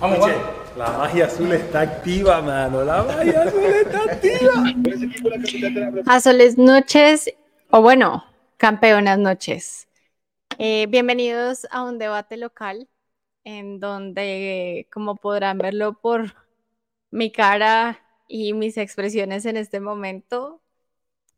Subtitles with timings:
[0.00, 0.30] Vamos,
[0.78, 2.82] La magia azul está activa, mano.
[2.82, 4.52] La magia azul está activa.
[6.06, 7.30] Azules noches,
[7.68, 8.24] o bueno,
[8.56, 9.88] campeonas noches.
[10.58, 12.88] Eh, bienvenidos a un debate local
[13.44, 16.34] en donde, como podrán verlo por
[17.10, 20.62] mi cara y mis expresiones en este momento,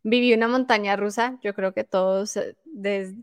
[0.04, 1.36] viví una montaña rusa.
[1.42, 2.54] Yo creo que todos eh,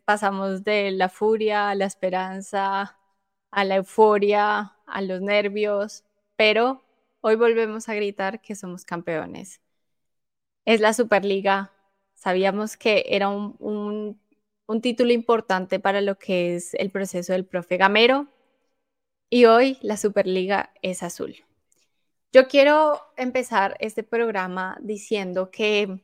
[0.03, 2.99] pasamos de la furia a la esperanza,
[3.51, 6.03] a la euforia, a los nervios,
[6.35, 6.83] pero
[7.21, 9.61] hoy volvemos a gritar que somos campeones.
[10.66, 11.71] Es la Superliga.
[12.13, 14.20] Sabíamos que era un,
[14.81, 18.27] título importante para lo que es el proceso del profe Gamero
[19.30, 21.35] y hoy la Superliga es azul.
[22.31, 25.99] Yo quiero empezar este programa diciendo que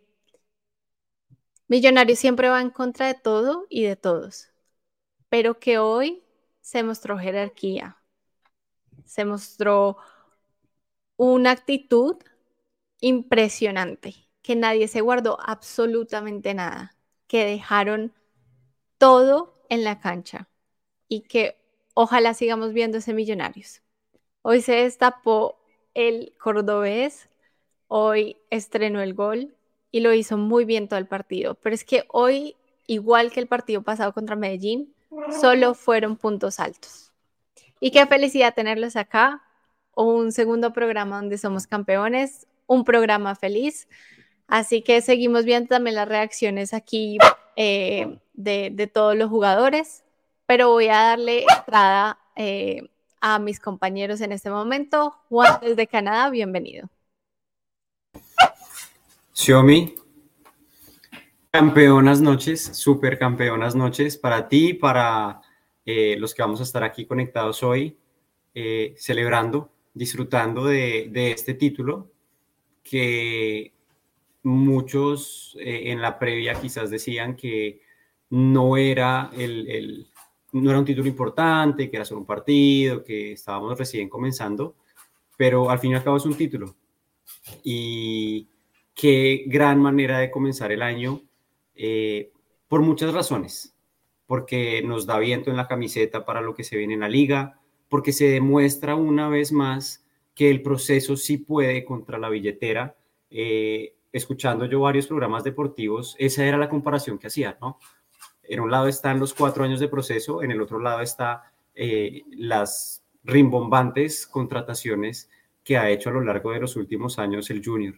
[1.67, 4.49] Millonarios siempre va en contra de todo y de todos,
[5.29, 6.23] pero que hoy
[6.61, 7.97] se mostró jerarquía,
[9.05, 9.97] se mostró
[11.17, 12.17] una actitud
[12.99, 16.95] impresionante, que nadie se guardó absolutamente nada,
[17.27, 18.13] que dejaron
[18.97, 20.49] todo en la cancha
[21.07, 21.57] y que
[21.93, 23.81] ojalá sigamos viendo ese Millonarios.
[24.41, 25.57] Hoy se destapó
[25.93, 27.29] el cordobés,
[27.87, 29.55] hoy estrenó el gol
[29.91, 33.47] y lo hizo muy bien todo el partido, pero es que hoy, igual que el
[33.47, 34.93] partido pasado contra Medellín,
[35.29, 37.13] solo fueron puntos altos.
[37.79, 39.41] Y qué felicidad tenerlos acá.
[39.95, 43.87] Un segundo programa donde somos campeones, un programa feliz.
[44.47, 47.17] Así que seguimos viendo también las reacciones aquí
[47.55, 50.03] eh, de, todos los jugadores,
[50.45, 52.89] pero voy a darle entrada eh,
[53.21, 55.15] a mis compañeros en este momento.
[55.29, 56.89] Juan desde Canadá, bienvenido.
[59.33, 59.95] Xiaomi,
[61.55, 65.41] Campeonas noches, super campeonas noches para ti, para
[65.85, 67.95] eh, los que vamos a estar aquí conectados hoy,
[68.55, 72.09] eh, celebrando, disfrutando de, este título
[72.83, 73.73] que
[74.43, 77.81] muchos eh, en la previa quizás decían que
[78.31, 80.07] no era, el,
[80.53, 84.75] no era un título importante, que era solo un partido, que estábamos recién comenzando,
[85.37, 86.75] pero al fin y al cabo es un título.
[87.63, 88.47] Y
[88.95, 91.21] qué gran manera de comenzar el año
[92.67, 93.74] por muchas razones,
[94.27, 97.59] porque nos da viento en la camiseta para lo que se viene en la liga,
[97.89, 102.95] porque se demuestra una vez más que el proceso sí puede contra la billetera.
[103.29, 107.79] Eh, escuchando yo varios programas deportivos, esa era la comparación que hacía, ¿no?
[108.43, 112.23] En un lado están los cuatro años de proceso, en el otro lado está eh,
[112.31, 115.29] las rimbombantes contrataciones
[115.65, 117.95] que ha hecho a lo largo de los últimos años el Junior.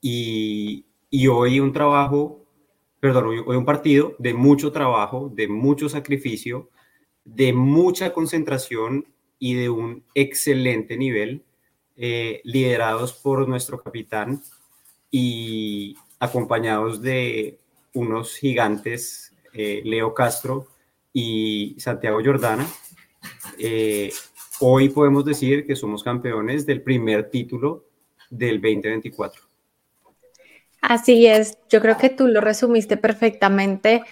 [0.00, 2.39] Y, y hoy un trabajo
[3.00, 6.68] perdón, hoy, un partido de mucho trabajo, de mucho sacrificio,
[7.24, 9.06] de mucha concentración
[9.38, 11.42] y de un excelente nivel,
[11.96, 14.42] eh, liderados por nuestro capitán
[15.10, 17.58] y acompañados de
[17.94, 20.68] unos gigantes, eh, Leo Castro
[21.12, 22.66] y Santiago Jordana.
[23.58, 24.12] Eh,
[24.60, 27.84] hoy podemos decir que somos campeones del primer título
[28.30, 29.49] del 2024.
[30.80, 34.02] Así es, yo creo que tú lo resumiste perfectamente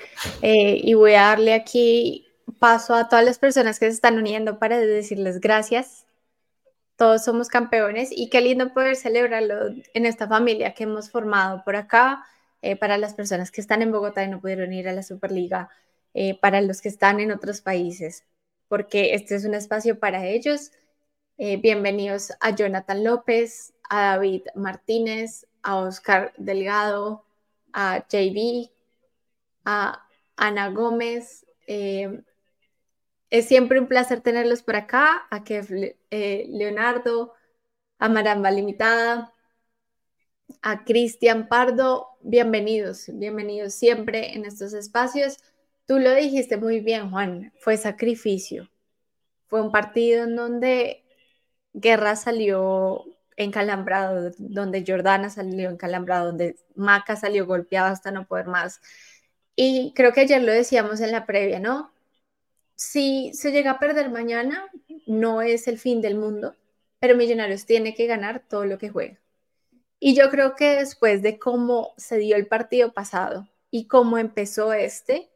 [0.42, 2.26] eh, y voy a darle aquí
[2.58, 6.06] paso a todas las personas que se están uniendo para decirles gracias.
[6.96, 11.76] Todos somos campeones y qué lindo poder celebrarlo en esta familia que hemos formado por
[11.76, 12.24] acá,
[12.60, 15.70] eh, para las personas que están en Bogotá y no pudieron ir a la Superliga,
[16.12, 18.24] eh, para los que están en otros países,
[18.68, 20.72] porque este es un espacio para ellos.
[21.38, 27.24] bienvenidos a Jonathan López, a David Martínez, a Oscar Delgado,
[27.72, 28.70] a JB,
[29.64, 31.46] a Ana Gómez.
[31.66, 32.22] Eh,
[33.30, 37.34] es siempre un placer tenerlos por acá, a Kev eh, Leonardo,
[37.98, 39.32] a Maramba Limitada,
[40.62, 42.08] a Cristian Pardo.
[42.22, 45.38] Bienvenidos, bienvenidos siempre en estos espacios.
[45.86, 48.70] Tú lo dijiste muy bien, Juan, fue sacrificio.
[49.46, 51.04] Fue un partido en donde
[51.72, 53.04] Guerra salió
[53.38, 58.80] encalambrado, donde Jordana salió encalambrado, donde Maca salió golpeado hasta no poder más.
[59.56, 61.92] Y creo que ayer lo decíamos en la previa, ¿no?
[62.74, 64.66] Si se llega a perder mañana,
[65.06, 66.54] no es el fin del mundo,
[67.00, 69.18] pero Millonarios tiene que ganar todo lo que juega.
[70.00, 74.72] Y yo creo que después de cómo se dio el partido pasado y cómo empezó
[74.72, 75.28] este,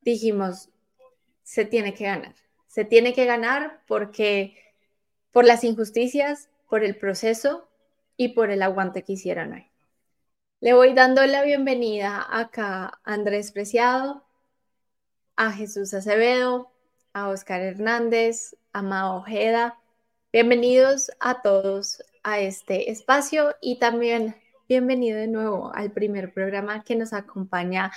[0.00, 0.70] dijimos,
[1.42, 2.34] se tiene que ganar.
[2.66, 4.56] Se tiene que ganar porque
[5.32, 7.68] por las injusticias, por el proceso
[8.16, 9.66] y por el aguante que hicieron hoy.
[10.60, 14.24] Le voy dando la bienvenida acá a Andrés Preciado,
[15.36, 16.72] a Jesús Acevedo,
[17.12, 19.78] a Oscar Hernández, a Mao Ojeda,
[20.32, 24.34] Bienvenidos a todos a este espacio y también
[24.66, 27.92] bienvenido de nuevo al primer programa que nos acompaña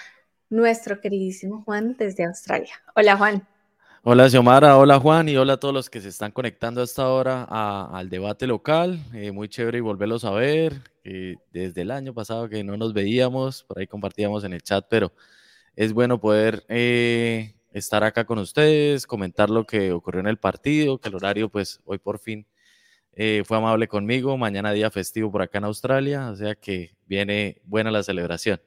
[0.49, 2.83] nuestro queridísimo Juan desde Australia.
[2.93, 3.54] Hola Juan.
[4.07, 7.41] Hola Xiomara, hola Juan y hola a todos los que se están conectando hasta ahora
[7.41, 8.99] al debate local.
[9.15, 10.79] Eh, muy chévere y volverlos a ver.
[11.51, 15.11] desde el año pasado que no nos veíamos, por ahí compartíamos en el chat, pero
[15.75, 20.99] es bueno poder eh, estar acá con ustedes, comentar lo que ocurrió en el partido,
[20.99, 22.45] que el horario pues hoy por fin
[23.13, 27.59] eh, fue amable conmigo, mañana día festivo por acá en Australia, o sea que viene
[27.63, 28.61] buena la celebración.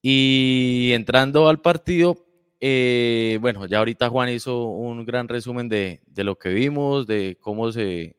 [0.00, 2.27] Y entrando al partido,
[2.60, 7.70] eh, bueno, ya ahorita Juan hizo un gran resumen de, lo que vimos, de cómo
[7.72, 8.16] se,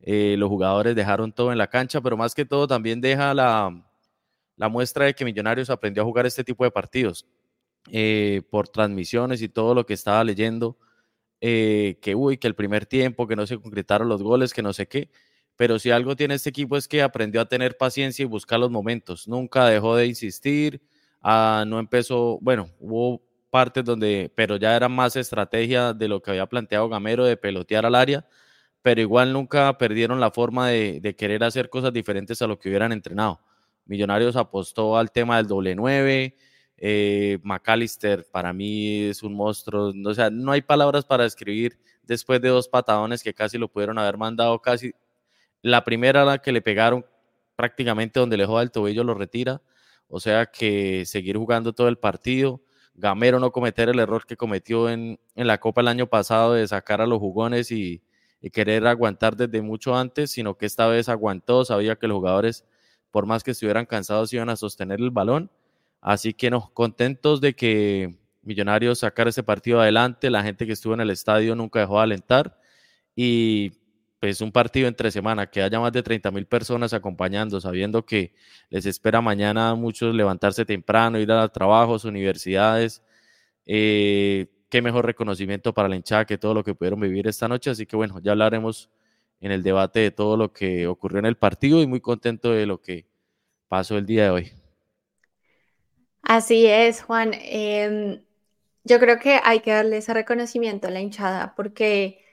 [0.00, 3.84] eh, los jugadores dejaron todo en la cancha, pero más que todo también deja la,
[4.56, 7.26] la muestra de que Millonarios aprendió a jugar este tipo de partidos.
[7.90, 10.78] Eh, por transmisiones y todo lo que estaba leyendo,
[11.40, 14.88] que uy, que el primer tiempo, que no se concretaron los goles, que no sé
[14.88, 15.10] qué.
[15.56, 18.70] Pero si algo tiene este equipo es que aprendió a tener paciencia y buscar los
[18.70, 19.28] momentos.
[19.28, 20.82] Nunca dejó de insistir,
[21.22, 23.22] ah, no empezó, bueno, hubo
[23.54, 27.86] partes donde, pero ya era más estrategia de lo que había planteado Gamero de pelotear
[27.86, 28.26] al área,
[28.82, 32.90] pero igual nunca perdieron la forma de, querer hacer cosas diferentes a lo que hubieran
[32.90, 33.40] entrenado.
[33.84, 36.36] Millonarios apostó al tema del doble nueve,
[36.78, 39.92] eh, McAllister para mí es un monstruo.
[40.04, 43.98] O sea, no hay palabras para describir después de dos patadones que casi lo pudieron
[43.98, 44.94] haber mandado casi.
[45.62, 47.06] La primera la que le pegaron
[47.54, 49.62] prácticamente donde le joda el tobillo lo retira.
[50.08, 52.63] O sea que seguir jugando todo el partido.
[52.94, 57.00] Gamero no cometer el error que cometió en, la Copa el año pasado de sacar
[57.00, 58.02] a los jugones y,
[58.40, 62.64] y querer aguantar desde mucho antes, sino que esta vez aguantó, sabía que los jugadores,
[63.10, 65.50] por más que estuvieran cansados, iban a sostener el balón
[66.04, 70.28] Así que nos contentos de que Millonarios sacar ese partido adelante.
[70.28, 72.60] La gente que estuvo en el estadio nunca dejó de alentar.
[73.16, 73.72] Y
[74.24, 78.32] pues un partido entre semana, que haya más de 30 mil personas acompañando, sabiendo que
[78.70, 83.02] les espera mañana a muchos levantarse temprano, ir a trabajos, universidades.
[83.66, 87.68] Eh, qué mejor reconocimiento para la hinchada que todo lo que pudieron vivir esta noche.
[87.68, 88.88] Así que bueno, ya hablaremos
[89.42, 92.64] en el debate de todo lo que ocurrió en el partido y muy contento de
[92.64, 93.04] lo que
[93.68, 94.52] pasó el día de hoy.
[96.22, 97.32] Así es, Juan.
[97.34, 98.22] Em,
[98.84, 102.23] yo creo que hay que darle ese reconocimiento a la hinchada porque,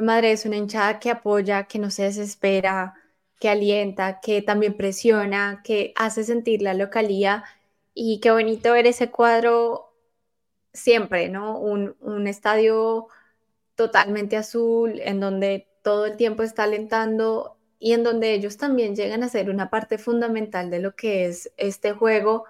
[0.00, 2.94] Madre, es una hinchada que apoya, que no se desespera,
[3.38, 7.44] que alienta, que también presiona, que hace sentir la localía.
[7.94, 9.92] Y qué bonito ver ese cuadro
[10.72, 11.58] siempre, ¿no?
[11.58, 13.08] Un, un estadio
[13.76, 19.22] totalmente azul, en donde todo el tiempo está alentando y en donde ellos también llegan
[19.22, 22.44] a ser una parte fundamental de lo que es este juego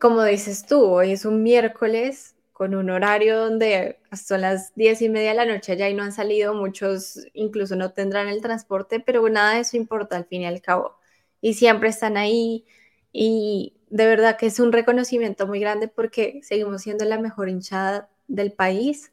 [0.00, 5.08] como dices tú, hoy es un miércoles con un horario donde son las diez y
[5.08, 9.00] media de la noche ya y no han salido, muchos incluso no tendrán el transporte,
[9.00, 10.96] pero nada de eso importa al fin y al cabo.
[11.40, 12.66] Y siempre están ahí
[13.12, 18.10] y de verdad que es un reconocimiento muy grande porque seguimos siendo la mejor hinchada
[18.26, 19.12] del país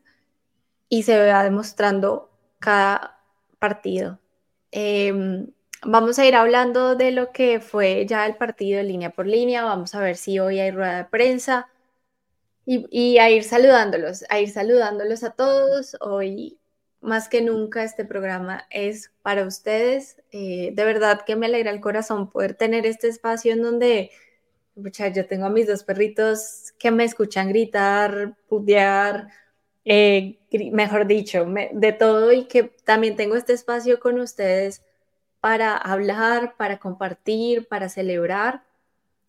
[0.90, 3.22] y se va demostrando cada
[3.60, 4.20] partido.
[4.72, 5.48] Em,
[5.88, 9.64] Vamos a ir hablando de lo que fue ya el partido línea por línea.
[9.64, 11.70] Vamos a ver si hoy hay rueda de prensa
[12.66, 15.96] y, a ir saludándolos, a ir saludándolos a todos.
[16.02, 16.58] Hoy,
[17.02, 20.22] más que nunca, este programa es para ustedes.
[20.32, 24.12] Eh, de verdad que me alegra el corazón poder tener este espacio en donde,
[24.76, 29.30] yo tengo a mis dos perritos que me escuchan gritar, putear,
[29.86, 30.40] eh,
[30.72, 34.84] mejor dicho, de todo y que también tengo este espacio con ustedes
[35.40, 38.65] para hablar, para compartir, para celebrar.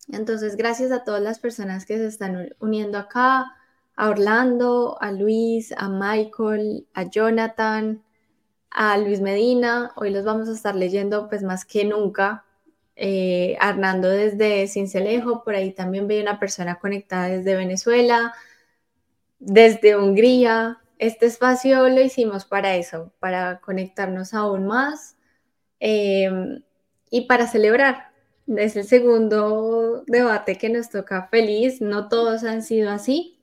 [0.09, 3.53] Entonces, gracias a todas las personas que se están uniendo acá,
[3.95, 8.03] a Orlando, a Luis, a Michael, a Jonathan,
[8.71, 9.91] a Luis Medina.
[9.95, 12.45] Hoy los vamos a estar leyendo pues más que nunca.
[12.95, 18.33] Eh, Hernando desde Cincelejo, por ahí también veo una persona conectada desde Venezuela,
[19.39, 20.79] desde Hungría.
[20.99, 25.17] Este espacio lo hicimos para eso, para conectarnos aún más
[25.79, 26.63] Em,
[27.11, 28.11] y para celebrar,
[28.55, 31.81] es el segundo debate que nos toca feliz.
[31.81, 33.39] No todos han sido así,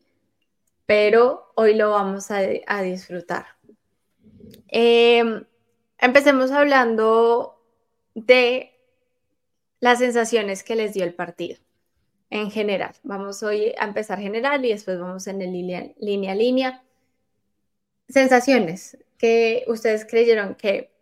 [0.86, 3.46] pero hoy lo vamos a, disfrutar.
[4.68, 5.44] Em,
[5.98, 7.62] empecemos hablando
[8.14, 8.72] de
[9.80, 11.58] las sensaciones que les dio el partido
[12.30, 12.94] en general.
[13.02, 16.82] Vamos hoy a empezar general y después vamos en el línea, línea a línea.
[18.08, 20.93] Sensaciones que ustedes creyeron que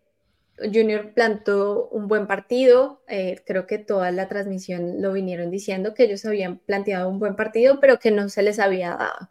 [0.59, 6.05] Junior plantó un buen partido, eh, creo que toda la transmisión lo vinieron diciendo que
[6.05, 9.31] ellos habían planteado un buen partido, pero que no se les había dado.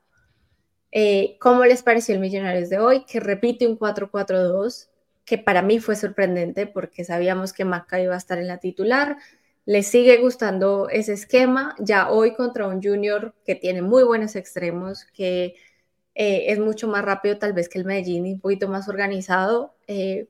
[0.92, 3.06] Eh, ¿Cómo les pareció el Millonarios de hoy?
[3.06, 4.90] Que repite un 4-4-2,
[5.25, 9.18] que para mí fue sorprendente porque sabíamos que Maca iba a estar en la titular.
[9.66, 15.06] Le sigue gustando ese esquema, ya hoy contra un junior que tiene muy buenos extremos,
[15.13, 15.56] que
[16.16, 19.75] eh, es mucho más rápido tal vez que el Medellín y un poquito más organizado.
[19.88, 20.28] Eh,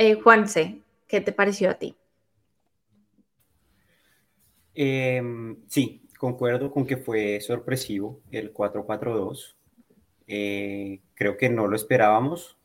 [0.00, 1.94] eh, Juanse, ¿qué te pareció a ti?
[4.74, 9.56] Em, sí, concuerdo con que fue sorpresivo el 4-4-2.
[10.26, 12.56] creo que no lo esperábamos.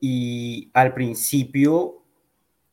[0.00, 2.02] Y al principio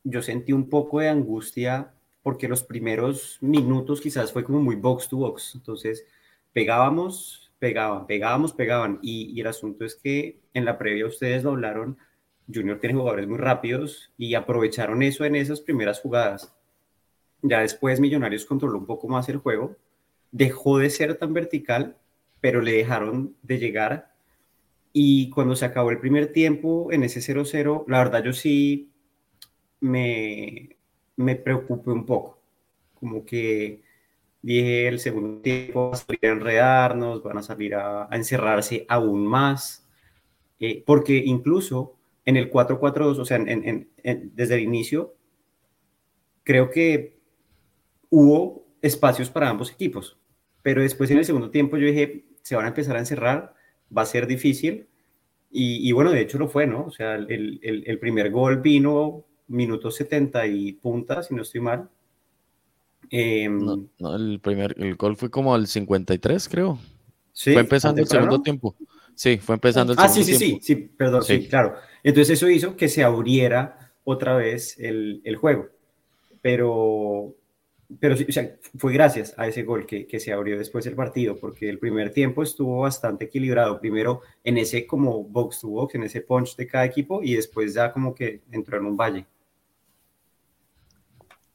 [0.03, 5.10] yo sentí un poco de angustia porque los primeros minutos quizás fue como muy box
[5.10, 5.53] to box.
[5.56, 6.06] Entonces
[6.53, 9.00] pegábamos, pegaban, pegábamos, pegaban.
[9.01, 11.98] Y, el asunto es que en la previa ustedes lo hablaron,
[12.51, 16.53] Junior tiene jugadores muy rápidos y aprovecharon eso en esas primeras jugadas.
[17.41, 19.75] Ya después Millonarios controló un poco más el juego,
[20.31, 21.97] dejó de ser tan vertical,
[22.41, 24.13] pero le dejaron de llegar.
[24.91, 28.91] Y cuando se acabó el primer tiempo en ese 0-0, la verdad yo sí
[29.79, 30.77] me,
[31.15, 32.39] me preocupé un poco.
[32.93, 33.81] Como que
[34.41, 39.25] dije el segundo tiempo van a salir a enredarnos, van a salir a, encerrarse aún
[39.25, 39.88] más,
[40.59, 45.15] eh, porque incluso en el 4-4-2, o sea, desde el inicio,
[46.44, 47.20] creo que
[48.10, 50.18] hubo espacios para ambos equipos,
[50.62, 53.56] pero después en el segundo tiempo yo dije, se van a empezar a encerrar,
[53.96, 54.88] va a ser difícil,
[55.56, 56.86] y, bueno, de hecho lo fue, ¿no?
[56.86, 61.89] O sea, el, el primer gol vino minutos 70 y punta, si no estoy mal.
[63.10, 66.80] Em, no, el primer el gol fue como al 53, creo.
[67.36, 68.75] fue empezando el segundo tiempo.
[69.15, 71.48] Sí, fue empezando el ah, segundo sí, sí, sí, sí, perdón, sí.
[71.48, 71.75] claro.
[72.03, 75.70] Entonces eso hizo que se abriera otra vez el, el juego.
[76.41, 77.36] Pero,
[78.00, 81.38] pero o sea, fue gracias a ese gol que, que, se abrió después el partido,
[81.38, 86.03] porque el primer tiempo estuvo bastante equilibrado, primero en ese como box to box, en
[86.03, 89.25] ese punch de cada equipo, y después ya como que entró en un valle.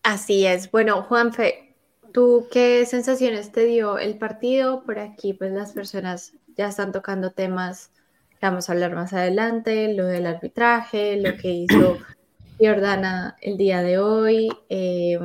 [0.02, 0.70] Así es.
[0.70, 1.74] Bueno, Juanfe,
[2.14, 4.82] ¿tú qué sensaciones te dio el partido?
[4.84, 7.92] Por aquí, pues las personas ya están tocando temas
[8.38, 11.98] que vamos a hablar más adelante, lo del arbitraje, lo que hizo
[12.60, 14.50] Jordana el día de hoy.
[14.68, 15.18] Eh,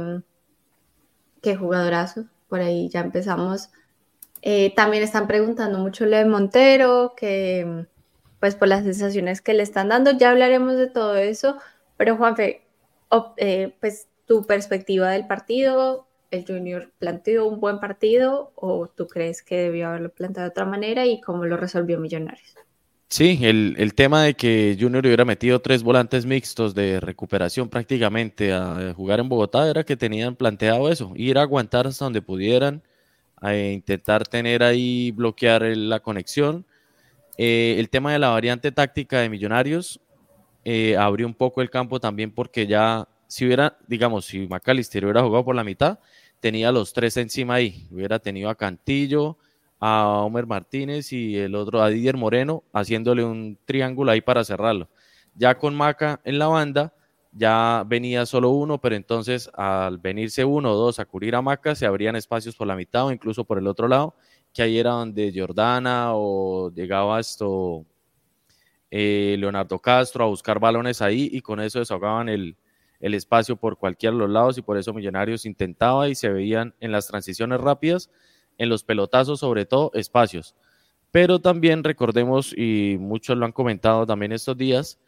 [1.42, 3.72] qué jugadorazo, por ahí ya empezamos.
[4.44, 7.88] Eh, también están preguntando mucho lo de Montero, que
[8.40, 11.58] pues por las sensaciones que le están dando, ya hablaremos de todo eso,
[11.98, 12.68] pero Juanfe,
[13.38, 19.42] eh, pues tu perspectiva del partido, el Junior planteó un buen partido o tú crees
[19.44, 22.56] que debió haberlo planteado de otra manera y cómo lo resolvió Millonarios?
[23.10, 28.52] Sí, el, el, tema de que Junior hubiera metido tres volantes mixtos de recuperación prácticamente
[28.52, 32.82] a jugar en Bogotá era que tenían planteado eso, ir a aguantar hasta donde pudieran,
[33.40, 36.66] a intentar tener ahí, bloquear la conexión.
[37.38, 40.00] Eh, el tema de la variante táctica de Millonarios
[40.66, 45.22] eh, abrió un poco el campo también porque ya, si hubiera, digamos, si McAllister hubiera
[45.22, 46.00] jugado por la mitad,
[46.44, 49.38] tenía los tres encima ahí, hubiera tenido a Cantillo,
[49.80, 54.90] a Homer Martínez y el otro a Didier Moreno, haciéndole un triángulo ahí para cerrarlo.
[55.36, 56.94] Ya con Maca en la banda,
[57.32, 61.76] ya venía solo uno, pero entonces al venirse uno o dos a cubrir a Maca,
[61.76, 64.14] se abrían espacios por la mitad o incluso por el otro lado,
[64.52, 67.86] que ahí era donde Jordana o llegaba esto
[68.92, 72.58] eh, Leonardo Castro a buscar balones ahí y con eso desahogaban el,
[73.03, 76.74] el espacio por cualquiera de los lados y por eso Millonarios intentaba y se veían
[76.79, 78.10] en las transiciones rápidas
[78.57, 80.55] en los pelotazos, sobre todo espacios.
[81.12, 85.00] Pero también recordemos, y muchos lo han comentado también estos días,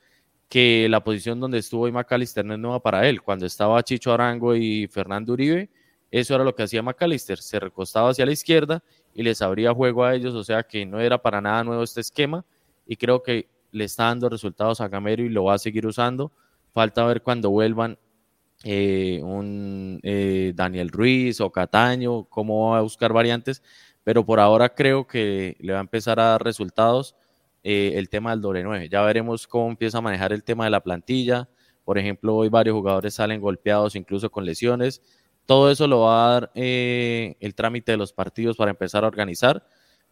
[0.50, 3.22] que la posición donde estuvo hoy McAllister no es nueva para él.
[3.22, 5.70] Cuando estaba Chicho Arango y Fernando Uribe,
[6.12, 7.40] eso era lo que hacía McAllister.
[7.40, 8.84] Se recostaba hacia la izquierda
[9.14, 12.02] y les abría juego a ellos, o sea que no era para nada nuevo este
[12.02, 12.46] esquema.
[12.86, 16.34] Y creo que le está dando resultados a Gamero y lo va a seguir usando.
[16.76, 17.98] Falta ver cuando vuelvan
[18.66, 23.64] eh, un eh, Daniel Ruiz o Cataño, cómo va a buscar variantes,
[24.04, 27.16] pero por ahora creo que le va a empezar a dar resultados
[27.64, 28.90] eh, el tema del doble 9.
[28.90, 31.48] Ya veremos cómo empieza a manejar el tema de la plantilla.
[31.86, 35.02] Por ejemplo, hoy varios jugadores salen golpeados, incluso con lesiones.
[35.46, 39.66] Todo eso lo va a dar el trámite de los partidos para empezar a organizar,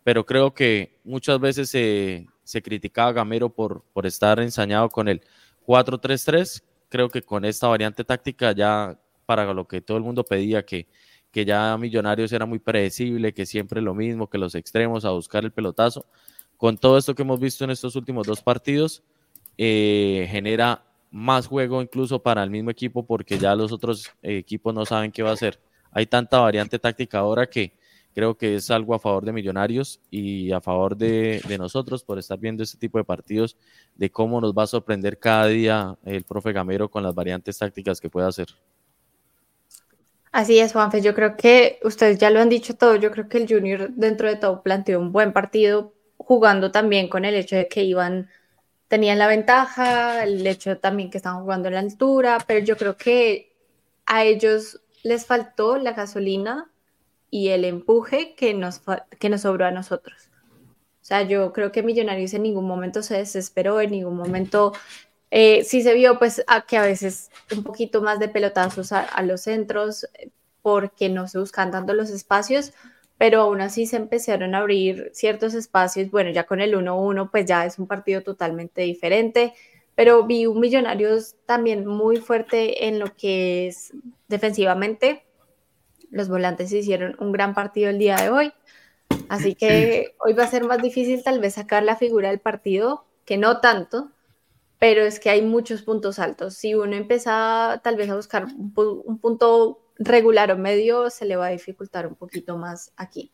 [0.05, 5.23] pero creo que muchas veces se, criticaba a Gamero por, por estar ensañado con el
[5.65, 10.63] 4-3-3 creo que con esta variante táctica ya para lo que todo el mundo pedía,
[10.63, 10.87] que,
[11.31, 15.43] que ya Millonarios era muy predecible, que siempre lo mismo, que los extremos a buscar
[15.43, 16.05] el pelotazo.
[16.55, 19.01] Con todo esto que hemos visto en estos últimos dos partidos,
[19.57, 24.85] eh, genera más juego incluso para el mismo equipo porque ya los otros equipos no
[24.85, 25.59] saben qué va a hacer.
[25.91, 27.73] Hay tanta variante táctica ahora que,
[28.13, 32.39] creo que es algo a favor de Millonarios y a favor de, nosotros por estar
[32.39, 33.57] viendo este tipo de partidos,
[33.95, 37.99] de cómo nos va a sorprender cada día el profe Gamero con las variantes tácticas
[37.99, 38.47] que pueda hacer.
[40.31, 41.01] Así es, Juanfe.
[41.01, 42.95] Yo creo que ustedes ya lo han dicho todo.
[42.95, 47.25] Yo creo que el Junior, dentro de todo, planteó un buen partido, jugando también con
[47.25, 48.29] el hecho de que iban,
[48.87, 52.97] tenían la ventaja, el hecho también que estaban jugando en la altura, pero yo creo
[52.97, 53.53] que
[54.05, 56.72] a ellos les faltó la gasolina
[57.33, 58.83] y el empuje que nos,
[59.17, 60.29] que nos sobró a nosotros.
[61.01, 64.71] O sea, yo creo que Millonarios en ningún momento se desesperó, en ningún momento
[65.31, 69.19] eh, sí se vio pues a que a veces un poquito más de pelotazos a,
[69.23, 70.07] los centros
[70.61, 72.71] porque no se buscan tanto los espacios,
[73.17, 76.11] pero aún así se empezaron a abrir ciertos espacios.
[76.11, 79.55] Bueno, ya con el 1-1 pues ya es un partido totalmente diferente,
[79.95, 83.91] pero vi un Millonarios también muy fuerte en lo que es
[84.27, 85.23] defensivamente
[86.13, 88.53] los volantes hicieron un gran partido el día de hoy.
[89.29, 93.05] Así que hoy va a ser más difícil tal vez sacar la figura del partido,
[93.25, 94.11] que no tanto,
[94.79, 96.53] pero es que hay muchos puntos altos.
[96.53, 101.47] Si uno empieza tal vez a buscar un, punto regular o medio, se le va
[101.47, 103.31] a dificultar un poquito más aquí.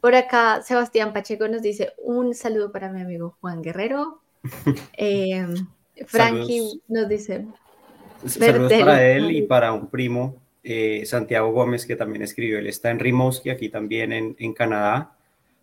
[0.00, 4.20] Por acá, Sebastián Pacheco nos dice un saludo para mi amigo Juan Guerrero.
[4.96, 5.46] Eh,
[6.06, 7.46] Frankie nos dice...
[8.26, 12.90] Saludos para él y para un primo eh, Santiago Gómez, que también escribió, él está
[12.90, 15.16] en Rimouski, aquí también en, Canadá,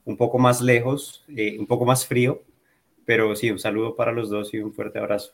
[0.05, 2.43] un poco más lejos, eh, un poco más frío,
[3.05, 5.34] pero sí, un saludo para los dos y un fuerte abrazo.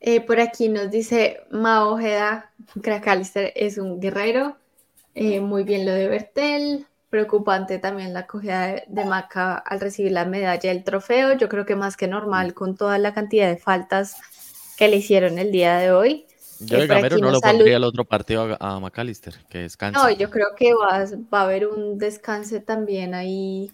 [0.00, 2.50] Eh, por aquí nos dice Mao Ojeda,
[2.82, 4.56] Krakalister es un guerrero,
[5.14, 10.70] muy bien lo de Bertel, preocupante también la acogida de, Maca al recibir la medalla
[10.70, 14.16] del trofeo, yo creo que más que normal con toda la cantidad de faltas
[14.78, 16.26] que le hicieron el día de hoy.
[16.60, 19.98] Yo de Gamero no lo pondría el otro partido a, McAllister, que descanse.
[19.98, 23.72] No, yo creo que va, va a haber un descanse también ahí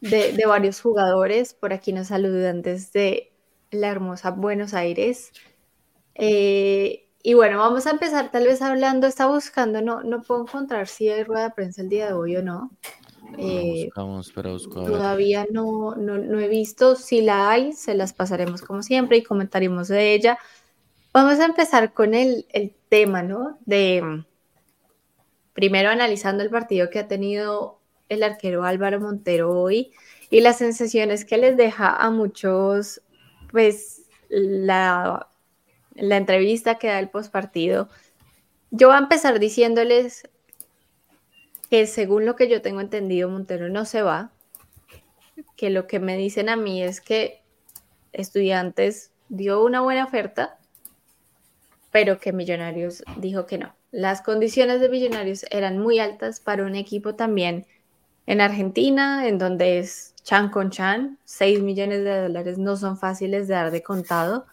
[0.00, 1.54] de, de, varios jugadores.
[1.54, 3.32] Por aquí nos saludan desde
[3.70, 5.32] la hermosa Buenos Aires.
[6.14, 10.88] Eh, y bueno, vamos a empezar tal vez hablando, está buscando, no, no puedo encontrar
[10.88, 12.70] si hay rueda de prensa el día de hoy o no.
[13.36, 19.18] Eh, todavía no, no, no he visto, si la hay, se las pasaremos como siempre
[19.18, 20.38] y comentaremos de ella.
[21.12, 22.46] Vamos a empezar con el,
[22.88, 23.58] tema, ¿no?
[23.66, 24.24] De
[25.52, 29.92] primero analizando el partido que ha tenido el arquero Álvaro Montero hoy
[30.30, 33.02] y las sensaciones que les deja a muchos,
[33.50, 35.28] pues la,
[35.94, 37.88] la entrevista que da el postpartido.
[38.70, 40.28] Yo voy a empezar diciéndoles
[41.70, 44.32] que según lo que yo tengo entendido, Montero no se va,
[45.56, 47.42] que lo que me dicen a mí es que
[48.12, 50.57] estudiantes dio una buena oferta,
[51.90, 53.74] pero que Millonarios dijo que no.
[53.90, 57.66] Las condiciones de Millonarios eran muy altas para un equipo también
[58.26, 63.48] en Argentina, en donde es chan con chan, 6 millones de dólares no son fáciles
[63.48, 64.44] de dar de contado.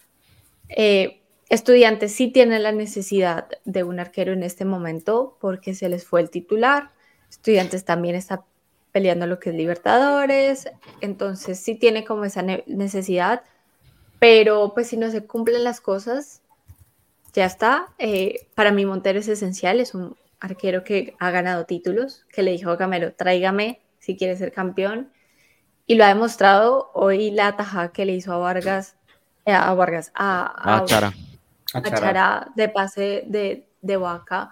[0.70, 6.06] Eh, estudiantes sí tienen la necesidad de un arquero en este momento porque se les
[6.06, 6.92] fue el titular.
[7.30, 8.46] Estudiantes también está
[8.94, 10.70] peleando lo que es Libertadores,
[11.02, 13.44] entonces sí tiene como esa necesidad,
[14.20, 16.42] pero pues si no se cumplen las cosas,
[17.36, 17.94] ya está.
[18.00, 22.52] Eh, para mí Montero es esencial, es un arquero que ha ganado títulos, que le
[22.52, 25.12] dijo a Camero, tráigame si quiere ser campeón.
[25.86, 28.96] Y lo ha demostrado hoy la atajada que le hizo a Vargas,
[29.46, 31.14] eh, a Vargas, a, a, Chara.
[31.74, 34.52] A Chara de pase de, de Vaca.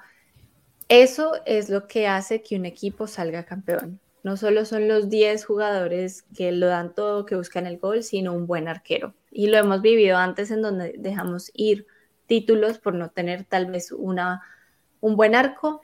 [0.89, 4.00] Eso es lo que hace que un equipo salga campeón.
[4.24, 8.34] No solo son los 10 jugadores que lo dan todo, que buscan el gol, sino
[8.34, 9.13] un buen arquero.
[9.32, 11.88] Y lo hemos vivido antes en donde dejamos ir
[12.34, 14.41] títulos por no tener tal vez una,
[15.02, 15.84] un buen arco.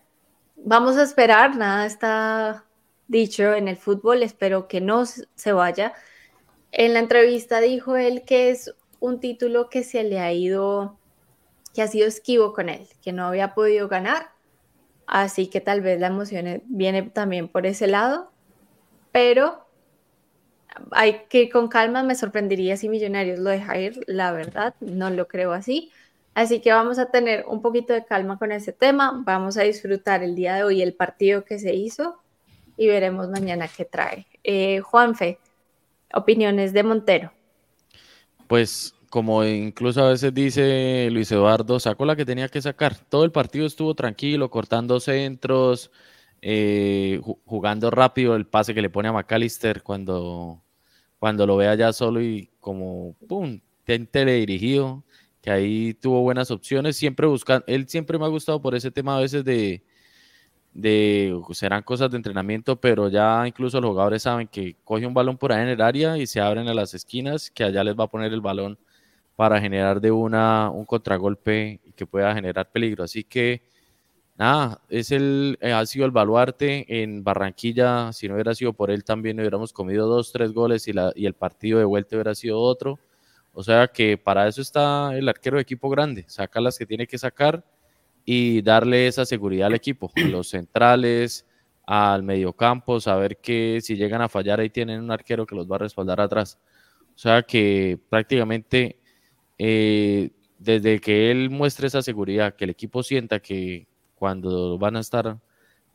[0.55, 2.65] Vamos a esperar, nada está
[3.07, 5.93] dicho en el fútbol, espero que no se vaya.
[6.71, 10.97] En la entrevista dijo él que es un título que se le ha ido,
[11.75, 14.31] que ha sido esquivo con él, que no había podido ganar,
[15.05, 18.31] así que tal vez la emoción viene también por ese lado,
[19.11, 19.67] pero
[20.93, 25.11] hay que ir con calma, me sorprendería si Millonarios lo deja ir, la verdad, no
[25.11, 25.91] lo creo así.
[26.33, 30.23] Así que vamos a tener un poquito de calma con ese tema, vamos a disfrutar
[30.23, 32.17] el día de hoy el partido que se hizo
[32.77, 34.25] y veremos mañana qué trae.
[34.43, 35.39] Eh, Juanfe,
[36.13, 37.33] opiniones de Montero.
[38.47, 42.95] Pues como incluso a veces dice Luis Eduardo, sacó la que tenía que sacar.
[42.95, 45.91] Todo el partido estuvo tranquilo, cortando centros,
[46.41, 50.61] eh, jugando rápido el pase que le pone a McAllister cuando,
[51.17, 53.59] cuando lo vea ya solo y como, ¡pum!,
[54.11, 55.03] teledirigido
[55.49, 59.17] que ahí tuvo buenas opciones, siempre buscando, él siempre me ha gustado por ese tema
[59.17, 59.81] a veces de,
[60.73, 65.39] de serán cosas de entrenamiento, pero ya incluso los jugadores saben que coge un balón
[65.39, 68.03] por ahí en el área y se abren a las esquinas, que allá les va
[68.03, 68.77] a poner el balón
[69.35, 73.03] para generar de una un contragolpe y que pueda generar peligro.
[73.03, 73.63] Así que
[74.37, 78.13] nada, es el, eh, ha sido el baluarte en Barranquilla.
[78.13, 81.25] Si no hubiera sido por él, también hubiéramos comido dos, tres goles y, la, y
[81.25, 82.99] el partido de vuelta hubiera sido otro.
[83.59, 87.05] O sea que para eso está el arquero de equipo grande, saca las que tiene
[87.05, 87.61] que sacar
[88.23, 91.45] y darle esa seguridad al equipo, a los centrales,
[91.85, 95.75] al mediocampo, saber que si llegan a fallar ahí tienen un arquero que los va
[95.75, 96.57] a respaldar atrás.
[97.13, 98.97] O sea que prácticamente
[99.57, 105.01] eh, desde que él muestre esa seguridad, que el equipo sienta que cuando van a
[105.01, 105.37] estar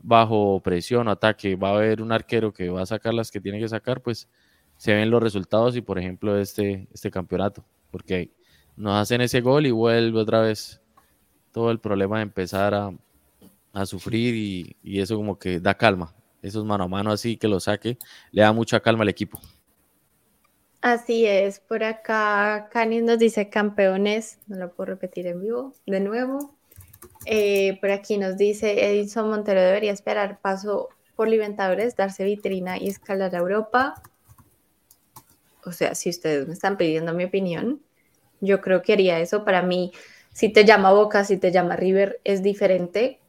[0.03, 3.40] bajo presión o ataque va a haber un arquero que va a sacar las que
[3.40, 4.29] tiene que sacar, pues
[4.85, 8.29] se ven los resultados y por ejemplo este, este campeonato, porque
[8.77, 10.83] nos hacen ese gol y vuelve otra vez
[11.53, 12.92] todo el problema de empezar a,
[13.87, 16.14] sufrir y, eso como que da calma.
[16.42, 17.97] Esos mano a mano así que lo saque,
[18.31, 19.40] le da mucha calma al equipo.
[20.83, 26.01] Así es, por acá Canis nos dice campeones, no lo puedo repetir en vivo de
[26.01, 26.55] nuevo.
[27.25, 32.88] Eh, por aquí nos dice Edison Montero debería esperar paso por Libertadores, darse vitrina y
[32.88, 33.94] escalar a Europa.
[35.66, 37.81] O sea, si ustedes me están pidiendo mi opinión,
[38.40, 39.44] yo creo que haría eso.
[39.44, 39.92] Para mí,
[40.33, 43.20] si te llama Boca, si te llama River, es diferente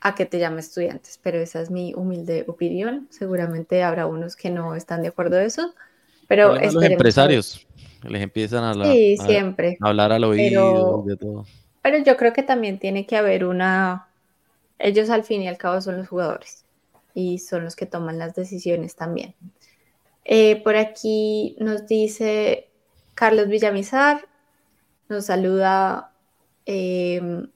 [0.00, 3.08] a que te llame Estudiantes, pero esa es mi humilde opinión.
[3.10, 5.74] Seguramente habrá unos que no están de acuerdo de eso,
[6.28, 7.66] pero los empresarios
[8.02, 8.92] les empiezan a,
[9.24, 9.78] siempre.
[9.80, 11.44] hablar al oído de todo.
[11.82, 14.08] Pero yo creo que también tiene que haber una...
[14.78, 16.64] Ellos al fin y al cabo son los jugadores
[17.14, 19.34] y son los que toman las decisiones también.
[20.28, 22.68] Eh, por aquí nos dice
[23.14, 24.26] Carlos Villamizar,
[25.08, 26.12] nos saluda
[26.64, 27.48] em,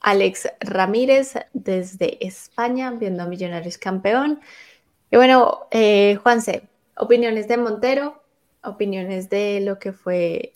[0.00, 4.40] Alex Ramírez desde España, viendo a Millonarios campeón.
[5.10, 8.22] Y bueno, eh, Juanse, opiniones de Montero,
[8.62, 10.52] opiniones de lo que fue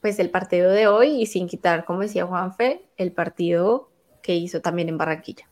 [0.00, 3.90] pues el partido de hoy y sin quitar, como decía Juanfe, el partido
[4.22, 5.46] que hizo también en Barranquilla.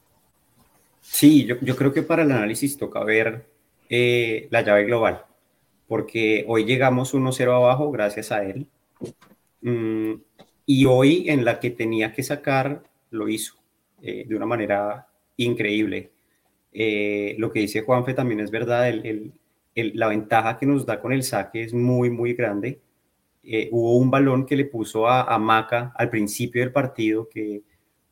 [1.01, 3.47] Sí, yo, creo que para el análisis toca ver
[3.88, 5.24] eh, la llave global
[5.88, 8.68] porque hoy llegamos 1-0 abajo gracias a él.
[9.62, 10.14] Mm,
[10.66, 13.55] y hoy en la que tenía que sacar, lo hizo
[14.03, 16.12] eh, de una manera increíble.
[16.72, 18.92] Eh, lo que dice Juanfe también es verdad,
[19.74, 22.81] la ventaja que nos da con el saque es muy, muy grande.
[23.70, 27.62] Hubo un balón que le puso a, Maca al principio del partido, que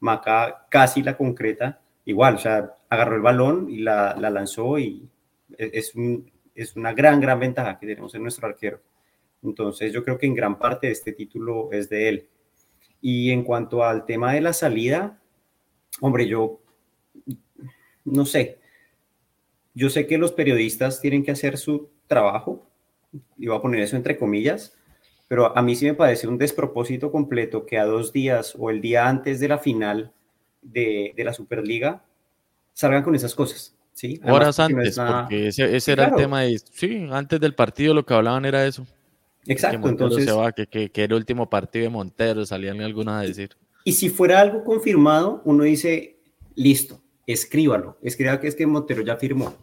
[0.01, 5.07] Maca casi la concreta, igual, o sea, agarró el balón y la, la lanzó y
[5.59, 8.81] es un, es una gran, gran ventaja que tenemos en nuestro arquero.
[9.42, 12.29] Entonces yo creo que en gran parte este título es de él.
[13.01, 15.21] Y en cuanto al tema de la salida,
[16.01, 16.61] hombre, yo
[18.05, 18.59] no sé.
[19.75, 22.66] Yo sé que los periodistas tienen que hacer su trabajo,
[23.37, 24.77] y voy a poner eso entre comillas,
[25.29, 28.81] pero a mí sí me parece un despropósito completo que a dos días o el
[28.81, 30.12] día antes de la final
[30.62, 32.05] de, de la Superliga
[32.73, 33.76] salgan con esas cosas.
[33.97, 38.13] Sí, horas antes, porque ese, era el tema de, sí, antes del partido lo que
[38.13, 38.87] hablaban era eso.
[39.47, 40.25] Exacto, que entonces.
[40.27, 43.57] Se va, que, que, era el último partido de Montero, salían algunos a decir.
[43.85, 46.19] Y si fuera algo confirmado, uno dice,
[46.57, 49.55] listo, escríbalo, escriba que es que Montero ya firmó,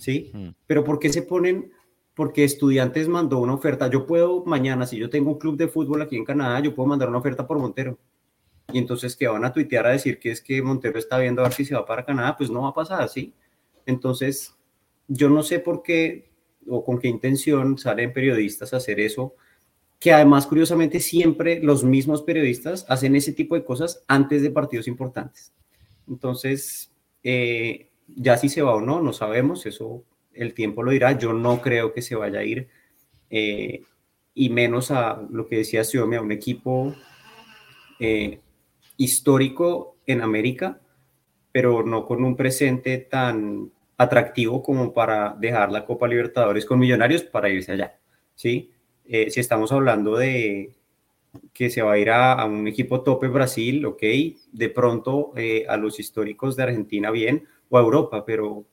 [0.00, 0.32] ¿sí?
[0.34, 0.48] Hmm.
[0.66, 1.70] Pero ¿por qué se ponen?
[2.12, 3.88] Porque estudiantes mandó una oferta.
[3.88, 6.88] Yo puedo mañana, si yo tengo un club de fútbol aquí en Canadá, yo puedo
[6.88, 7.96] mandar una oferta por Montero.
[8.72, 11.44] Y entonces que van a tuitear a decir que es que Montero está viendo a
[11.44, 13.32] ver si se va para Canadá, pues no va a pasar, ¿sí?
[13.86, 14.54] Entonces,
[15.08, 16.28] yo no sé por qué
[16.68, 19.34] o con qué intención salen periodistas a hacer eso,
[19.98, 24.88] que además, curiosamente, siempre los mismos periodistas hacen ese tipo de cosas antes de partidos
[24.88, 25.52] importantes.
[26.08, 31.18] Entonces, eh, ya si se va o no, no sabemos, eso el tiempo lo dirá.
[31.18, 32.68] Yo no creo que se vaya a ir,
[33.30, 33.82] eh,
[34.34, 36.94] y menos a lo que decía Xiome, a un equipo
[37.98, 38.40] eh,
[38.98, 40.80] histórico en América,
[41.52, 47.22] pero no con un presente tan atractivo como para dejar la Copa Libertadores con Millonarios
[47.22, 47.98] para irse allá,
[48.34, 48.70] ¿sí?
[49.04, 50.72] Eh, si estamos hablando de
[51.52, 54.02] que se va a ir a, un equipo tope Brasil, ok,
[54.52, 58.64] de pronto eh, a los históricos de Argentina bien, o a Europa, pero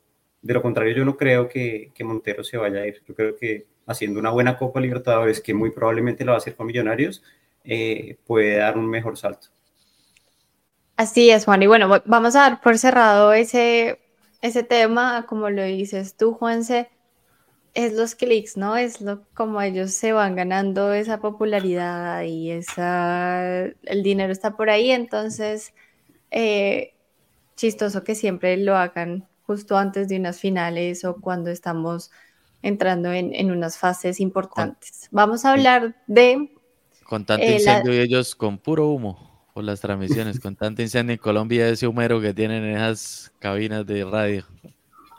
[0.41, 3.01] de lo contrario yo no creo que, que, Montero se vaya a ir.
[3.07, 6.55] Yo creo que haciendo una buena Copa Libertadores, que muy probablemente la va a hacer
[6.55, 7.23] con Millonarios,
[7.63, 9.47] eh, puede dar un mejor salto.
[10.95, 11.63] Así es, Juan.
[11.63, 13.99] Y bueno, vamos a dar por cerrado ese
[14.43, 16.89] ese tema, como lo dices tú, Juanse,
[17.73, 18.75] es los clics, ¿no?
[18.75, 24.69] Es lo como ellos se van ganando esa popularidad y esa el dinero está por
[24.69, 25.73] ahí, entonces
[26.29, 26.93] eh,
[27.55, 32.11] chistoso que siempre lo hagan justo antes de unas finales o cuando estamos
[32.61, 35.07] entrando en, unas fases importantes.
[35.11, 36.53] Vamos a hablar de...
[37.05, 41.13] Con tanto eh, incendio y ellos con puro humo por las transmisiones, con tanto incendio
[41.13, 44.45] en Colombia, ese humero que tienen en esas cabinas de radio.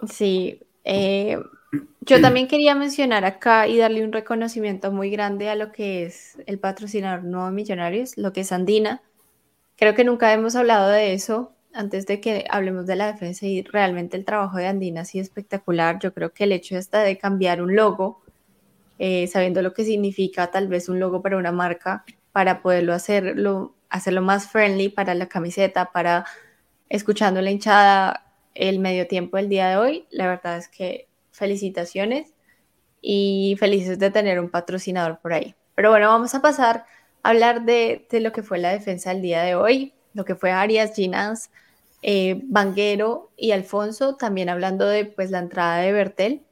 [0.08, 1.38] Sí, eh,
[2.00, 6.36] yo también quería mencionar acá y darle un reconocimiento muy grande a lo que es
[6.46, 9.02] el patrocinador Nuevo Millonarios, lo que es Andina.
[9.76, 13.62] Creo que nunca hemos hablado de eso antes de que hablemos de la defensa y
[13.62, 15.98] realmente el trabajo de Andina ha sido espectacular.
[16.00, 18.22] Yo creo que el hecho está de cambiar un logo,
[18.98, 23.74] eh, sabiendo lo que significa tal vez un logo para una marca, para poderlo hacerlo,
[23.94, 26.26] hacerlo más friendly para la camiseta, para
[26.88, 30.06] escuchando la hinchada el medio tiempo del día de hoy.
[30.10, 32.34] La verdad es que felicitaciones
[33.00, 35.54] y felices de tener un patrocinador por ahí.
[35.76, 36.86] Pero bueno, vamos a pasar
[37.22, 40.50] a hablar de, lo que fue la defensa del día de hoy, lo que fue
[40.50, 41.50] Arias, Ginás,
[42.02, 46.42] eh, Banguero y Alfonso, también hablando de pues la entrada de Bertel,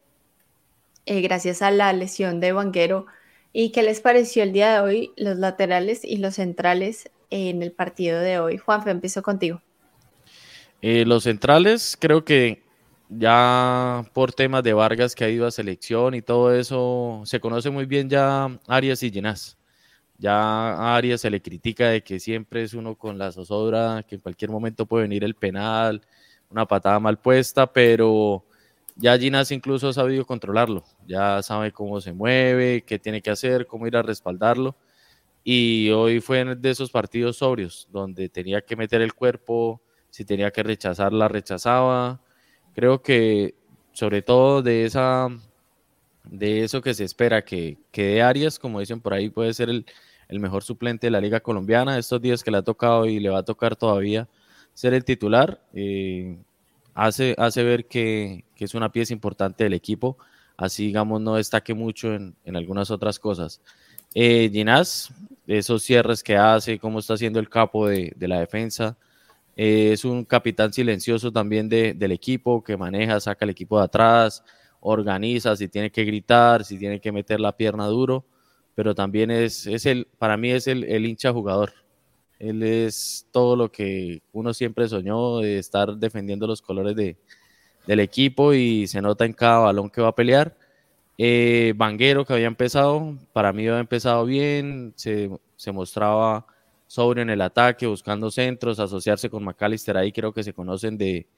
[1.07, 3.07] eh, gracias a la lesión de Banguero.
[3.52, 7.72] ¿Y qué les pareció el día de hoy los laterales y los centrales en el
[7.72, 8.58] partido de hoy?
[8.58, 9.60] Juanfe, empiezo contigo.
[10.82, 12.62] Eh, los centrales creo que
[13.08, 17.70] ya por temas de Vargas que ha ido a selección y todo eso, se conoce
[17.70, 19.58] muy bien ya Arias y Ginás.
[20.18, 24.16] Ya a Arias se le critica de que siempre es uno con la zozobra, que
[24.16, 26.02] en cualquier momento puede venir el penal,
[26.50, 28.44] una patada mal puesta, pero
[28.96, 33.66] ya Ginás incluso ha sabido controlarlo, ya sabe cómo se mueve, qué tiene que hacer,
[33.66, 34.76] cómo ir a respaldarlo.
[35.44, 40.50] Y hoy fue de esos partidos sobrios, donde tenía que meter el cuerpo, si tenía
[40.50, 42.20] que rechazar, la rechazaba,
[42.74, 43.55] Creo que
[43.92, 45.28] sobre todo de esa
[46.24, 49.68] de eso que se espera que, que de Arias, como dicen por ahí, puede ser
[49.68, 49.85] el,
[50.31, 51.98] mejor suplente de la Liga Colombiana.
[51.98, 54.28] Estos días que le ha tocado y le va a tocar todavía
[54.72, 56.38] ser el titular, eh,
[56.94, 60.16] hace, hace ver que, es una pieza importante del equipo.
[60.57, 63.61] Así, digamos, no destaque mucho en, algunas otras cosas.
[64.14, 65.12] Eh, Ginás,
[65.58, 68.96] esos cierres que hace, cómo está haciendo el capo de, de la defensa,
[69.56, 74.42] eh, es un capitán silencioso también del equipo que maneja, saca el equipo de atrás,
[74.80, 78.24] organiza si tiene que gritar, si tiene que meter la pierna duro,
[78.74, 81.72] pero también es, es el, para mí es el, hincha jugador.
[82.38, 87.16] Él es todo lo que uno siempre soñó de estar defendiendo los colores de,
[87.86, 90.56] del equipo y se nota en cada balón que va a pelear.
[91.24, 96.44] Eh, Vanguero que había empezado, para mí había empezado bien, se, se mostraba
[96.88, 101.28] sobre en el ataque, buscando centros, asociarse con McAllister ahí, creo que se conocen de,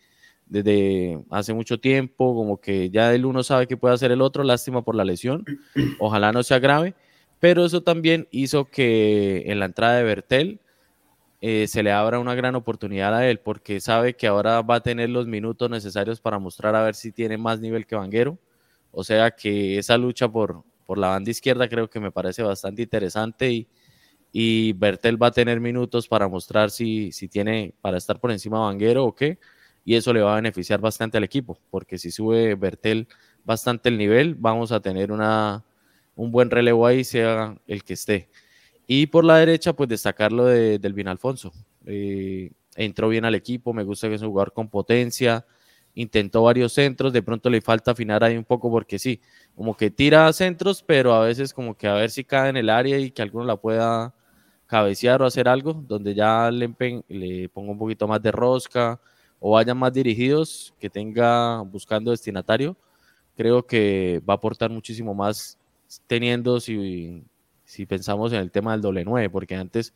[0.47, 4.42] desde hace mucho tiempo, como que ya el uno sabe que puede hacer el otro,
[4.42, 5.44] lástima por la lesión,
[6.01, 6.94] ojalá no sea grave,
[7.38, 10.61] pero eso también hizo que en la entrada de Bertel
[11.42, 14.83] eh, se le abra una gran oportunidad a él, porque sabe que ahora va a
[14.83, 18.38] tener los minutos necesarios para mostrar a ver si tiene más nivel que Vanguero,
[18.94, 22.83] o sea que esa lucha por, por la banda izquierda creo que me parece bastante
[22.83, 23.68] interesante y
[24.37, 28.59] y Bertel va a tener minutos para mostrar si, si tiene para estar por encima
[28.59, 29.38] de Vanguero o qué,
[29.85, 33.07] y eso le va a beneficiar bastante al equipo, porque si sube Bertel
[33.44, 35.62] bastante el nivel, vamos a tener una,
[36.16, 38.28] un buen relevo ahí, sea el que esté.
[38.88, 41.52] Y por la derecha, pues destacarlo de, del Bin Alfonso.
[41.87, 45.46] Eh, entró bien al equipo, me gusta que es un jugador con potencia,
[45.94, 49.20] intentó varios centros, de pronto le falta afinar ahí un poco porque sí,
[49.54, 52.70] como que tira centros, pero a veces como que a ver si cae en el
[52.70, 54.14] área y que alguno la pueda
[54.66, 56.74] cabecear o hacer algo donde ya le,
[57.09, 59.00] le ponga un poquito más de rosca
[59.38, 62.76] o vayan más dirigidos, que tenga buscando destinatario,
[63.37, 65.59] creo que va a aportar muchísimo más
[66.07, 67.22] teniendo, si,
[67.64, 69.92] si pensamos en el tema del doble nueve, porque antes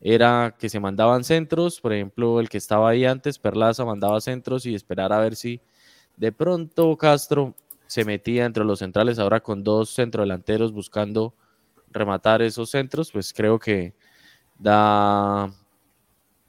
[0.00, 4.66] era que se mandaban centros, por ejemplo, el que estaba ahí antes, Perlaza, mandaba centros
[4.66, 5.60] y esperar a ver si
[6.16, 7.54] de pronto Castro
[7.86, 11.34] se metía entre los centrales, ahora con dos centrodelanteros buscando
[11.90, 13.94] rematar esos centros, pues creo que
[14.58, 15.52] da,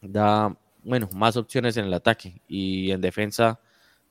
[0.01, 3.59] da, bueno, más opciones en el ataque y en defensa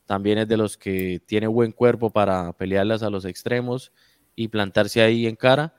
[0.06, 3.92] también es de los que tiene buen cuerpo para pelearlas a los extremos
[4.36, 5.74] y plantarse ahí en cara.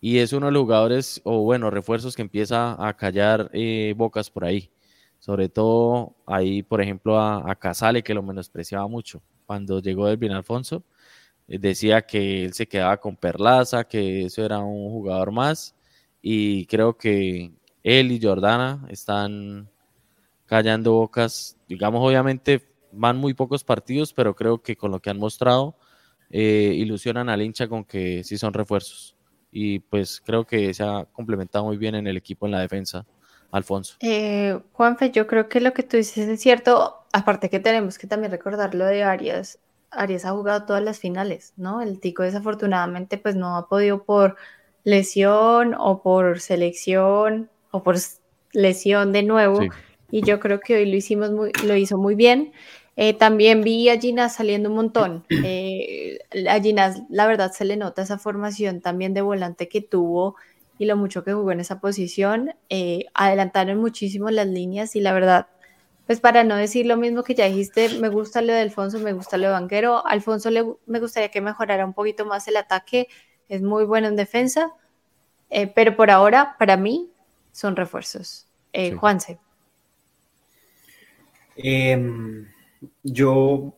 [0.00, 4.30] Y es uno de los jugadores, o bueno, refuerzos que empieza a callar eh, bocas
[4.30, 4.70] por ahí.
[5.18, 9.20] Sobre todo ahí, por ejemplo, a, Casale, que lo menospreciaba mucho.
[9.46, 10.84] Cuando llegó Elvin Alfonso,
[11.48, 15.74] eh, decía que él se quedaba con Perlaza, que eso era un jugador más.
[16.22, 19.68] Y creo que él y Jordana están
[20.46, 21.56] callando bocas.
[21.68, 25.76] Digamos, obviamente van muy pocos partidos, pero creo que con lo que han mostrado
[26.30, 29.17] eh, ilusionan al hincha con que sí son refuerzos.
[29.50, 33.06] Y pues creo que se ha complementado muy bien en el equipo en la defensa
[33.50, 33.96] Alfonso.
[34.00, 38.06] Eh, Juanfe, yo creo que lo que tú dices es cierto, aparte que tenemos que
[38.06, 39.58] también recordar lo de Arias.
[39.90, 41.80] Arias ha jugado todas las finales, ¿no?
[41.80, 44.36] El Tico desafortunadamente pues no ha podido por
[44.84, 47.96] lesión o por selección o por
[48.52, 49.60] lesión de nuevo.
[50.10, 52.52] Y yo creo que hoy lo hicimos muy, lo hizo muy bien.
[53.00, 55.24] Eh, también vi a Ginás saliendo un montón.
[55.30, 56.18] Eh,
[56.50, 60.34] a Ginás, la verdad, se le nota esa formación también de volante que tuvo
[60.78, 62.56] y lo mucho que jugó en esa posición.
[62.70, 65.46] Eh, adelantaron muchísimo las líneas y la verdad,
[66.08, 69.12] pues para no decir lo mismo que ya dijiste, me gusta lo de Alfonso, me
[69.12, 70.04] gusta lo de Banquero.
[70.04, 73.06] Alfonso le, me gustaría que mejorara un poquito más el ataque,
[73.48, 74.72] es muy bueno en defensa,
[75.50, 77.12] eh, pero por ahora, para mí,
[77.52, 78.48] son refuerzos.
[78.72, 79.38] Eh, Juanse.
[83.02, 83.74] Yo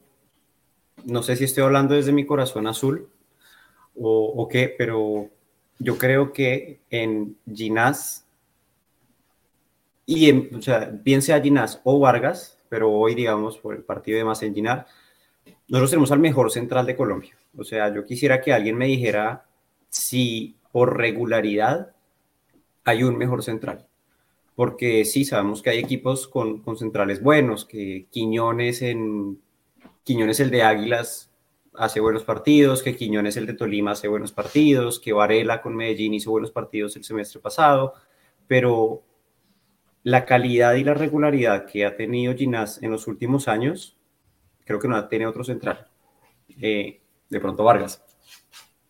[1.04, 3.08] no sé si estoy hablando desde mi corazón azul
[3.96, 5.30] o, o qué, pero
[5.78, 8.26] yo creo que en Ginás,
[10.06, 14.18] y en, o sea, bien sea Ginás o Vargas, pero hoy, digamos, por el partido
[14.18, 14.86] de más en Ginás,
[15.68, 17.36] nosotros tenemos al mejor central de Colombia.
[17.56, 19.46] O sea, yo quisiera que alguien me dijera
[19.88, 21.92] si por regularidad
[22.84, 23.86] hay un mejor central.
[24.60, 29.40] Porque sí, sabemos que hay equipos con, con centrales buenos, que Quiñones en
[30.04, 31.32] Quiñones el de Águilas
[31.72, 36.12] hace buenos partidos, que Quiñones el de Tolima hace buenos partidos, que Varela con Medellín
[36.12, 37.94] hizo buenos partidos el semestre pasado,
[38.46, 39.02] pero
[40.02, 43.96] la calidad y la regularidad que ha tenido Ginás en los últimos años,
[44.66, 45.88] creo que no tiene otro central.
[46.60, 48.04] Eh, de pronto Vargas.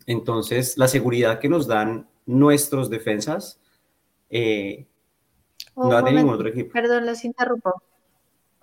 [0.04, 3.60] Entonces, la seguridad que nos dan nuestros defensas
[4.30, 4.88] eh,
[5.76, 6.72] no ha tenido ningún otro equipo.
[6.72, 7.80] Perdón, los interrumpo.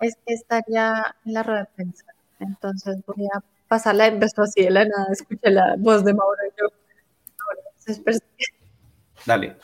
[0.00, 2.04] Es que estaría en la rueda de prensa.
[2.38, 6.38] Entonces voy a pasarla en vez así de la nada, escuché la voz de Mauro
[6.46, 6.68] y yo.
[9.26, 9.56] Dale.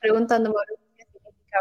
[0.00, 1.58] Preguntando, Mauro, ¿qué significa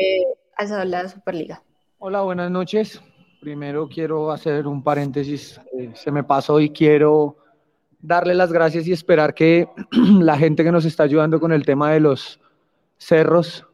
[0.00, 0.24] eh,
[0.56, 1.62] alzado la Superliga?
[1.98, 3.00] Hola, buenas noches.
[3.40, 5.60] Primero quiero hacer un paréntesis.
[5.78, 7.36] Eh, se me pasó y quiero
[8.06, 9.68] darle las gracias y esperar que
[10.20, 12.40] la gente que nos está ayudando con el tema de los
[12.98, 13.66] cerros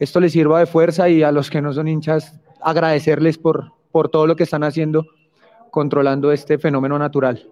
[0.00, 4.08] esto les sirva de fuerza y a los que no son hinchas agradecerles por, por
[4.08, 5.06] todo lo que están haciendo
[5.70, 7.46] controlando este fenómeno natural.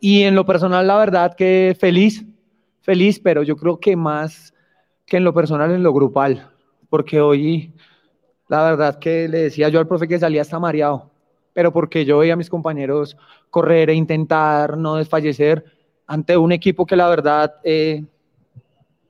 [0.00, 2.24] Y en lo personal, la verdad que feliz,
[2.80, 4.54] feliz, pero yo creo que más
[5.04, 6.48] que en lo personal, en lo grupal,
[6.88, 7.74] porque hoy,
[8.46, 11.10] la verdad que le decía yo al profe que salía hasta mareado,
[11.58, 13.16] pero porque yo veía a mis compañeros
[13.50, 15.64] correr e intentar no desfallecer
[16.06, 18.04] ante un equipo que la verdad eh,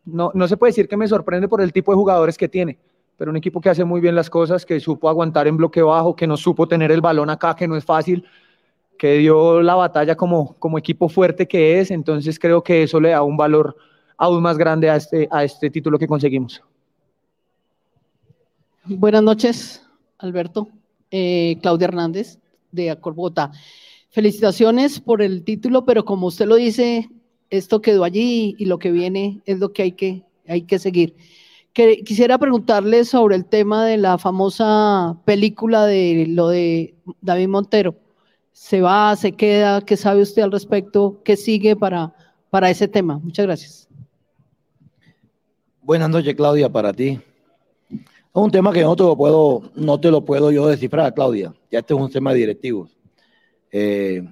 [0.06, 2.78] no, no se puede decir que me sorprende por el tipo de jugadores que tiene,
[3.18, 6.16] pero un equipo que hace muy bien las cosas, que supo aguantar en bloque bajo,
[6.16, 8.24] que no supo tener el balón acá, que no es fácil,
[8.98, 13.10] que dio la batalla como, como equipo fuerte que es, entonces creo que eso le
[13.10, 13.76] da un valor
[14.16, 16.62] aún más grande a este, a este título que conseguimos.
[18.86, 20.68] Buenas noches, Alberto.
[21.10, 22.38] Eh, Claudia Hernández,
[22.72, 23.52] de Bogotá.
[24.10, 27.08] Felicitaciones por el título, pero como usted lo dice,
[27.50, 31.14] esto quedó allí y lo que viene es lo que hay que, hay que seguir.
[31.72, 37.94] Que, quisiera preguntarle sobre el tema de la famosa película de lo de David Montero.
[38.52, 39.80] ¿Se va, se queda?
[39.82, 41.20] ¿Qué sabe usted al respecto?
[41.24, 42.12] ¿Qué sigue para,
[42.50, 43.18] para ese tema?
[43.18, 43.88] Muchas gracias.
[45.82, 47.20] Buenas noches, Claudia, para ti.
[48.34, 51.54] Es un tema que no te lo puedo, no te lo puedo yo descifrar, Claudia.
[51.70, 52.88] Ya este es un tema directivo.
[53.72, 54.22] Eh,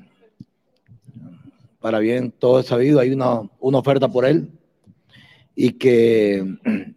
[1.80, 4.50] para bien todo es sabido, hay una, una oferta por él
[5.54, 6.56] y que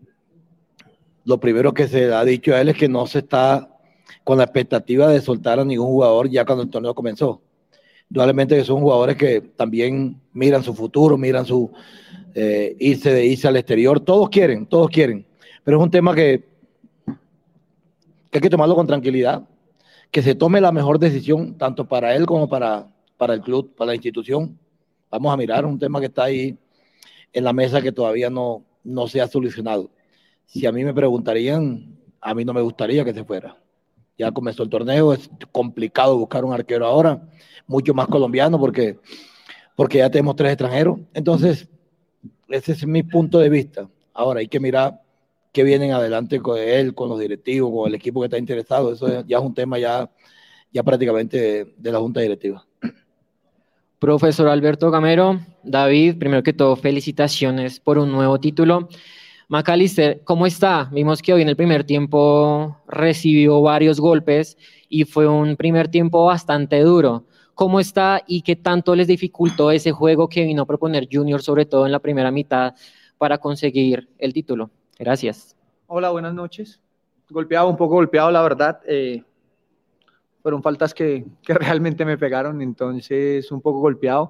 [1.23, 3.69] lo primero que se ha dicho a él es que no se está
[4.23, 7.41] con la expectativa de soltar a ningún jugador ya cuando el torneo comenzó.
[8.09, 11.71] Indudablemente que son jugadores que también miran su futuro, miran su
[12.35, 15.25] eh, irse de irse al exterior, todos quieren, todos quieren,
[15.63, 16.48] pero es un tema que,
[18.29, 19.43] que hay que tomarlo con tranquilidad,
[20.11, 22.87] que se tome la mejor decisión tanto para él como para,
[23.17, 24.57] para el club, para la institución
[25.11, 26.55] Vamos a mirar un tema que está ahí
[27.33, 29.89] en la mesa que todavía no, no se ha solucionado.
[30.45, 33.57] Si a mí me preguntarían, a mí no me gustaría que se fuera.
[34.19, 37.27] Ya comenzó el torneo, es complicado buscar un arquero ahora,
[37.65, 38.99] mucho más colombiano porque,
[39.75, 40.99] porque ya tenemos tres extranjeros.
[41.13, 41.67] Entonces,
[42.49, 43.89] ese es mi punto de vista.
[44.13, 45.01] Ahora hay que mirar
[45.51, 48.93] qué vienen adelante con él, con los directivos, con el equipo que está interesado.
[48.93, 50.09] Eso ya es un tema ya,
[50.71, 52.65] ya prácticamente de la junta directiva.
[53.99, 58.87] Profesor Alberto Gamero, David, primero que todo, felicitaciones por un nuevo título.
[59.49, 60.89] Macalister, ¿cómo está?
[60.93, 66.23] Vimos que hoy en el primer tiempo recibió varios golpes y fue un primer tiempo
[66.23, 67.25] bastante duro.
[67.55, 71.65] ¿Cómo está y qué tanto les dificultó ese juego que vino a proponer Junior, sobre
[71.65, 72.75] todo en la primera mitad,
[73.17, 74.71] para conseguir el título?
[74.99, 75.55] Gracias.
[75.87, 76.79] Hola, buenas noches.
[77.29, 78.81] Golpeado, un poco golpeado, la verdad.
[78.85, 79.23] Eh,
[80.43, 84.29] fueron faltas que, que realmente me pegaron, entonces un poco golpeado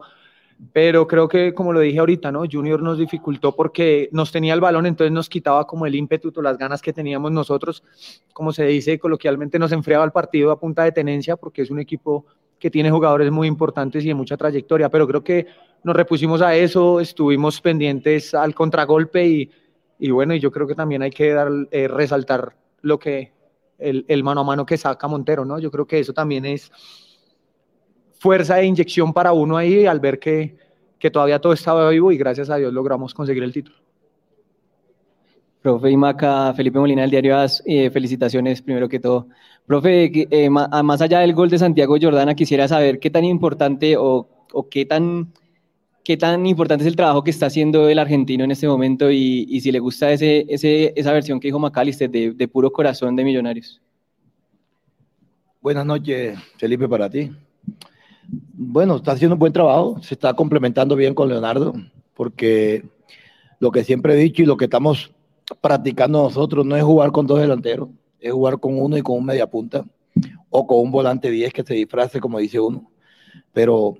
[0.74, 2.44] pero creo que como lo dije ahorita, ¿no?
[2.52, 6.58] Junior nos dificultó porque nos tenía el balón, entonces nos quitaba como el ímpetu, las
[6.58, 7.84] ganas que teníamos nosotros,
[8.34, 11.80] como se dice coloquialmente, nos enfriaba el partido a punta de tenencia porque es un
[11.80, 12.26] equipo
[12.60, 15.48] que tiene jugadores muy importantes y de mucha trayectoria, pero creo que
[15.82, 19.52] nos repusimos a eso, estuvimos pendientes al contragolpe y,
[20.00, 23.34] y bueno, yo creo que también hay que dar, eh, resaltar lo que
[23.78, 25.60] el, el mano a mano que saca Montero, ¿no?
[25.60, 26.72] Yo creo que eso también es
[28.20, 30.58] fuerza de inyección para uno ahí al ver que,
[30.98, 33.78] que todavía todo estaba vivo y gracias a Dios logramos conseguir el título.
[35.62, 39.28] Profe Imaca, Felipe Molina del diario AS, eh, felicitaciones primero que todo.
[39.66, 44.28] Profe, eh, más allá del gol de Santiago Jordana, quisiera saber qué tan importante o,
[44.54, 45.34] o, qué, tan,
[46.04, 49.60] qué tan importante es el trabajo que está haciendo el argentino en este momento y,
[49.62, 53.82] si le gusta ese, esa versión que dijo Macalister de, de puro corazón de Millonarios.
[55.62, 57.32] Buenas noches, Felipe, para ti.
[58.54, 61.74] Bueno, está haciendo un buen trabajo, se está complementando bien con Leonardo,
[62.14, 62.86] porque
[63.60, 65.12] lo que siempre he dicho y lo que estamos
[65.62, 67.90] practicando nosotros no es jugar con dos delanteros,
[68.20, 69.84] es jugar con uno y con un media punta,
[70.50, 72.90] o con un volante 10 que se disfrace, como dice uno.
[73.54, 73.98] Pero,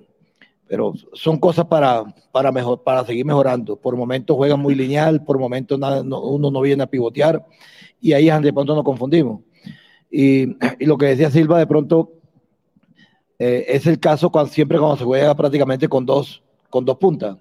[0.70, 3.74] pero son cosas para, para, mejor, para seguir mejorando.
[3.74, 7.44] Por momentos juegan muy lineal, por momentos nada, uno no viene a pivotear,
[8.00, 9.40] y ahí de pronto nos confundimos.
[10.12, 10.42] Y,
[10.78, 12.12] y lo que decía Silva, de pronto
[13.36, 17.36] eh, es el caso cuando, siempre cuando se juega prácticamente con dos, con dos puntas,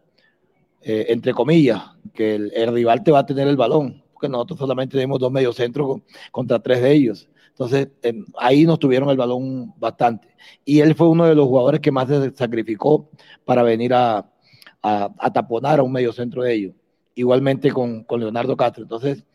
[0.82, 1.84] eh, entre comillas,
[2.16, 6.02] que el, rival te va a tener el balón, porque nosotros solamente tenemos dos mediocentros
[6.32, 7.29] contra tres de ellos.
[7.60, 10.30] Entonces, em, ahí nos tuvieron el balón bastante.
[10.64, 13.10] Y él fue uno de los jugadores que más se sacrificó
[13.44, 14.26] para venir a,
[14.82, 16.74] a, taponar a un mediocentro de ellos.
[17.16, 18.84] Igualmente con, Leonardo Castro.
[18.84, 19.26] Entonces,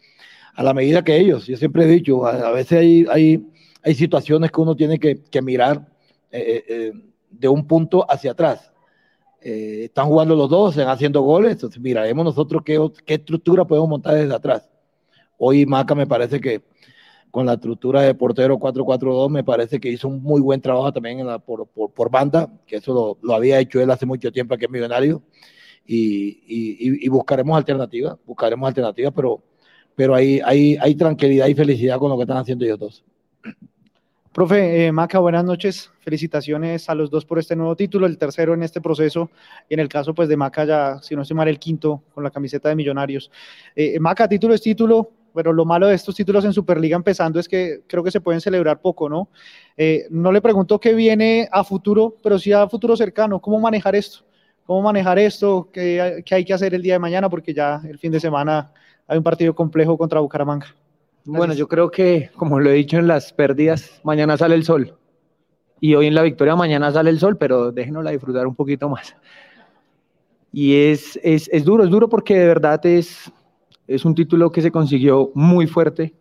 [0.54, 2.78] a la medida que ellos, yo siempre he dicho, a, veces
[3.10, 3.44] hay,
[3.82, 5.86] hay, situaciones que uno tiene que, mirar
[6.30, 6.92] eh, eh,
[7.28, 8.72] de un punto hacia atrás.
[9.42, 13.90] Eh, están jugando los dos, están haciendo goles, entonces miraremos nosotros qué, qué estructura podemos
[13.90, 14.70] montar desde atrás.
[15.36, 16.62] Hoy Maca me parece que
[17.34, 21.18] con la estructura de portero 4-4-2 me parece que hizo un muy buen trabajo también
[21.18, 24.30] en la, por, por, por, banda, que eso lo, lo, había hecho él hace mucho
[24.30, 25.20] tiempo aquí en Millonario,
[25.84, 29.42] y, y, y buscaremos alternativas, buscaremos alternativas, pero,
[29.96, 33.04] pero hay, hay, hay tranquilidad y felicidad con lo que están haciendo ellos dos.
[34.32, 35.90] Profe, eh, Maca, buenas noches.
[36.02, 39.28] Felicitaciones a los dos por este nuevo título, el tercero en este proceso.
[39.68, 42.22] Y en el caso pues, de Maca, ya, si no estoy mal, el quinto con
[42.22, 43.28] la camiseta de Millonarios.
[43.74, 47.48] Eh, Maca, título es título, pero lo malo de estos títulos en Superliga empezando es
[47.48, 49.28] que creo que se pueden celebrar poco, ¿no?
[49.76, 53.40] Eh, no le pregunto qué viene a futuro, pero sí a futuro cercano.
[53.40, 54.20] ¿Cómo manejar esto?
[54.64, 55.68] ¿Cómo manejar esto?
[55.72, 57.28] ¿Qué, qué hay que hacer el día de mañana?
[57.28, 58.70] Porque ya el fin de semana
[59.06, 60.74] hay un partido complejo contra Bucaramanga.
[61.24, 64.96] Bueno, yo creo que, como lo he dicho en las pérdidas, mañana sale el sol.
[65.80, 69.16] Y hoy en la victoria mañana sale el sol, pero déjenosla disfrutar un poquito más.
[70.52, 73.32] Y es, es, es duro, es duro porque de verdad es,
[73.86, 76.14] es un título que se consiguió muy fuerte.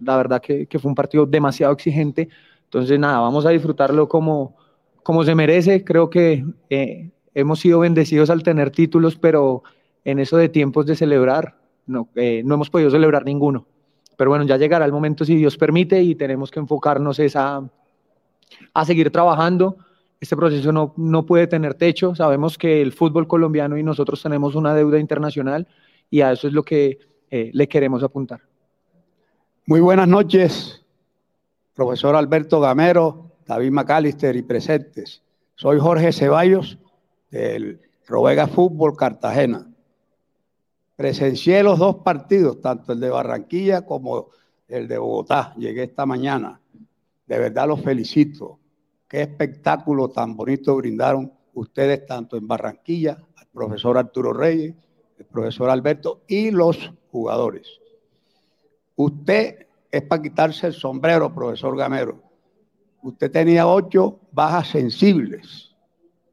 [0.00, 2.28] La verdad que, fue un partido demasiado exigente.
[2.64, 4.56] Entonces, nada, vamos a disfrutarlo como,
[5.02, 5.84] como se merece.
[5.84, 9.62] Creo que eh, hemos sido bendecidos al tener títulos, pero
[10.04, 13.66] en eso de tiempos de celebrar, no, eh, no hemos podido celebrar ninguno.
[14.16, 17.68] Pero bueno, ya llegará el momento si Dios permite y tenemos que enfocarnos a,
[18.74, 19.76] a seguir trabajando.
[20.20, 22.14] Este proceso no, no puede tener techo.
[22.14, 25.68] Sabemos que el fútbol colombiano y nosotros tenemos una deuda internacional
[26.10, 26.98] y a eso es lo que
[27.30, 28.40] eh, le queremos apuntar.
[29.66, 30.84] Muy buenas noches,
[31.74, 35.22] profesor Alberto Gamero, David McAllister y presentes.
[35.54, 36.78] Soy Jorge Ceballos
[37.30, 39.66] del Robega Fútbol Cartagena.
[40.96, 44.30] Presencié los dos partidos, tanto el de Barranquilla como
[44.66, 45.54] el de Bogotá.
[45.56, 46.60] Llegué esta mañana.
[47.26, 48.58] De verdad los felicito.
[49.06, 54.74] Qué espectáculo tan bonito brindaron ustedes tanto en Barranquilla, al profesor Arturo Reyes,
[55.18, 57.68] el profesor Alberto y los jugadores.
[58.96, 62.22] Usted es para quitarse el sombrero, profesor Gamero.
[63.02, 65.74] Usted tenía ocho bajas sensibles.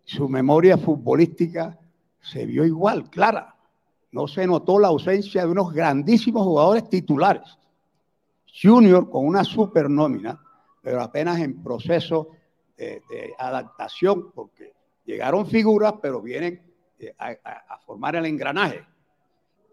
[0.03, 1.79] Su memoria futbolística
[2.21, 3.55] se vio igual, clara
[4.15, 7.59] no se notó la ausencia de unos grandísimos jugadores titulares.
[8.61, 10.41] Junior con una super nómina,
[10.81, 12.29] pero apenas en proceso
[12.77, 13.01] de,
[13.37, 14.71] adaptación, porque
[15.03, 16.61] llegaron figuras, pero vienen
[16.99, 18.83] eh, a, formar el engranaje.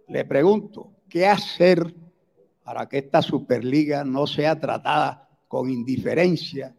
[0.08, 1.94] Le pregunto, ¿qué hacer
[2.64, 6.74] para que esta Superliga no sea tratada con indiferencia,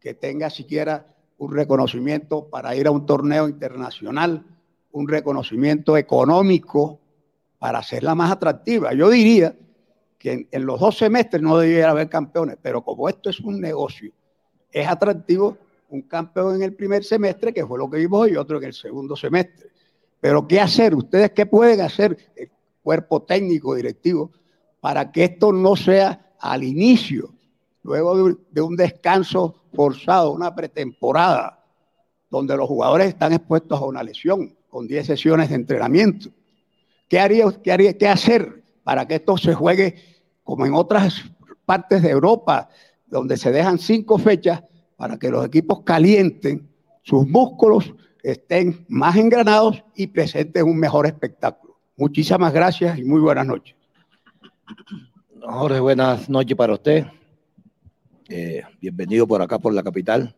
[0.00, 1.06] que tenga siquiera
[1.38, 4.44] un reconocimiento para ir a un torneo internacional,
[4.92, 7.00] un reconocimiento económico
[7.58, 8.92] para hacerla más atractiva.
[8.94, 9.56] Yo diría
[10.18, 14.12] que en, los dos semestres no debiera haber campeones, pero como esto es un negocio,
[14.70, 15.56] es atractivo
[15.88, 18.64] un campeón en el primer semestre, que fue lo que vimos hoy, y otro en
[18.64, 19.70] el segundo semestre.
[20.20, 20.94] Pero ¿qué hacer?
[20.94, 22.50] ¿Ustedes qué pueden hacer, el
[22.82, 24.30] cuerpo técnico, directivo,
[24.80, 27.34] para que esto no sea al inicio,
[27.82, 31.64] luego de un descanso forzado, una pretemporada,
[32.30, 36.30] donde los jugadores están expuestos a una lesión, con 10 sesiones de entrenamiento?
[37.08, 39.96] ¿Qué haría, qué haría, qué hacer para que esto se juegue
[40.44, 41.24] como en otras
[41.64, 42.68] partes de Europa,
[43.06, 44.62] donde se dejan cinco fechas
[44.96, 46.68] para que los equipos calienten
[47.02, 51.78] sus músculos, estén más engranados y presenten un mejor espectáculo.
[51.96, 53.76] Muchísimas gracias y muy buenas noches.
[55.42, 57.06] Jorge, buenas noches para usted.
[58.28, 60.34] Eh, bienvenido por acá, por la capital.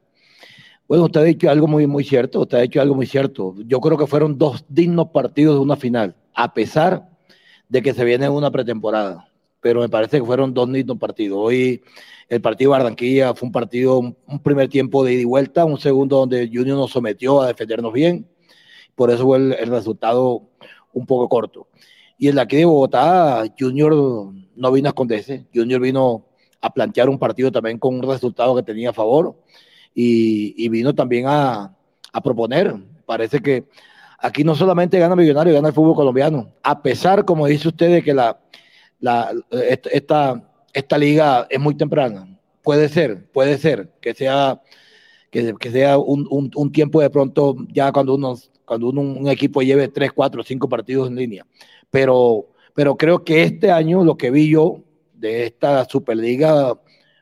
[0.88, 3.54] Bueno, usted ha dicho algo muy, muy cierto, usted ha dicho algo muy cierto.
[3.66, 7.08] Yo creo que fueron dos dignos partidos de una final, a pesar
[7.68, 9.31] de que se viene una pretemporada.
[9.62, 11.38] Pero me parece que fueron dos dignos partidos.
[11.40, 11.82] Hoy
[12.28, 15.78] el partido de Barranquilla fue un partido, un, primer tiempo de ida y vuelta, un
[15.78, 18.26] segundo donde Junior nos sometió a defendernos bien.
[18.96, 20.42] Por eso fue el, resultado
[20.92, 21.68] un poco corto.
[22.18, 25.46] Y el de aquí de Bogotá, Junior no vino a esconderse.
[25.54, 26.26] Junior vino
[26.60, 29.36] a plantear un partido también con un resultado que tenía a favor
[29.94, 31.76] y, vino también a,
[32.24, 32.74] proponer.
[33.06, 33.64] Parece que
[34.18, 36.52] aquí no solamente gana Millonario, gana el fútbol colombiano.
[36.62, 38.41] A pesar, como dice usted, de que la,
[39.02, 40.42] esta,
[40.72, 42.28] esta liga es muy temprana.
[42.62, 44.60] Puede ser, puede ser que sea,
[45.30, 50.42] que, sea un, tiempo de pronto ya cuando uno, cuando un equipo lleve tres, cuatro,
[50.42, 51.46] cinco partidos en línea.
[51.90, 54.78] Pero, pero creo que este año lo que vi yo
[55.14, 56.78] de esta Superliga,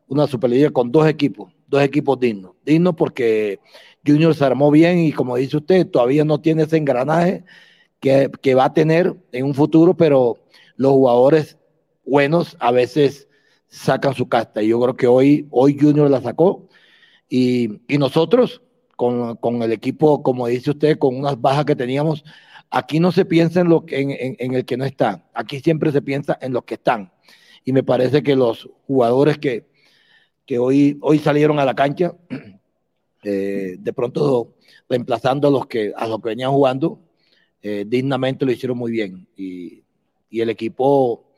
[0.06, 2.52] una Superliga con dos equipos, dos equipos dignos.
[2.64, 3.60] Dignos porque
[4.06, 7.44] Junior se armó bien y como dice usted, todavía no tiene ese engranaje
[8.00, 10.36] que, que va a tener en un futuro, pero
[10.76, 11.58] los jugadores
[12.10, 13.28] buenos a veces
[13.68, 14.62] sacan su casta.
[14.62, 16.68] Y yo creo que hoy, hoy Junior la sacó.
[17.28, 18.62] Y, nosotros,
[18.96, 22.24] con, el equipo, como dice usted, con unas bajas que teníamos,
[22.68, 24.00] aquí no se piensa en, lo que,
[24.38, 25.24] en, el que no está.
[25.32, 27.12] Aquí siempre se piensa en los que están.
[27.64, 29.68] Y me parece que los jugadores que,
[30.44, 32.16] que hoy, hoy salieron a la cancha,
[33.22, 34.56] eh, de pronto
[34.88, 36.98] reemplazando a los que, a los que venían jugando,
[37.62, 39.28] eh, dignamente lo hicieron muy bien.
[39.36, 39.84] Y,
[40.28, 41.29] y el equipo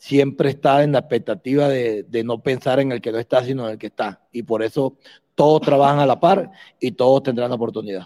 [0.00, 3.72] siempre está en la expectativa de, no pensar en el que no está, sino en
[3.72, 4.22] el que está.
[4.32, 4.96] Y por eso
[5.34, 8.04] todos trabajan a la par y todos tendrán la oportunidad.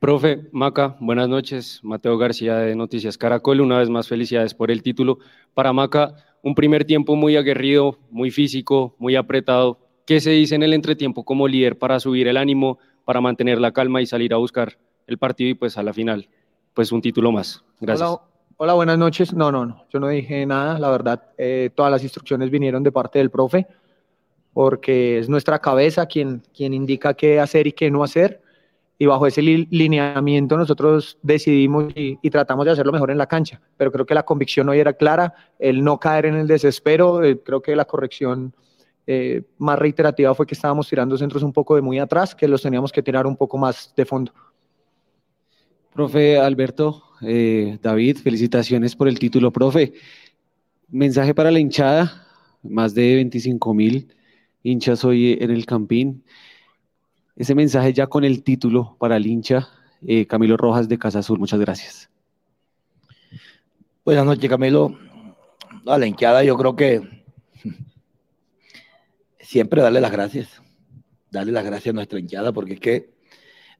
[0.00, 1.80] Profe Maca, buenas noches.
[1.82, 3.60] Mateo García de Noticias Caracol.
[3.60, 5.18] Una vez más, felicidades por el título.
[5.54, 6.14] Para Maca,
[6.44, 9.80] un primer tiempo muy aguerrido, muy físico, muy apretado.
[10.06, 13.72] ¿Qué se dice en el entretiempo como líder para subir el ánimo, para mantener la
[13.72, 16.28] calma y salir a buscar el partido y pues a la final,
[16.74, 17.64] pues un título más?
[17.80, 18.08] Gracias.
[18.08, 18.28] Hola,
[18.58, 19.32] buenas noches.
[19.32, 22.92] No, no, no, yo no dije nada, la verdad, eh, todas las instrucciones vinieron de
[22.92, 23.66] parte del profe,
[24.52, 28.42] porque es nuestra cabeza quien, quien indica qué hacer y qué no hacer,
[29.00, 33.92] y bajo ese lineamiento nosotros decidimos y, tratamos de hacerlo mejor en la cancha, pero
[33.92, 37.62] creo que la convicción hoy era clara, el no caer en el desespero, eh, creo
[37.62, 38.52] que la corrección
[39.06, 42.60] eh, más reiterativa fue que estábamos tirando centros un poco de muy atrás, que los
[42.60, 44.32] teníamos que tirar un poco más de fondo.
[45.94, 49.92] Profe Alberto, eh, David, felicitaciones por el título, profe.
[50.88, 52.26] Mensaje para la hinchada,
[52.62, 54.14] más de 25 mil
[54.62, 56.24] hinchas hoy en el Campín.
[57.36, 59.68] Ese mensaje ya con el título para el hincha,
[60.06, 62.10] eh, Camilo Rojas de Casa Azul, muchas gracias.
[64.04, 64.98] Buenas noches, Camilo.
[65.86, 67.24] A la hinchada yo creo que
[69.40, 70.62] siempre darle las gracias,
[71.30, 73.10] darle las gracias a nuestra hinchada, porque es que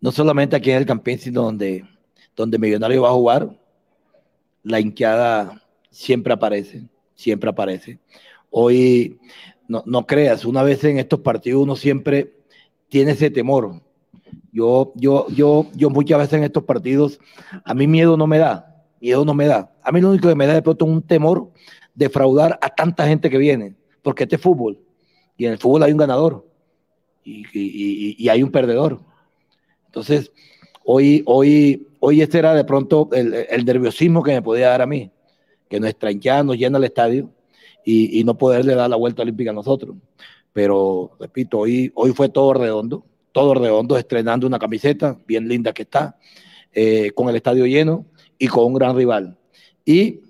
[0.00, 1.84] no solamente aquí en el Campín, sino donde
[2.38, 3.50] donde Millonario va a jugar,
[4.62, 5.60] la hinchada
[5.90, 6.84] siempre aparece,
[7.14, 7.98] siempre aparece.
[8.48, 9.18] Hoy,
[9.66, 12.32] no, creas, una vez en estos partidos uno siempre
[12.88, 13.82] tiene ese temor.
[14.52, 17.18] Yo, yo, yo, yo muchas veces en estos partidos,
[17.64, 19.72] a mí miedo no me da, miedo no me da.
[19.82, 21.50] A mí lo único que me da de pronto es un temor
[21.92, 24.78] de fraudar a tanta gente que viene, porque este es fútbol,
[25.36, 26.46] y en el fútbol hay un ganador,
[27.24, 29.00] y, y hay un perdedor.
[29.86, 30.30] Entonces,
[30.84, 35.10] hoy, hoy, hoy este era de pronto el, nerviosismo que me podía dar a mí,
[35.68, 37.30] que nuestra hinchada nos llena el estadio
[37.84, 39.96] y, no poderle dar la vuelta olímpica a nosotros.
[40.52, 46.18] Pero, repito, hoy, fue todo redondo, todo redondo, estrenando una camiseta bien linda que está,
[46.72, 48.04] eh, con el estadio lleno
[48.38, 49.38] y con un gran rival.
[49.84, 50.20] Y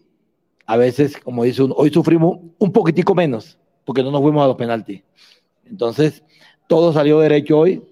[0.66, 4.49] a veces, como dice uno, hoy sufrimos un poquitico menos, porque no nos fuimos a
[4.49, 5.03] los penaltis.
[5.64, 6.23] Entonces,
[6.69, 7.83] todo salió derecho hoy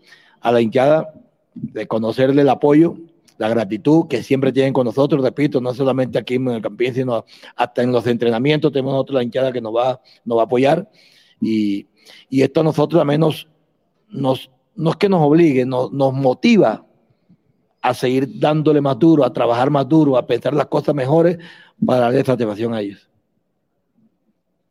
[0.41, 1.13] a la hinchada
[1.55, 2.97] de conocerle el apoyo,
[3.39, 7.25] la gratitud que siempre tienen con nosotros, repito, no solamente aquí en el Campín, sino
[7.55, 10.89] hasta en los entrenamientos tenemos la hinchada que nos va, nos va a apoyar
[11.41, 11.87] y,
[12.29, 13.49] y esto a nosotros al menos
[14.09, 16.87] nos, no es que nos obligue, nos, nos motiva
[17.83, 21.39] a seguir dándole más duro, a trabajar más duro, a pensar las cosas mejores
[21.85, 23.09] para darle satisfacción a ellos.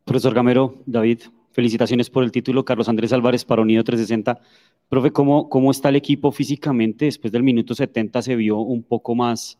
[0.03, 2.65] Profesor Gamero, David, felicitaciones por el título.
[2.65, 4.39] Carlos Andrés Álvarez para Unido 360.
[4.87, 7.05] Profe, ¿cómo, ¿cómo está el equipo físicamente?
[7.05, 9.57] Después del minuto 70 se vio un poco más,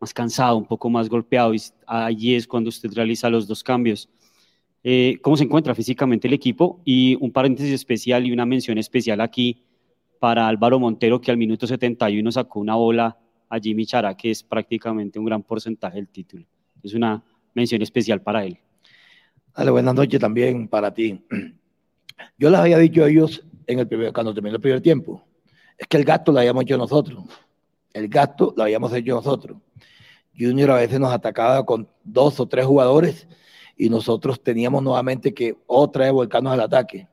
[0.00, 1.54] más cansado, un poco más golpeado.
[1.54, 4.08] Y allí es cuando usted realiza los dos cambios.
[4.82, 6.80] Eh, ¿Cómo se encuentra físicamente el equipo?
[6.84, 9.62] Y un paréntesis especial y una mención especial aquí
[10.18, 13.18] para Álvaro Montero, que al minuto 71 sacó una bola
[13.50, 16.46] a Jimmy Chará, que es prácticamente un gran porcentaje del título.
[16.82, 18.58] Es una mención especial para él.
[19.54, 21.22] Dale, buenas noches también para ti.
[22.38, 25.22] Yo les había dicho a ellos en el primer, cuando terminó el primer tiempo,
[25.76, 27.24] es que el gasto lo habíamos hecho nosotros.
[27.92, 29.58] El gasto lo habíamos hecho nosotros.
[30.36, 33.28] Junior a veces nos atacaba con dos o tres jugadores
[33.76, 37.08] y nosotros teníamos nuevamente que otra vez volcarnos al ataque.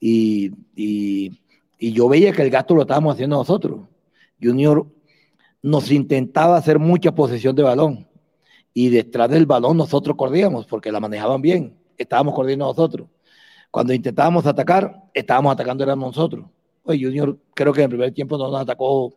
[0.00, 3.80] Y, y yo veía que el gasto lo estábamos haciendo nosotros.
[4.42, 4.86] Junior
[5.62, 8.06] nos intentaba hacer mucha posesión de balón.
[8.72, 11.76] Y detrás del balón nosotros corríamos porque la manejaban bien.
[11.96, 13.08] Estábamos corriendo nosotros.
[13.70, 16.46] Cuando intentábamos atacar, estábamos atacando éramos nosotros.
[16.84, 19.14] Oye, Junior creo que en el primer tiempo nos atacó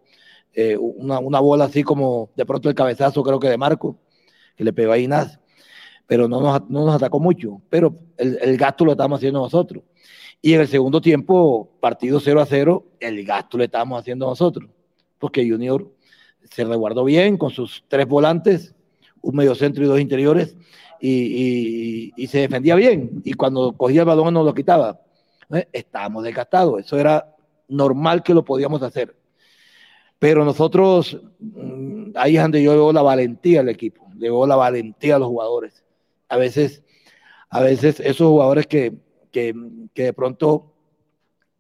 [0.54, 4.00] eh, una, una, bola así como de pronto el cabezazo, creo que de Marco,
[4.56, 5.40] que le pegó a Inás.
[6.08, 7.62] Pero no nos, no nos atacó mucho.
[7.70, 9.84] Pero el, el gasto lo estábamos haciendo nosotros.
[10.42, 14.70] Y en el segundo tiempo, partido 0 a 0, el gasto le estábamos haciendo nosotros,
[15.18, 15.92] porque Junior
[16.50, 18.74] se resguardó bien con sus tres volantes,
[19.22, 20.56] un medio centro y dos interiores,
[21.00, 23.22] y, se defendía bien.
[23.24, 25.00] Y cuando cogía el balón nos lo quitaba.
[25.54, 25.68] ¿Eh?
[25.72, 27.36] Estábamos desgastados, eso era
[27.68, 29.16] normal que lo podíamos hacer.
[30.20, 34.58] Pero nosotros, mm, ahí es donde yo veo la valentía al equipo, le veo la
[34.58, 35.84] valentía a los jugadores.
[36.28, 36.84] A veces,
[37.50, 38.94] a veces esos jugadores que,
[39.32, 39.54] que,
[39.96, 40.74] de pronto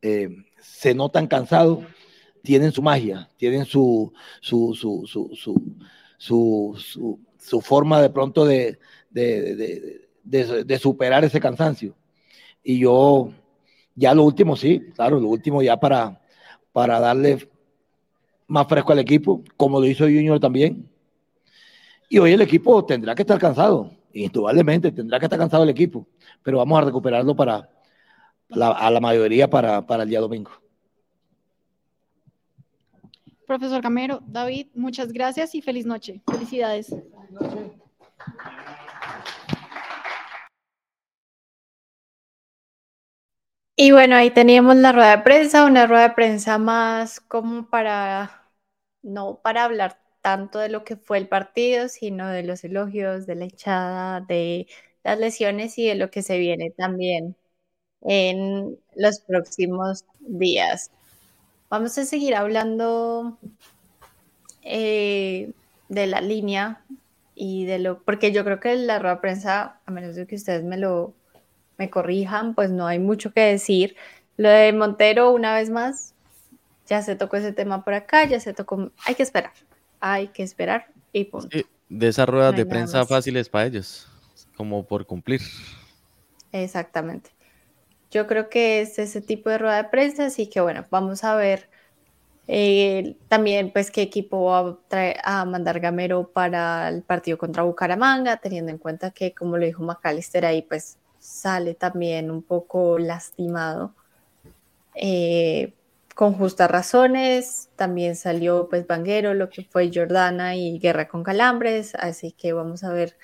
[0.02, 0.30] eh,
[0.60, 1.80] se notan cansados,
[2.44, 4.12] tienen su magia, tienen su,
[4.42, 5.06] su, su,
[6.18, 8.80] su, forma de pronto de,
[9.10, 11.96] de, superar ese cansancio.
[12.64, 13.32] Y yo,
[13.96, 16.22] ya lo último, sí, claro, lo último ya para,
[16.72, 17.50] para darle
[18.48, 20.90] más fresco al equipo, como lo hizo Junior también.
[22.10, 26.08] Y hoy el equipo tendrá que estar cansado, indudablemente tendrá que estar cansado el equipo
[26.44, 27.70] pero vamos a recuperarlo para,
[28.50, 30.52] a la mayoría para, para el día domingo.
[33.46, 36.22] Profesor Camero, David, muchas gracias y feliz noche.
[36.28, 36.96] Felicidades.
[43.82, 48.44] Y bueno, ahí teníamos la rueda de prensa, una rueda de prensa más como para,
[49.04, 53.36] no para hablar tanto de lo que fue el partido, sino de los elogios, de
[53.36, 54.68] la echada, de
[55.06, 57.38] las lesiones y de lo que se viene también
[58.02, 60.92] en los próximos días.
[61.70, 63.38] Vamos a seguir hablando
[64.62, 65.54] eh,
[65.88, 66.84] de la línea
[67.34, 70.36] y de lo, porque yo creo que la rueda de prensa, a menos de que
[70.36, 71.14] ustedes me lo
[71.80, 73.96] me corrijan, pues no hay mucho que decir.
[74.38, 76.14] Lo de Montero, una vez más,
[76.86, 79.54] ya se tocó ese tema por acá, ya se tocó, hay que esperar,
[80.00, 81.58] hay que esperar y punto.
[81.90, 84.08] de esas ruedas de prensa fáciles para ellos
[84.56, 85.42] como por cumplir.
[86.52, 87.32] Exactamente.
[88.12, 91.36] Yo creo que es ese tipo de rueda de prensa, así que bueno, vamos a
[91.36, 91.70] ver
[92.48, 94.80] eh, también pues qué equipo va
[95.24, 99.84] a, mandar Gamero para el partido contra Bucaramanga, teniendo en cuenta que como lo dijo
[99.84, 103.94] McAllister ahí pues sale también un poco lastimado.
[104.96, 105.74] Eh,
[106.16, 111.96] con justas razones, también salió pues Vanguero, lo que fue Jordana y Guerra con Calambres,
[111.96, 113.16] así que vamos a ver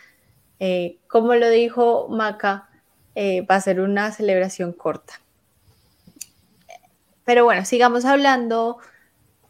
[0.59, 2.69] eh, como lo dijo Maca,
[3.15, 5.21] eh, va a ser una celebración corta.
[7.23, 8.77] Pero bueno, sigamos hablando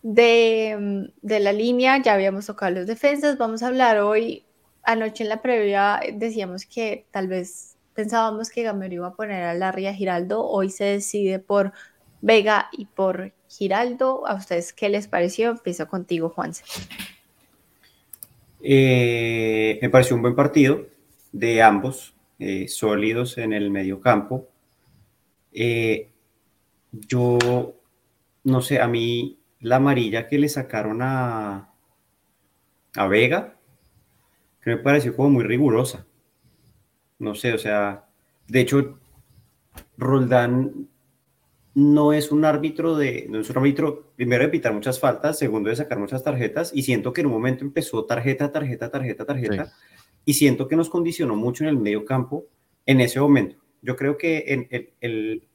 [0.02, 2.02] de, la línea.
[2.02, 3.38] Ya habíamos tocado los defensas.
[3.38, 4.46] Vamos a hablar hoy.
[4.84, 9.54] Anoche en la previa decíamos que tal vez pensábamos que Gamero iba a poner a
[9.56, 10.46] Larry a Giraldo.
[10.46, 11.72] Hoy se decide por
[12.22, 14.28] Vega y por Giraldo.
[14.28, 15.52] ¿A ustedes qué les pareció?
[15.52, 16.64] Empiezo contigo, Juanse.
[18.62, 20.86] Eh, me pareció un buen partido
[21.32, 24.48] de ambos, eh, sólidos en el medio campo.
[25.54, 26.10] Eh,
[26.92, 27.38] yo,
[28.44, 31.70] no sé, a mí la amarilla que le sacaron a,
[32.96, 33.56] a Vega,
[34.62, 36.06] que me pareció como muy rigurosa.
[37.26, 38.06] No sé, o sea,
[38.48, 39.00] de hecho,
[39.98, 40.88] Roldán
[41.74, 45.72] no es un árbitro de, no es un árbitro, primero de pitar muchas faltas, segundo
[45.72, 49.74] de sacar muchas tarjetas, y siento que en un momento empezó tarjeta, tarjeta, tarjeta, tarjeta,
[50.24, 52.46] y siento que nos condicionó mucho en el medio campo
[52.86, 53.58] en ese momento.
[53.82, 55.48] Yo creo que en el, el,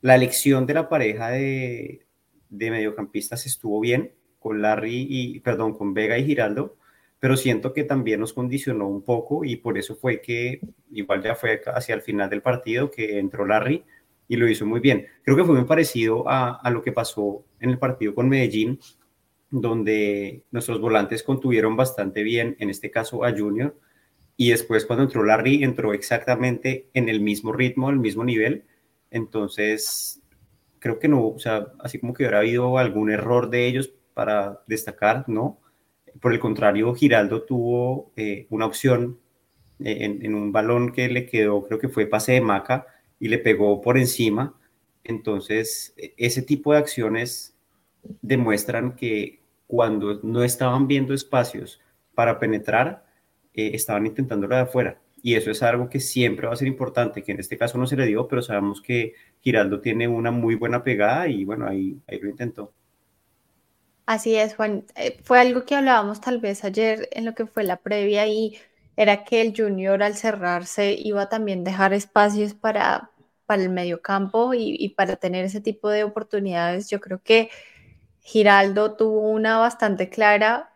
[0.00, 2.04] la elección de la pareja de,
[2.50, 6.76] de mediocampistas estuvo bien, con Larry y, perdón, con Vega y Giraldo,
[7.18, 10.60] pero siento que también nos condicionó un poco y por eso fue que
[10.90, 13.84] igual ya fue hacia el final del partido que entró Larry
[14.28, 15.06] y lo hizo muy bien.
[15.22, 18.78] Creo que fue muy parecido a, a lo que pasó en el partido con Medellín,
[19.50, 23.78] donde nuestros volantes contuvieron bastante bien, en este caso a Junior,
[24.36, 28.64] y después cuando entró Larry entró exactamente en el mismo ritmo, el mismo nivel,
[29.10, 30.20] entonces
[30.78, 34.62] creo que no, o sea, así como que hubiera habido algún error de ellos para
[34.66, 35.60] destacar, ¿no?
[36.26, 39.20] Por el contrario, Giraldo tuvo eh, una opción
[39.78, 42.84] eh, en, un balón que le quedó, creo que fue pase de Maca,
[43.20, 44.58] y le pegó por encima.
[45.04, 47.56] Entonces, e, ese tipo de acciones
[48.22, 51.80] demuestran que cuando no estaban viendo espacios
[52.16, 53.06] para penetrar,
[53.54, 55.00] eh, estaban intentándolo de afuera.
[55.22, 57.86] Y eso es algo que siempre va a ser importante, que en este caso no
[57.86, 62.00] se le dio, pero sabemos que Giraldo tiene una muy buena pegada y bueno, ahí,
[62.08, 62.72] ahí lo intentó.
[64.06, 64.84] Así es, Juan.
[64.94, 68.56] Eh, fue algo que hablábamos tal vez ayer en lo que fue la previa y
[68.96, 73.10] era que el junior al cerrarse iba a también dejar espacios para,
[73.46, 76.88] para el mediocampo y, y para tener ese tipo de oportunidades.
[76.88, 77.50] Yo creo que
[78.22, 80.72] Giraldo tuvo una bastante clara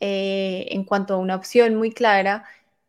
[0.00, 2.44] eh, en cuanto a una opción muy clara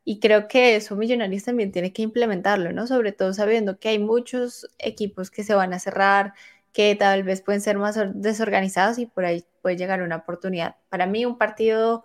[0.06, 2.88] y creo que eso Millonarios también tiene que implementarlo, ¿no?
[2.88, 6.34] Sobre todo sabiendo que hay muchos equipos que se van a cerrar,
[6.74, 10.76] que tal vez pueden ser más desorganizados y por ahí puede llegar una oportunidad.
[10.90, 12.04] Para mí un partido,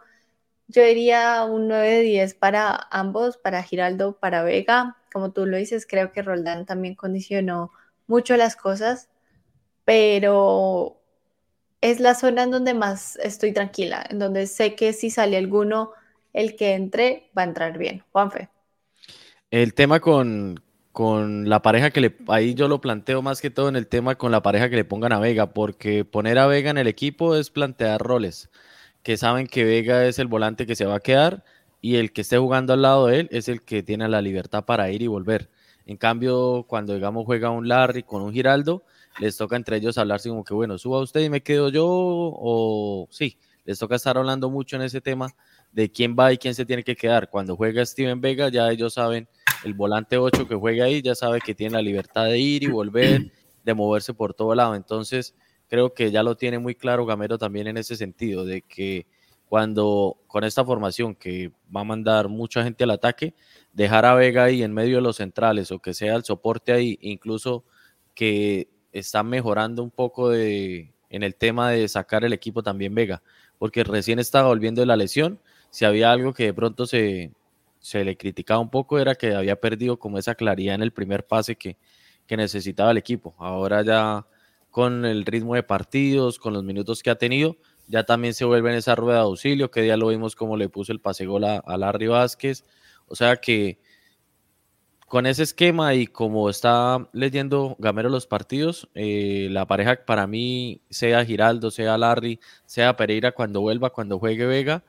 [0.69, 4.97] yo diría un 9 de 10 para ambos, para Giraldo, para Vega.
[5.11, 7.73] Como tú lo dices, creo que Roldán también condicionó
[8.07, 9.09] mucho las cosas,
[9.87, 11.01] pero
[11.81, 15.93] es la zona en donde más estoy tranquila, en donde sé que si sale alguno,
[16.35, 18.05] el que entre va a entrar bien.
[18.13, 18.51] Juanfe.
[19.51, 20.61] El tema con,
[20.99, 24.17] con la pareja que le, ahí yo lo planteo más que todo en el tema
[24.17, 27.37] con la pareja que le pongan a Vega, porque poner a Vega en el equipo
[27.37, 28.51] es plantear roles,
[29.05, 31.45] que saben que Vega es el volante que se va a quedar
[31.81, 34.65] y el que esté jugando al lado de él es el que tiene la libertad
[34.65, 35.49] para ir y volver.
[35.87, 38.83] En cambio, cuando digamos juega un Larry con un Giraldo,
[39.21, 43.07] les toca entre ellos hablarse como que, bueno, suba usted y me quedo yo, o
[43.13, 45.33] sí, les toca estar hablando mucho en ese tema
[45.71, 47.31] de quién va y quién se tiene que quedar.
[47.31, 49.29] Cuando juega Steven Vega, ya ellos saben,
[49.65, 52.69] el volante 8 que juega ahí, ya sabe que tiene la libertad de ir y
[52.69, 53.33] volver,
[53.65, 54.75] de moverse por todo lado.
[54.75, 55.35] Entonces,
[55.69, 59.07] creo que ya lo tiene muy claro Gamero también en ese sentido, de que
[59.49, 63.35] cuando con esta formación que va a mandar mucha gente al ataque,
[63.73, 66.99] dejar a Vega ahí en medio de los centrales o que sea el soporte ahí,
[67.01, 67.65] incluso
[68.15, 73.23] que está mejorando un poco de, en el tema de sacar el equipo también Vega,
[73.59, 75.41] porque recién estaba volviendo de la lesión.
[75.71, 77.33] Si había algo que de pronto se,
[77.81, 81.27] se le criticaba un poco era que había perdido como esa claridad en el primer
[81.27, 81.77] pase que,
[82.27, 83.35] que necesitaba el equipo.
[83.39, 84.27] Ahora ya
[84.71, 87.57] con el ritmo de partidos, con los minutos que ha tenido,
[87.87, 90.69] ya también se vuelve en esa rueda de auxilio, que día lo vimos como le
[90.69, 92.65] puso el pase gol a, a Larry Vázquez.
[93.07, 93.79] O sea que
[95.09, 100.83] con ese esquema y como está leyendo Gamero los partidos, eh, la pareja para mí,
[100.91, 104.85] sea Giraldo, sea Larry, sea Pereira, cuando vuelva, cuando juegue Vega,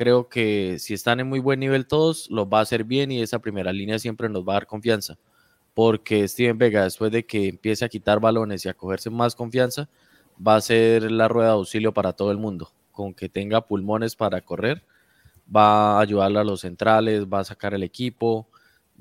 [0.00, 3.20] creo que si están en muy buen nivel todos, los va a hacer bien y
[3.20, 5.18] esa primera línea siempre nos va a dar confianza.
[5.74, 9.90] Porque Steven Vega, después de que empiece a quitar balones y a cogerse más confianza,
[10.40, 12.72] va a ser la rueda de auxilio para todo el mundo.
[12.92, 14.82] Con que tenga pulmones para correr,
[15.54, 18.48] va a ayudar a los centrales, va a sacar el equipo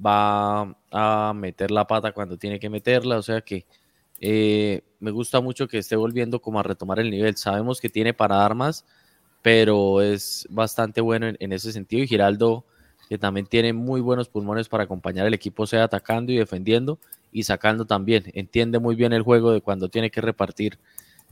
[0.05, 3.65] va a meter la pata cuando tiene que meterla, o sea que
[4.19, 7.37] eh, me gusta mucho que esté volviendo como a retomar el nivel.
[7.37, 8.85] Sabemos que tiene para dar más,
[9.41, 12.03] pero es bastante bueno en, ese sentido.
[12.03, 12.65] Y Giraldo,
[13.07, 16.99] que también tiene muy buenos pulmones para acompañar al equipo, sea atacando y defendiendo
[17.31, 18.25] y sacando también.
[18.33, 20.77] Entiende muy bien el juego de cuando tiene que repartir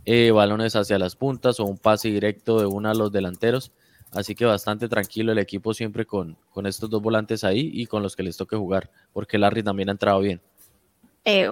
[0.06, 3.72] eh, balones hacia las puntas o un pase directo de uno a los delanteros.
[4.14, 8.02] Así que bastante tranquilo el equipo siempre con, con estos dos volantes ahí y con
[8.02, 10.40] los que les toque jugar, porque Larry también ha entrado bien.
[11.26, 11.52] Eh,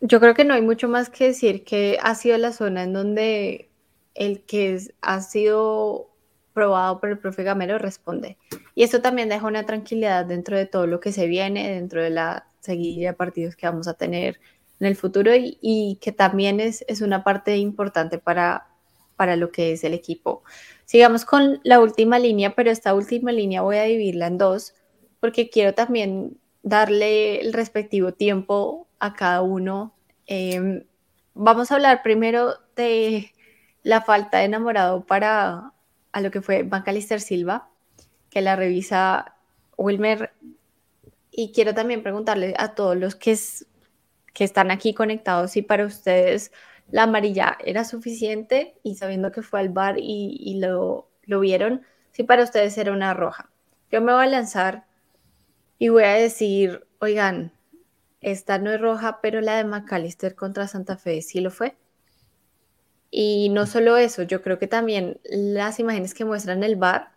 [0.00, 2.94] yo creo que no hay mucho más que decir que ha sido la zona en
[2.94, 3.68] donde
[4.14, 6.10] el que ha sido
[6.52, 8.38] probado por el profe Gamero responde.
[8.74, 12.10] Y esto también deja una tranquilidad dentro de todo lo que se viene, dentro de
[12.10, 14.40] la seguida de partidos que vamos a tener
[14.80, 18.68] en el futuro y, que también es, es, una parte importante para,
[19.16, 20.42] para lo que es el equipo.
[20.84, 24.74] Sigamos con la última línea, pero esta última línea voy a dividirla en dos
[25.20, 29.94] porque quiero también darle el respectivo tiempo a cada uno.
[30.26, 30.86] Eh,
[31.34, 33.32] vamos a hablar primero de
[33.84, 35.72] la falta de enamorado para
[36.10, 37.68] a lo que fue Macalister Silva,
[38.30, 39.36] que la revisa
[39.76, 40.32] Wilmer.
[41.30, 43.36] Y quiero también preguntarle a todos los que,
[44.32, 46.52] que están aquí conectados si para ustedes
[46.90, 51.82] la amarilla era suficiente y sabiendo que fue al bar y, lo, lo vieron,
[52.12, 53.50] si para ustedes era una roja.
[53.90, 54.84] Yo me voy a lanzar
[55.78, 57.52] y voy a decir, oigan,
[58.20, 61.76] esta no es roja, pero la de McAllister contra Santa Fe sí lo fue.
[63.16, 67.12] Y no solo eso, yo creo que también las imágenes que muestran el bar,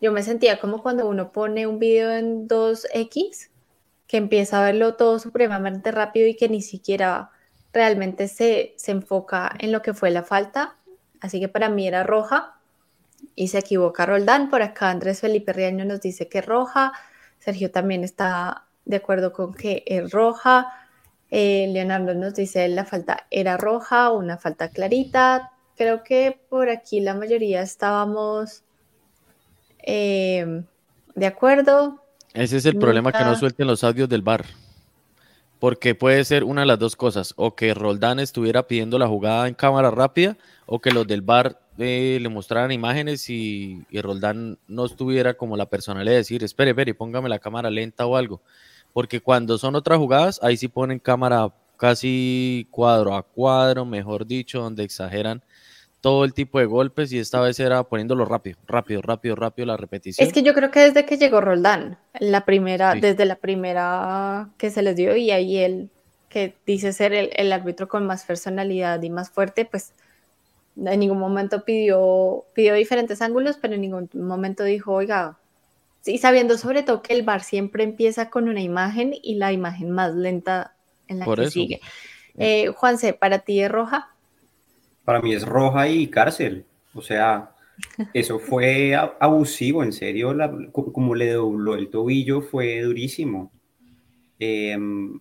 [0.00, 3.48] yo me sentía como cuando uno pone un video en 2X,
[4.08, 7.30] que empieza a verlo todo supremamente rápido y que ni siquiera
[7.72, 10.74] realmente se, se enfoca en lo que fue la falta.
[11.20, 12.58] Así que para mí era roja
[13.36, 14.50] y se equivoca Roldán.
[14.50, 16.92] Por acá Andrés Felipe Riaño nos dice que roja.
[17.38, 20.87] Sergio también está de acuerdo con que es roja.
[21.30, 25.52] Eh, Leonardo nos dice la falta era roja, una falta clarita.
[25.76, 28.62] Creo que por aquí la mayoría estábamos
[29.84, 30.62] eh,
[31.14, 32.02] de acuerdo.
[32.34, 34.44] Ese es el problema que no suelten los audios del bar.
[35.60, 39.48] Porque puede ser una de las dos cosas, o que Roldán estuviera pidiendo la jugada
[39.48, 44.58] en cámara rápida, o que los del bar eh, le mostraran imágenes y, y, Roldán
[44.68, 48.40] no estuviera como la personalidad de decir, espere, espere, póngame la cámara lenta o algo
[48.92, 54.60] porque cuando son otras jugadas, ahí sí ponen cámara casi cuadro a cuadro, mejor dicho,
[54.60, 55.42] donde exageran
[56.00, 59.76] todo el tipo de golpes y esta vez era poniéndolo rápido, rápido, rápido, rápido la
[59.76, 60.26] repetición.
[60.26, 64.70] Es que yo creo que desde que llegó Roldán, la primera, desde la primera que
[64.70, 65.90] se les dio y ahí él
[66.28, 69.92] que dice ser el, el, árbitro con más personalidad y más fuerte, pues
[70.76, 75.38] en ningún momento pidió, pidió diferentes ángulos, pero en ningún momento dijo, oiga,
[76.06, 79.90] y sabiendo sobre todo que el bar siempre empieza con una imagen y la imagen
[79.90, 80.74] más lenta
[81.06, 81.80] en la que sigue.
[82.36, 84.14] Eh, Juanse, ¿para ti es roja?
[85.04, 86.64] Para mí es roja y cárcel.
[86.94, 87.54] O sea,
[88.14, 90.36] eso fue abusivo, en serio,
[90.72, 93.50] como le dobló el tobillo fue durísimo.
[94.38, 95.18] Em,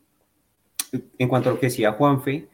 [1.18, 2.48] en cuanto a lo que decía Juanfe,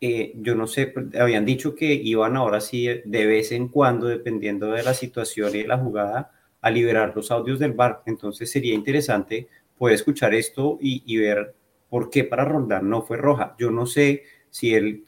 [0.00, 4.70] eh, yo no sé, habían dicho que iban ahora sí de vez en cuando, dependiendo
[4.70, 8.02] de la situación y de la jugada, a liberar los audios del bar.
[8.06, 11.54] Entonces sería interesante poder escuchar esto y, ver
[11.88, 13.54] por qué para Roldán no fue roja.
[13.58, 15.04] Yo no sé si él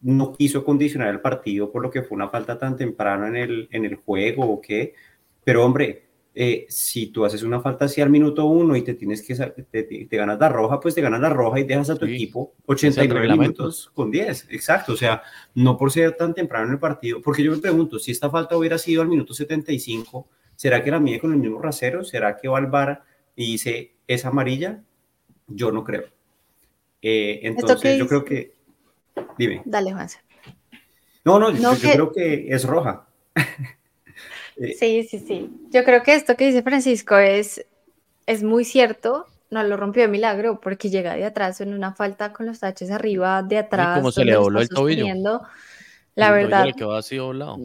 [0.00, 3.68] no quiso condicionar el partido por lo que fue una falta tan temprano en el,
[3.72, 4.94] en el juego o qué,
[5.42, 6.06] pero hombre,
[6.38, 9.82] eh, si tú haces una falta así al minuto uno y te tienes que te,
[9.84, 13.28] te, ganas la roja, pues te ganas la roja y dejas a tu equipo 89
[13.38, 14.48] minutos con 10.
[14.50, 15.22] Exacto, o sea,
[15.54, 18.54] no por ser tan temprano en el partido, porque yo me pregunto, si esta falta
[18.54, 22.02] hubiera sido al minuto 75, ¿Será que la mide con el mismo rasero?
[22.02, 23.04] ¿Será que va al bar
[23.36, 24.82] y dice es amarilla?
[25.46, 26.04] Yo no creo.
[27.02, 28.54] Eh, entonces, yo creo que.
[29.38, 29.62] Dime.
[29.64, 30.08] Dale, Juan.
[31.24, 33.06] No, no, yo, creo que es roja.
[34.58, 35.50] Eh, sí, sí, sí.
[35.68, 37.66] Yo creo que esto que dice Francisco es,
[38.24, 39.26] es muy cierto.
[39.50, 42.90] No lo rompió de milagro porque llega de atrás en una falta con los taches
[42.90, 43.98] arriba, de atrás.
[43.98, 45.04] Como se le dobló el tobillo.
[46.14, 46.68] La verdad.
[46.74, 47.58] Que va así doblado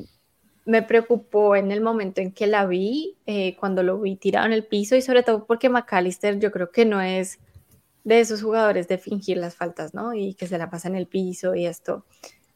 [0.71, 4.53] me preocupó en el momento en que la vi, eh, cuando lo vi tirado en
[4.53, 7.39] el piso y sobre todo porque McAllister yo creo que no es
[8.05, 10.13] de esos jugadores de fingir las faltas, ¿no?
[10.13, 12.05] Y que se la pasa en el piso y esto.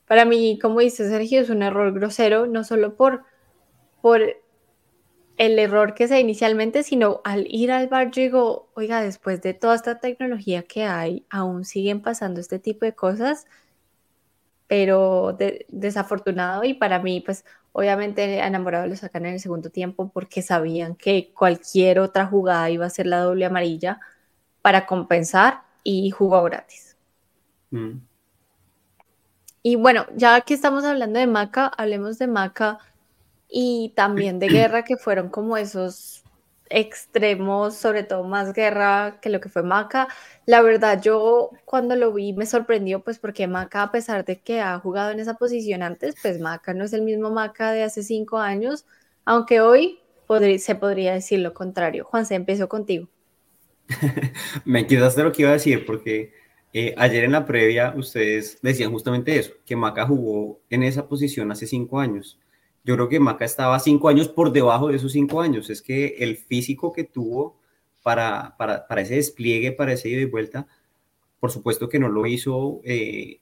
[0.08, 3.24] Para mí, como dice Sergio, es un error grosero, no solo por,
[4.02, 4.22] por
[5.36, 9.54] el error que se inicialmente, sino al ir al bar, yo digo, oiga, después de
[9.54, 13.46] toda esta tecnología que hay, aún siguen pasando este tipo de cosas,
[14.68, 15.38] pero
[15.70, 17.46] desafortunado y para mí, pues
[17.78, 22.86] Obviamente enamorado lo sacan en el segundo tiempo porque sabían que cualquier otra jugada iba
[22.86, 24.00] a ser la doble amarilla
[24.62, 26.96] para compensar y jugó gratis.
[27.72, 27.98] Mm.
[29.62, 32.80] Y bueno, ya que estamos hablando de Maca, hablemos de Maca
[33.50, 36.24] y también de Guerra, que fueron como esos
[36.70, 40.08] extremos, sobre todo más guerra que lo que fue Maca.
[40.46, 44.62] La verdad, yo cuando lo vi me sorprendió, pues porque Maca, a pesar de que
[44.62, 48.04] ha jugado en esa posición antes, pues Maca no es el mismo Maca de hace
[48.04, 48.86] cinco años,
[49.26, 50.00] aunque hoy
[50.60, 52.06] se podría decir lo contrario.
[52.06, 53.08] Juan, se empezó contigo.
[54.66, 56.34] me quedaste lo que iba a decir, porque
[56.74, 61.52] eh, ayer en la previa ustedes decían justamente eso, que Maca jugó en esa posición
[61.52, 62.40] hace cinco años.
[62.86, 65.72] Yo creo que Maca estaba cinco años por debajo de esos cinco años.
[65.72, 67.58] Es que el físico que tuvo
[68.04, 70.68] para, para, para ese despliegue, para ese ida y vuelta,
[71.40, 73.40] por supuesto que no lo hizo eh,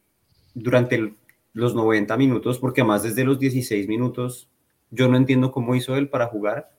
[0.53, 1.13] durante
[1.51, 4.49] los 90 minutos, porque además desde los 16 minutos,
[4.91, 6.71] yo no entiendo cómo hizo él para jugar,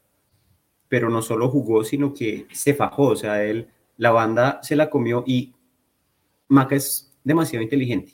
[0.89, 4.89] pero no solo jugó, sino que se fajó, o sea, él, la banda se la
[4.89, 5.55] comió y
[6.49, 8.13] Maca es demasiado inteligente.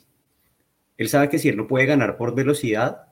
[0.97, 3.10] Él sabe que si él no puede ganar por velocidad,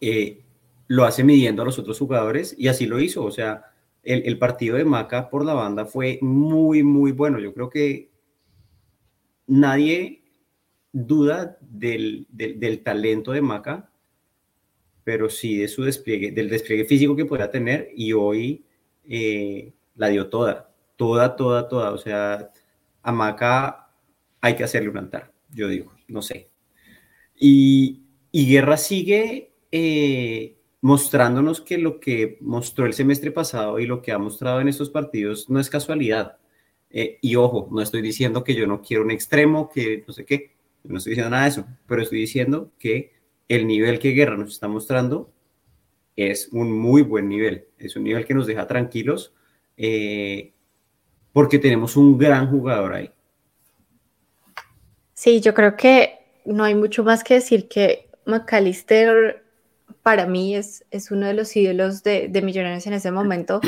[0.00, 0.42] eh,
[0.86, 3.24] lo hace midiendo a los otros jugadores y así lo hizo.
[3.24, 3.64] O sea,
[4.02, 7.38] el, el, partido de Maca por la banda fue muy, muy bueno.
[7.38, 8.10] Yo creo que
[9.46, 10.22] nadie
[10.92, 13.90] duda del, del, del talento de Maca,
[15.04, 18.64] pero sí de su despliegue, del despliegue físico que pueda tener y hoy
[19.08, 21.92] eh, la dio toda, toda, toda, toda.
[21.92, 22.50] O sea,
[23.02, 23.90] a Maca
[24.40, 26.50] hay que hacerle un altar, yo digo, no sé.
[27.34, 34.02] Y, y Guerra sigue eh, mostrándonos que lo que mostró el semestre pasado y lo
[34.02, 36.38] que ha mostrado en estos partidos no es casualidad.
[36.90, 40.24] Eh, y ojo, no estoy diciendo que yo no quiero un extremo, que no sé
[40.24, 40.52] qué,
[40.84, 43.12] no estoy diciendo nada de eso, pero estoy diciendo que
[43.48, 45.30] el nivel que Guerra nos está mostrando
[46.16, 49.32] es un muy buen nivel, es un nivel que nos deja tranquilos
[49.76, 50.52] eh,
[51.32, 53.10] porque tenemos un gran jugador ahí.
[55.14, 59.44] Sí, yo creo que no hay mucho más que decir que McAllister
[60.08, 63.60] para mí es, es uno de los ídolos de, de Millonarios en ese momento.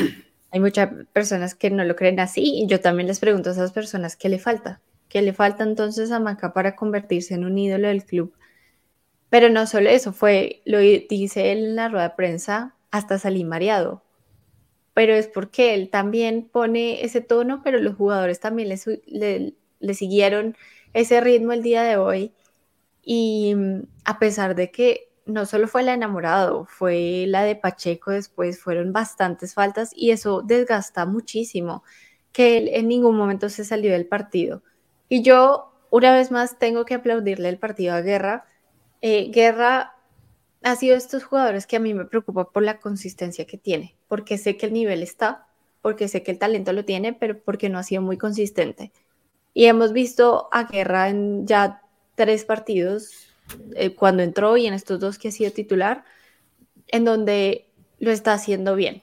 [0.51, 3.72] Hay muchas personas que no lo creen así y yo también les pregunto a esas
[3.72, 4.80] personas qué le falta,
[5.11, 8.32] qué le falta entonces a Maca para convertirse en un ídolo del club.
[9.28, 13.45] Pero no solo eso, fue, lo dice él en la rueda de prensa, hasta salí
[13.45, 14.03] mareado.
[14.95, 20.57] Pero es porque él también pone ese tono, pero los jugadores también le, siguieron
[20.95, 22.32] ese ritmo el día de hoy.
[23.03, 28.10] Y mm, a pesar de que no solo fue la enamorado, fue la de Pacheco
[28.10, 31.82] después, fueron bastantes faltas y eso desgasta muchísimo,
[32.32, 34.62] que en ningún momento se salió del partido.
[35.08, 38.46] Y yo, una vez más, tengo que aplaudirle el partido a Guerra.
[39.00, 39.96] Eh, Guerra
[40.62, 44.38] ha sido estos jugadores que a mí me preocupa por la consistencia que tiene, porque
[44.38, 45.46] sé que el nivel está,
[45.82, 48.92] porque sé que el talento lo tiene, pero porque no ha sido muy consistente.
[49.54, 51.82] Y hemos visto a Guerra en ya
[52.14, 53.29] tres partidos
[53.74, 56.05] eh, cuando entró y en estos dos que ha sido titular,
[56.88, 59.03] en donde lo está haciendo bien,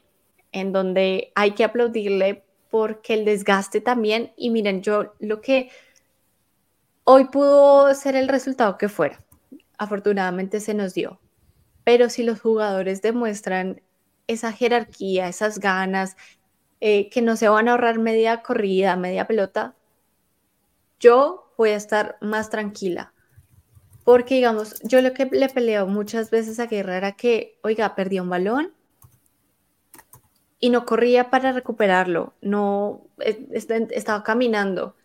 [0.51, 5.69] en donde hay que aplaudirle porque el desgaste también, y miren, yo lo que
[7.03, 9.23] hoy pudo ser el resultado que fuera,
[9.77, 11.19] afortunadamente se nos dio,
[11.83, 13.81] pero si los jugadores demuestran
[14.27, 16.17] esa jerarquía, esas ganas,
[16.81, 19.75] eh, que no se van a ahorrar media corrida, media pelota,
[20.99, 23.13] yo voy a estar más tranquila
[24.07, 28.21] porque, digamos, yo lo que le peleo muchas veces a Guerra era que, oiga, perdía
[28.21, 28.71] un balón
[30.61, 34.95] y no corría para recuperarlo, no estaba caminando.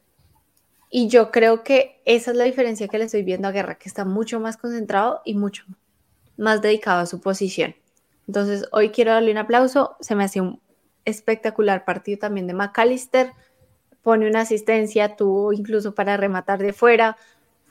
[0.89, 3.89] Y yo creo que esa es la diferencia que le estoy viendo a Guerra, que
[3.89, 5.65] está mucho más concentrado y mucho
[6.37, 7.75] más dedicado a su posición.
[8.29, 9.97] Entonces, hoy quiero darle un aplauso.
[9.99, 10.61] Se me hace un
[11.05, 13.33] espectacular partido también de McAllister.
[14.03, 17.17] Pone una asistencia, tuvo incluso para rematar de fuera.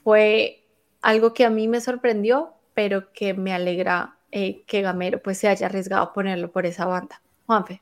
[0.03, 0.60] Fue
[1.01, 5.47] algo que a mí me sorprendió, pero que me alegra eh, que Gamero pues se
[5.47, 7.21] haya arriesgado a ponerlo por esa banda.
[7.45, 7.81] Juanfe.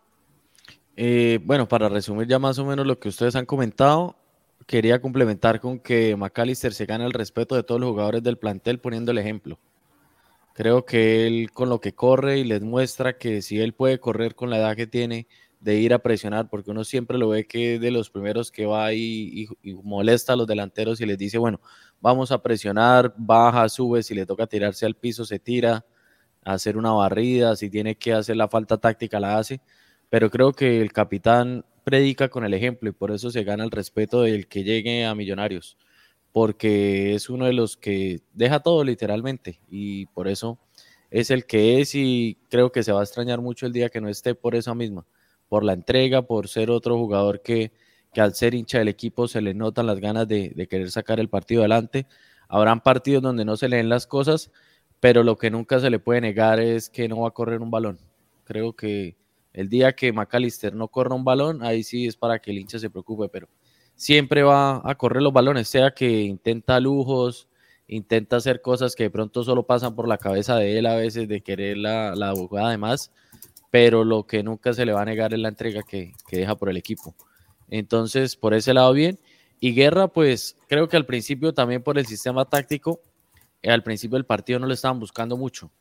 [0.95, 4.15] Eh, bueno, para resumir ya más o menos lo que ustedes han comentado,
[4.65, 8.79] quería complementar con que McAllister se gana el respeto de todos los jugadores del plantel
[8.79, 9.59] poniendo el ejemplo.
[10.53, 14.35] Creo que él con lo que corre y les muestra que si él puede correr
[14.35, 15.27] con la edad que tiene,
[15.59, 18.65] de ir a presionar, porque uno siempre lo ve que es de los primeros que
[18.65, 19.47] va y,
[19.83, 21.59] molesta a los delanteros y les dice, bueno,
[21.99, 25.85] vamos a presionar, baja, sube, si le toca tirarse al piso, se tira,
[26.43, 29.61] hacer una barrida, si tiene que hacer la falta táctica, la hace,
[30.09, 33.71] pero creo que el capitán predica con el ejemplo y por eso se gana el
[33.71, 35.77] respeto del que llegue a Millonarios,
[36.31, 40.57] porque es uno de los que deja todo literalmente y por eso
[41.11, 43.99] es el que es y creo que se va a extrañar mucho el día que
[43.99, 45.05] no esté por eso misma
[45.49, 47.73] por la entrega, por ser otro jugador que,
[48.13, 51.29] que al ser hincha del equipo se le notan las ganas de, querer sacar el
[51.29, 52.07] partido adelante.
[52.47, 54.51] Habrán partidos donde no se leen las cosas,
[54.99, 57.71] pero lo que nunca se le puede negar es que no va a correr un
[57.71, 57.99] balón.
[58.45, 59.17] Creo que
[59.53, 62.79] el día que McAllister no corra un balón, ahí sí es para que el hincha
[62.79, 63.49] se preocupe, pero
[63.95, 67.49] siempre va a correr los balones, sea que intenta lujos,
[67.87, 71.27] intenta hacer cosas que de pronto solo pasan por la cabeza de él a veces,
[71.27, 73.11] de querer la, la jugada de más,
[73.71, 76.55] pero lo que nunca se le va a negar es la entrega que, que deja
[76.55, 77.15] por el equipo.
[77.69, 79.19] Entonces, por ese lado, bien.
[79.59, 83.01] Y Guerra, pues creo que al principio también por el sistema táctico,
[83.61, 85.71] eh, al principio del partido no le estaban buscando mucho.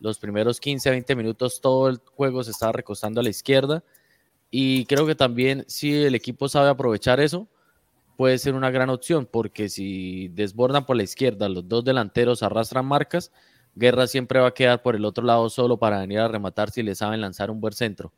[0.00, 3.82] Los primeros 15, 20 minutos todo el juego se estaba recostando a la izquierda.
[4.50, 7.48] Y creo que también si el equipo sabe aprovechar eso,
[8.16, 12.84] puede ser una gran opción, porque si desbordan por la izquierda, los dos delanteros arrastran
[12.84, 13.32] marcas,
[13.74, 16.82] Guerra siempre va a quedar por el otro lado solo para venir a rematar si
[16.82, 18.12] le saben lanzar un buen centro,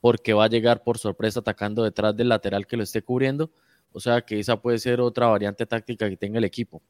[0.00, 3.50] porque va a llegar por sorpresa atacando detrás del lateral que lo esté cubriendo.
[3.92, 6.82] O sea que esa puede ser otra variante táctica que tenga el equipo.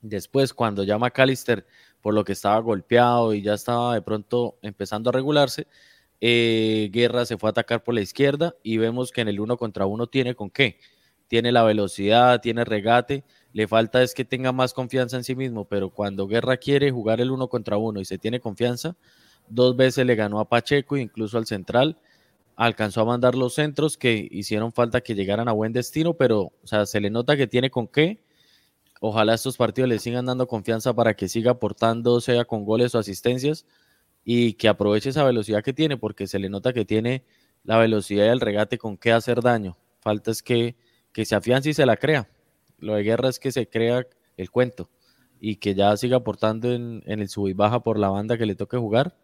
[0.00, 1.64] Después, cuando ya McAllister,
[2.00, 5.68] por lo que estaba golpeado y ya estaba de pronto empezando a regularse,
[6.20, 9.56] eh, Guerra se fue a atacar por la izquierda y vemos que en el uno
[9.56, 10.78] contra uno tiene con qué.
[11.28, 15.64] Tiene la velocidad, tiene regate, le falta es que tenga más confianza en sí mismo,
[15.66, 18.96] pero cuando Guerra quiere jugar el uno contra uno y se tiene confianza,
[19.48, 21.98] dos veces le ganó a Pacheco, incluso al central,
[22.56, 26.66] alcanzó a mandar los centros que hicieron falta que llegaran a buen destino, pero o
[26.66, 28.22] sea, se le nota que tiene con qué
[29.04, 33.00] Ojalá estos partidos le sigan dando confianza para que siga aportando, sea con goles o
[33.00, 33.66] asistencias,
[34.24, 37.24] y que aproveche esa velocidad que tiene, porque se le nota que tiene
[37.64, 39.76] la velocidad y el regate con qué hacer daño.
[39.98, 40.76] Falta es que,
[41.12, 42.28] que se afiance y se la crea.
[42.82, 44.06] Lo de guerra es que se crea
[44.36, 44.90] el cuento
[45.40, 48.46] y que ya siga aportando en, en el sub y baja por la banda que
[48.46, 49.16] le toque jugar,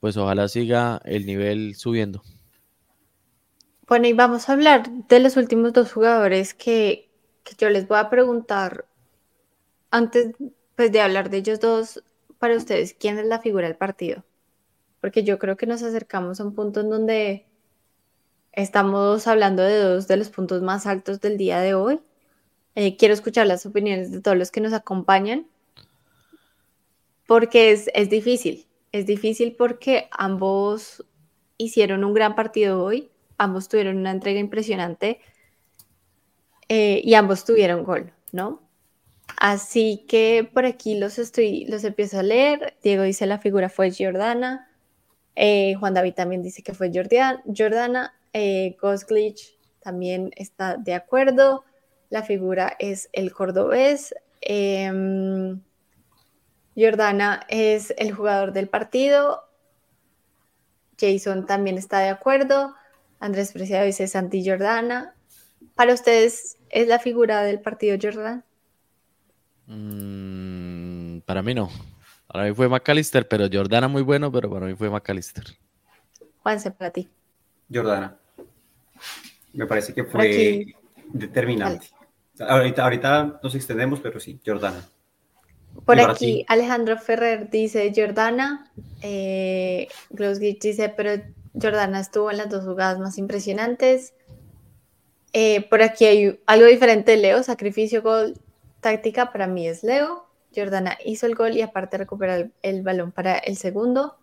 [0.00, 2.22] pues ojalá siga el nivel subiendo.
[3.86, 7.10] Bueno, y vamos a hablar de los últimos dos jugadores que,
[7.58, 8.86] yo les voy a preguntar
[9.90, 10.32] antes
[10.74, 12.02] pues, de hablar de ellos dos,
[12.38, 14.24] para ustedes, ¿quién es la figura del partido?
[15.00, 17.46] Porque yo creo que nos acercamos a un punto en donde
[18.52, 22.00] estamos hablando de dos de los puntos más altos del día de hoy.
[22.74, 25.46] Eh, quiero escuchar las opiniones de todos los que nos acompañan,
[27.26, 28.66] porque es, es difícil.
[28.92, 31.04] Es difícil porque ambos
[31.56, 35.20] hicieron un gran partido hoy, ambos tuvieron una entrega impresionante
[36.68, 38.62] eh, y ambos tuvieron gol, ¿no?
[39.36, 42.76] Así que por aquí los estoy, los empiezo a leer.
[42.82, 44.70] Diego dice la figura fue Jordana.
[45.34, 48.14] Eh, Juan David también dice que fue Jordana.
[48.32, 48.76] Eh,
[49.08, 51.64] Glitch también está de acuerdo.
[52.14, 54.14] La figura es el cordobés.
[54.40, 55.60] Em,
[56.76, 59.42] Jordana es el jugador del partido.
[60.96, 62.72] Jason también está de acuerdo.
[63.18, 65.16] Andrés Preciado dice Santi Jordana.
[65.74, 68.44] Para ustedes, ¿es la figura del partido Jordan?
[69.66, 71.68] Mm, para mí no.
[72.28, 75.46] Para mí fue McAllister, pero Jordana muy bueno, pero para mí fue McAllister.
[76.44, 77.08] Juanse, para ti.
[77.68, 78.16] Jordana.
[79.52, 80.76] Me parece que fue
[81.12, 81.88] determinante.
[82.40, 84.84] Ahorita, ahorita nos extendemos, pero sí, Jordana.
[85.84, 88.70] Por aquí, Alejandro Ferrer dice Jordana.
[89.02, 89.88] Eh,
[90.60, 91.22] dice, pero
[91.52, 94.14] Jordana estuvo en las dos jugadas más impresionantes.
[95.32, 98.34] Eh, por aquí hay algo diferente Leo, sacrificio, gol,
[98.80, 100.26] táctica para mí es Leo.
[100.54, 104.16] Jordana hizo el gol y aparte recupera el, balón para el segundo.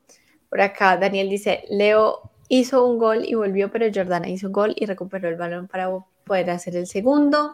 [0.49, 4.74] Por acá Daniel dice, Leo hizo un gol y volvió, pero Jordana hizo un gol
[4.78, 5.89] y recuperó el balón para
[6.24, 7.53] poder hacer el segundo.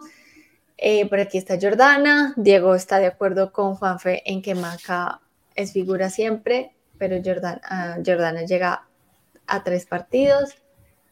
[0.77, 2.33] Eh, por aquí está Jordana.
[2.37, 5.21] Diego está de acuerdo con Juanfe en que Maca
[5.55, 8.87] es figura siempre, pero Jordana, ah, Jordana llega
[9.47, 10.55] a tres partidos.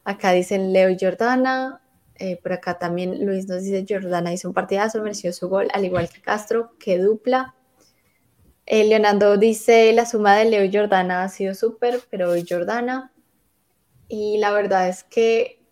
[0.04, 1.82] Acá dicen Leo y Jordana.
[2.18, 5.84] Eh, por acá también Luis nos dice, Jordana hizo un partidazo, mereció su gol, al
[5.84, 7.56] igual que Castro, que dupla.
[8.68, 13.12] Eh, Leonardo dice, la suma de Leo y Jordana ha sido súper, pero Jordana.
[14.08, 15.65] Y la verdad es que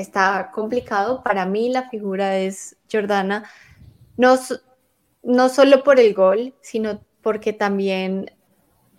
[0.00, 1.22] está complicado.
[1.22, 3.44] Para mí la figura es Jordana,
[4.16, 4.38] no,
[5.22, 8.30] no solo por el gol, sino porque también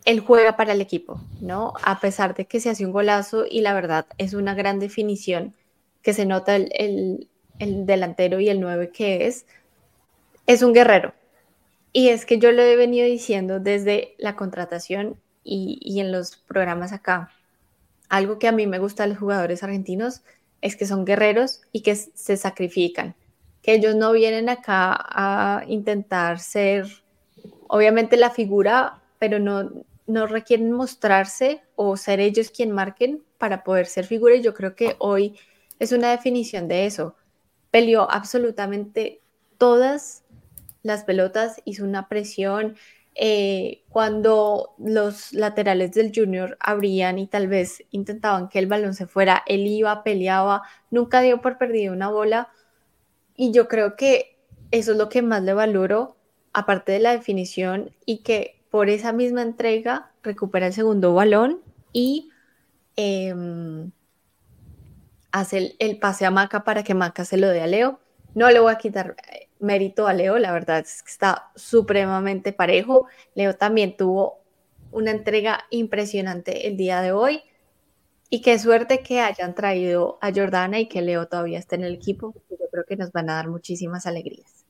[0.05, 1.73] él juega para el equipo, ¿no?
[1.83, 5.55] A pesar de que se hace un golazo y la verdad es una gran definición
[6.01, 7.27] que se nota el,
[7.59, 9.45] delantero y el 9 que es,
[10.47, 11.13] es un guerrero.
[11.93, 16.93] Y es que yo lo he venido diciendo desde la contratación y, en los programas
[16.93, 17.31] acá.
[18.09, 20.21] Algo que a mí me gusta de los jugadores argentinos
[20.61, 23.15] es que son guerreros y que se sacrifican,
[23.61, 26.87] que ellos no vienen acá a intentar ser,
[27.67, 29.71] obviamente, la figura, pero no,
[30.07, 34.35] no requieren mostrarse o ser ellos quien marquen para poder ser figura.
[34.35, 35.37] Y yo creo que hoy
[35.79, 37.15] es una definición de eso.
[37.71, 39.21] Peleó absolutamente
[39.57, 40.23] todas
[40.83, 42.75] las pelotas, hizo una presión.
[43.15, 49.05] Eh, cuando los laterales del junior abrían y tal vez intentaban que el balón se
[49.05, 52.49] fuera, él iba, peleaba, nunca dio por perdido una bola.
[53.35, 54.37] Y yo creo que
[54.71, 56.15] eso es lo que más le valoro,
[56.53, 61.61] aparte de la definición, y que por esa misma entrega recupera el segundo balón
[61.91, 62.29] y
[62.95, 63.91] em,
[65.31, 67.99] hace el, pase a Maca para que Maca se lo dé a Leo.
[68.33, 72.53] No le voy a quitar eh, mérito a Leo, la verdad es que está supremamente
[72.53, 73.07] parejo.
[73.35, 74.41] Leo también tuvo
[74.91, 77.41] una entrega impresionante el día de hoy.
[78.29, 81.95] Y qué suerte que hayan traído a Jordana y que Leo todavía esté en el
[81.95, 84.65] equipo, yo creo que nos van a dar muchísimas alegrías.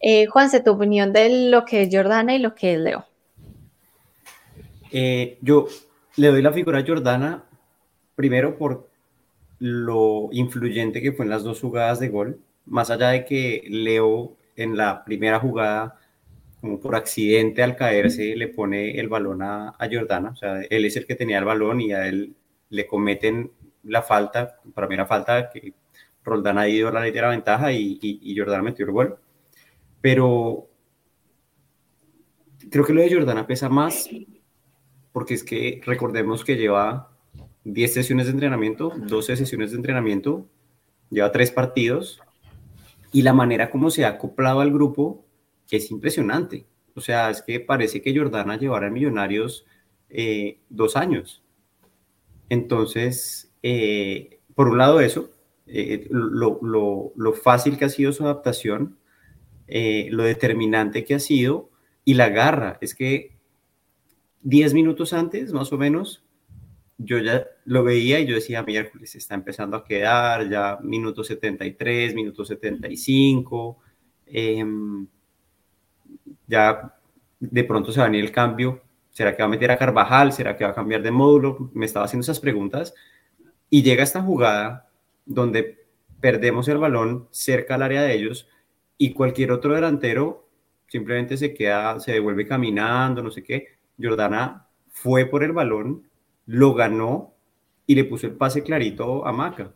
[0.00, 3.06] Eh, Juanse, tu opinión de lo que es Jordana y lo que es Leo.
[4.92, 5.66] Eh, yo
[6.16, 7.44] le doy la figura a Jordana
[8.14, 8.88] primero por
[9.58, 14.36] lo influyente que fue en las dos jugadas de gol, más allá de que Leo
[14.56, 15.98] en la primera jugada,
[16.60, 20.30] como por accidente al caerse, le pone el balón a, a Jordana.
[20.30, 22.34] O sea, él es el que tenía el balón y a él
[22.70, 23.50] le cometen
[23.82, 25.74] la falta, para mí era falta que
[26.24, 29.18] Roldán ha ido a la ley de la ventaja y, y, Jordana metió el gol.
[30.00, 30.68] Pero
[32.70, 34.08] creo que lo de Jordana pesa más
[35.12, 37.10] porque es que recordemos que lleva
[37.62, 40.48] 10 sesiones de entrenamiento, 12 sesiones de entrenamiento,
[41.08, 42.20] lleva tres partidos
[43.14, 45.24] y la manera como se ha acoplado al grupo
[45.70, 46.66] es impresionante.
[46.94, 49.66] O sea, es que parece que Jordana llevará a Millonarios
[50.10, 51.40] eh, dos años.
[52.48, 55.30] Entonces, eh, por un lado eso,
[55.68, 56.58] eh, lo,
[57.14, 58.98] lo, fácil que ha sido su adaptación,
[59.68, 61.70] lo determinante que ha sido
[62.04, 62.78] y la garra.
[62.80, 63.36] Es que
[64.42, 66.23] 10 minutos antes, más o menos,
[66.98, 72.14] yo ya lo veía y yo decía, miércoles, está empezando a quedar, ya minuto 73,
[72.14, 73.78] minuto 75,
[74.26, 75.06] em,
[76.46, 76.94] ya
[77.40, 80.32] de pronto se va a venir el cambio, ¿será que va a meter a Carvajal?
[80.32, 81.70] ¿Será que va a cambiar de módulo?
[81.74, 82.94] Me estaba haciendo esas preguntas
[83.70, 84.88] y llega esta jugada
[85.26, 85.86] donde
[86.20, 88.48] perdemos el balón cerca al área de ellos
[88.96, 90.48] y cualquier otro delantero
[90.86, 93.78] simplemente se queda, se devuelve caminando, no sé qué.
[94.00, 96.08] Jordana fue por el balón,
[96.46, 97.34] lo ganó
[97.86, 99.72] y le puso el pase clarito a Maca.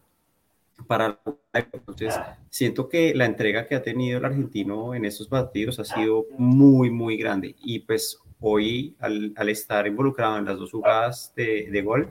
[0.86, 1.20] Para
[1.52, 2.14] entonces
[2.50, 6.90] siento que la entrega que ha tenido el argentino en estos partidos ha sido muy
[6.90, 7.56] muy grande.
[7.60, 12.10] Y pues hoy al, estar involucrado en las dos jugadas de, gol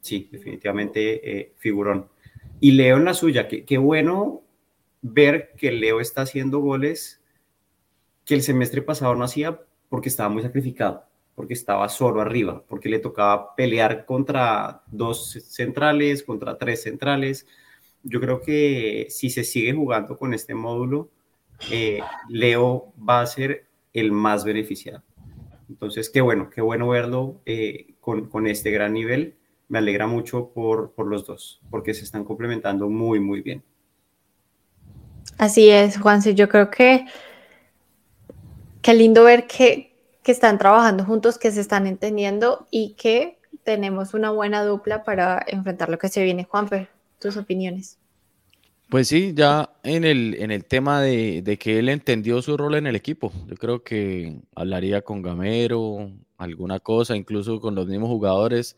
[0.00, 2.08] sí definitivamente eh, figurón.
[2.60, 4.42] Y Leo en la suya qué bueno
[5.00, 7.20] ver que Leo está haciendo goles
[8.24, 11.04] que el semestre pasado no hacía porque estaba muy sacrificado
[11.42, 17.48] porque estaba solo arriba, porque le tocaba pelear contra dos centrales, contra tres centrales.
[18.04, 21.10] Yo creo que si se sigue jugando con este módulo,
[21.72, 21.98] eh,
[22.28, 25.02] Leo va a ser el más beneficiado.
[25.68, 29.34] Entonces, qué bueno, qué bueno verlo eh, con, con, este gran nivel.
[29.68, 33.64] Me alegra mucho por, por los dos, porque se están complementando muy, muy bien.
[35.38, 36.36] Así es, Juanse.
[36.36, 37.04] Yo creo que
[38.80, 39.91] qué lindo ver que,
[40.22, 45.44] que están trabajando juntos, que se están entendiendo y que tenemos una buena dupla para
[45.46, 46.44] enfrentar lo que se viene.
[46.44, 46.88] Juanfer,
[47.18, 47.98] tus opiniones.
[48.88, 52.74] Pues sí, ya en el, en el tema de, de, que él entendió su rol
[52.74, 58.10] en el equipo, yo creo que hablaría con Gamero, alguna cosa, incluso con los mismos
[58.10, 58.76] jugadores,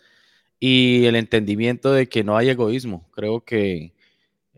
[0.61, 3.09] y el entendimiento de que no hay egoísmo.
[3.11, 3.93] Creo que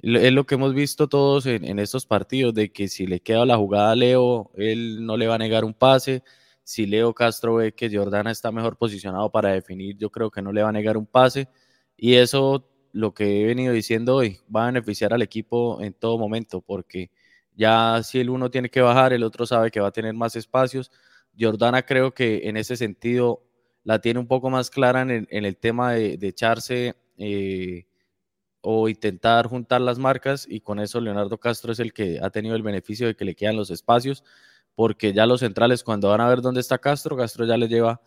[0.03, 3.47] es lo que hemos visto todos en, en estos partidos, de que si le queda
[3.47, 6.23] la jugada a Leo, él no le va a negar un pase,
[6.67, 10.51] si Leo Castro ve que Jordana está mejor posicionado para definir, yo creo que no
[10.53, 11.49] le va a negar un pase.
[11.97, 16.19] Y eso, lo que he venido diciendo hoy, va a beneficiar al equipo en todo
[16.19, 17.13] momento, porque
[17.55, 20.35] ya si el uno tiene que bajar, el otro sabe que va a tener más
[20.35, 20.91] espacios.
[21.39, 23.45] Jordana creo que en ese sentido
[23.85, 27.87] la tiene un poco más clara en el, tema de, echarse eh,
[28.61, 32.57] o intentar juntar las marcas y con eso Leonardo Castro es el que ha tenido
[32.57, 34.25] el beneficio de que le quedan los espacios
[34.77, 38.01] porque ya los centrales cuando van a ver dónde está Castro, Castro ya les lleva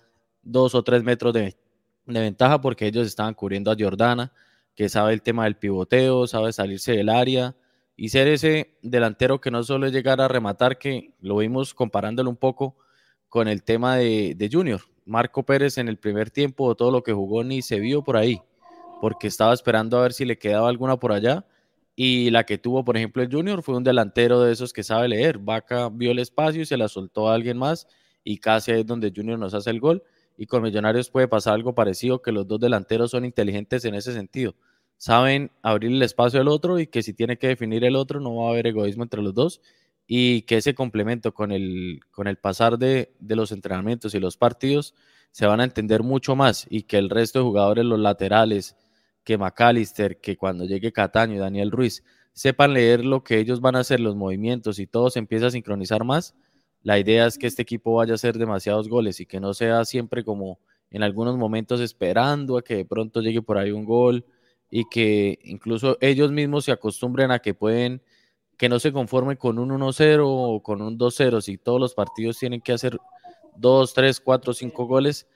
[0.43, 1.57] dos o tres metros de,
[2.05, 4.31] ventaja porque ellos estaban cubriendo a Jordana,
[4.75, 7.55] que sabe el tema del pivoteo, sabe salirse del área
[7.95, 12.37] y ser ese delantero que no solo llegar a rematar, que lo vimos comparándolo un
[12.37, 12.77] poco
[13.27, 14.79] con el tema de, de Junior.
[15.05, 18.41] Marco Pérez en el primer tiempo, todo lo que jugó ni se vio por ahí,
[19.01, 21.45] porque estaba esperando a ver si le quedaba alguna por allá
[22.01, 25.09] y la que tuvo, por ejemplo, el Junior fue un delantero de esos que sabe
[25.09, 25.37] leer.
[25.37, 27.89] Vaca vio el espacio y se la soltó a alguien más
[28.23, 30.01] y casi es donde Junior nos hace el gol.
[30.37, 34.13] Y con Millonarios puede pasar algo parecido, que los dos delanteros son inteligentes en ese
[34.13, 34.55] sentido.
[34.95, 38.33] Saben abrir el espacio al otro y que si tiene que definir el otro no
[38.33, 39.59] va a haber egoísmo entre los dos
[40.07, 44.37] y que ese complemento con el, con el pasar de, de los entrenamientos y los
[44.37, 44.95] partidos
[45.31, 48.77] se van a entender mucho más y que el resto de jugadores, los laterales,
[49.23, 53.75] que McAllister, que cuando llegue Cataño y Daniel Ruiz sepan leer lo que ellos van
[53.75, 56.35] a hacer, los movimientos y todo se empieza a sincronizar más,
[56.83, 59.83] la idea es que este equipo vaya a hacer demasiados goles y que no sea
[59.85, 60.59] siempre como
[60.91, 64.25] en algunos momentos esperando a que de pronto llegue por ahí un gol
[64.71, 68.01] y que incluso ellos mismos se acostumbren a que pueden,
[68.57, 72.37] que no se conformen con un 1-0 o con un 2-0, si todos los partidos
[72.37, 72.97] tienen que hacer
[73.57, 75.27] 2, 3, 4, 5 goles,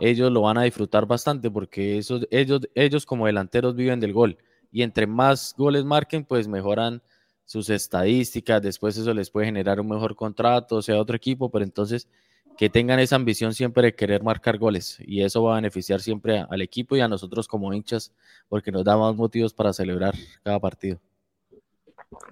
[0.00, 4.38] ellos lo van a disfrutar bastante porque esos, ellos, ellos como delanteros viven del gol
[4.70, 7.02] y entre más goles marquen, pues mejoran
[7.44, 12.06] sus estadísticas, después eso les puede generar un mejor contrato, sea, otro equipo, pero entonces
[12.58, 16.44] que tengan esa ambición siempre de querer marcar goles y eso va a beneficiar siempre
[16.50, 18.12] al equipo y a nosotros como hinchas
[18.48, 20.98] porque nos da más motivos para celebrar cada partido.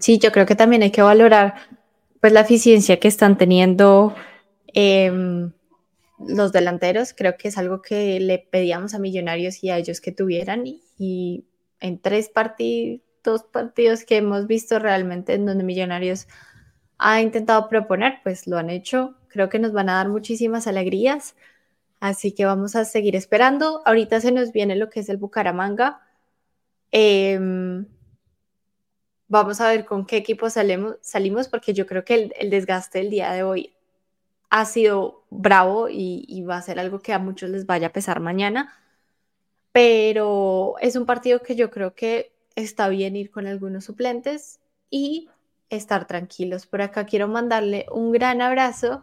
[0.00, 1.54] Sí, yo creo que también hay que valorar
[2.20, 4.14] pues la eficiencia que están teniendo
[4.74, 5.52] em,
[6.18, 7.14] los delanteros.
[7.14, 10.64] Creo que es algo que le pedíamos a Millonarios y a ellos que tuvieran.
[10.66, 11.44] Y,
[11.80, 16.28] en tres partidos, dos partidos que hemos visto realmente en donde Millonarios
[16.98, 19.16] ha intentado proponer, pues lo han hecho.
[19.28, 21.34] Creo que nos van a dar muchísimas alegrías.
[22.00, 23.82] Así que vamos a seguir esperando.
[23.84, 26.00] Ahorita se nos viene lo que es el Bucaramanga.
[26.92, 27.86] Em,
[29.28, 33.10] vamos a ver con qué equipo salimos, salimos porque yo creo que el, desgaste del
[33.10, 33.75] día de hoy
[34.50, 38.20] ha sido bravo y, va a ser algo que a muchos les vaya a pesar
[38.20, 38.72] mañana.
[39.72, 44.60] Pero es un partido que yo creo que está bien ir con algunos suplentes
[44.90, 45.28] y
[45.70, 46.66] estar tranquilos.
[46.66, 49.02] Por acá quiero mandarle un gran abrazo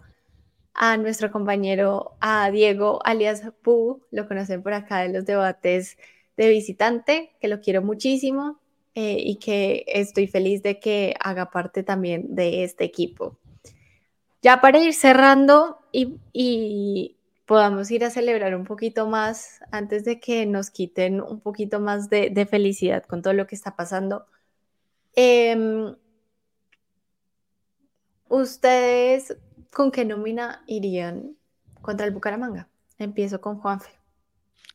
[0.74, 5.98] a nuestro compañero, a Diego alias Pu, lo conocen por acá de los debates
[6.36, 8.60] de visitante, que lo quiero muchísimo
[8.96, 13.38] eh, y que estoy feliz de que haga parte también de este equipo.
[14.44, 20.46] Ya para ir cerrando y, podamos ir a celebrar un poquito más antes de que
[20.46, 24.26] nos quiten un poquito más de, felicidad con todo lo que está pasando.
[25.16, 25.96] Em,
[28.28, 29.38] ¿Ustedes
[29.72, 31.38] con qué nómina irían
[31.82, 32.68] contra el Bucaramanga?
[32.98, 33.92] Empiezo con Juanfe.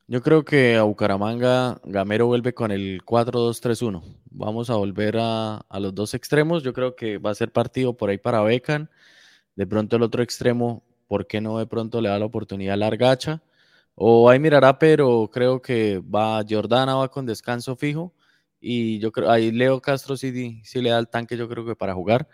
[0.07, 4.03] Yo creo que a Bucaramanga Gamero vuelve con el 4-2-3-1.
[4.31, 6.63] Vamos a volver a, los dos extremos.
[6.63, 8.89] Yo creo que va a ser partido por ahí para Becan.
[9.59, 12.77] De pronto el otro extremo, ¿por qué no de pronto le da la oportunidad a
[12.77, 13.43] Largacha?
[13.97, 18.15] O ahí mirará, pero creo que va Jordana, va con descanso fijo.
[18.61, 21.75] Y yo creo, ahí Leo Castro sí, sí le da el tanque, yo creo que
[21.75, 22.29] para jugar.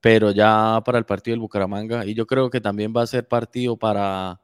[0.00, 2.06] Pero ya para el partido del Bucaramanga.
[2.06, 4.40] Y yo creo que también va a ser partido para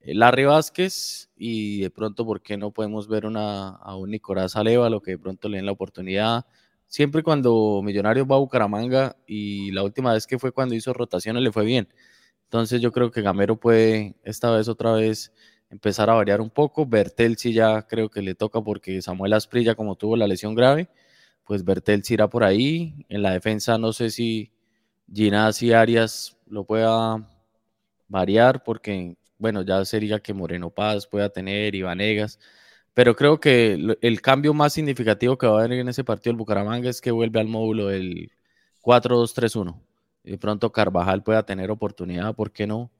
[0.00, 4.54] eh, Larry Vázquez y de pronto, ¿por qué no podemos ver una, a un Nicolás
[4.56, 6.46] lo que de pronto le den la oportunidad?
[6.90, 11.42] Siempre cuando Millonarios va a Bucaramanga y la última vez que fue cuando hizo rotaciones
[11.42, 11.88] le fue bien.
[12.44, 15.32] Entonces yo creo que Gamero puede esta vez otra vez
[15.70, 16.86] empezar a variar un poco.
[16.86, 20.90] Bertel sí ya creo que le toca porque Samuel Asprilla como tuvo la lesión grave,
[21.44, 23.06] pues Bertel sí irá por ahí.
[23.08, 24.52] En la defensa no sé si
[25.12, 27.28] Ginás y Arias lo pueda
[28.08, 32.38] variar porque bueno, ya sería que Moreno Paz pueda tener, y Vanegas,
[33.00, 36.36] pero creo que el cambio más significativo que va a haber en ese partido del
[36.36, 38.30] Bucaramanga es que vuelve al módulo del
[38.82, 39.80] 4-2-3-1.
[40.22, 42.90] De pronto Carvajal pueda tener oportunidad, ¿por qué no?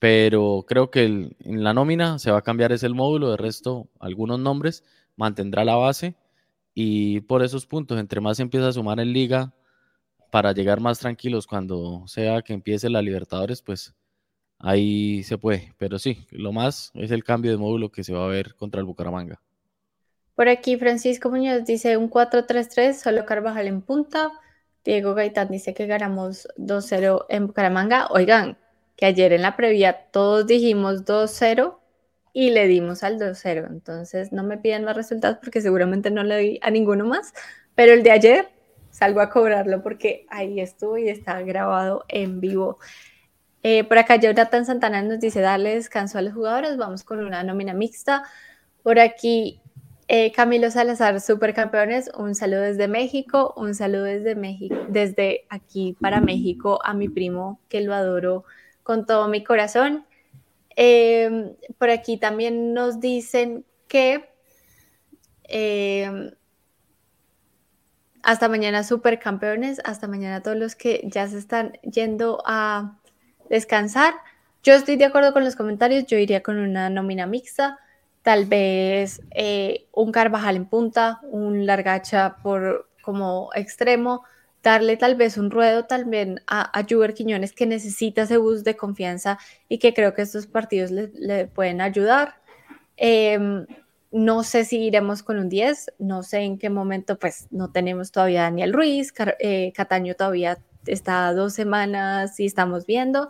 [0.00, 4.40] Pero creo que en la nómina se va a cambiar ese módulo, de resto algunos
[4.40, 4.82] nombres,
[5.14, 6.16] mantendrá la base
[6.74, 9.54] y por esos puntos, entre más se empieza a sumar en liga
[10.32, 13.94] para llegar más tranquilos cuando sea que empiece la Libertadores, pues
[14.62, 15.74] ahí se puede.
[15.76, 18.80] Pero sí, lo más es el cambio de módulo que se va a ver contra
[18.80, 19.40] el Bucaramanga.
[20.34, 24.32] Por aquí Francisco Muñoz dice un 4-3-3, solo Carvajal en punta.
[24.84, 28.06] Diego Gaitán dice que ganamos 2-0 en Bucaramanga.
[28.10, 28.56] Oigan,
[28.96, 31.76] que ayer en la previa todos dijimos 2-0
[32.32, 33.66] y le dimos al 2-0.
[33.68, 37.34] Entonces no me piden más resultados porque seguramente no le di a ninguno más.
[37.74, 38.48] Pero el de ayer
[38.90, 42.78] salgo a cobrarlo porque ahí estuvo y está grabado en vivo.
[43.62, 47.44] Eh, por acá Jonathan Santana nos dice darle descanso a los jugadores, vamos con una
[47.44, 48.24] nómina mixta.
[48.82, 49.60] Por aquí
[50.08, 56.20] eh, Camilo Salazar, supercampeones, un saludo desde México, un saludo desde México, desde aquí para
[56.20, 58.44] México a mi primo que lo adoro
[58.82, 60.04] con todo mi corazón.
[60.76, 64.28] Em, por aquí también nos dicen que
[65.44, 66.32] em,
[68.22, 72.98] hasta mañana supercampeones, hasta mañana todos los que ya se están yendo a
[73.52, 74.14] descansar.
[74.62, 77.78] Yo estoy de acuerdo con los comentarios, yo iría con una nómina mixta,
[78.22, 84.24] tal vez eh, un Carvajal en punta, un Largacha por como extremo,
[84.62, 88.76] darle tal vez un ruedo también a, a Juber Quiñones que necesita ese bus de
[88.76, 89.38] confianza
[89.68, 92.36] y que creo que estos partidos le, pueden ayudar.
[92.96, 93.66] Em,
[94.12, 98.12] no sé si iremos con un 10, no sé en qué momento, pues no tenemos
[98.12, 103.28] todavía Daniel Ruiz, eh, Cataño todavía está dos semanas y estamos viendo.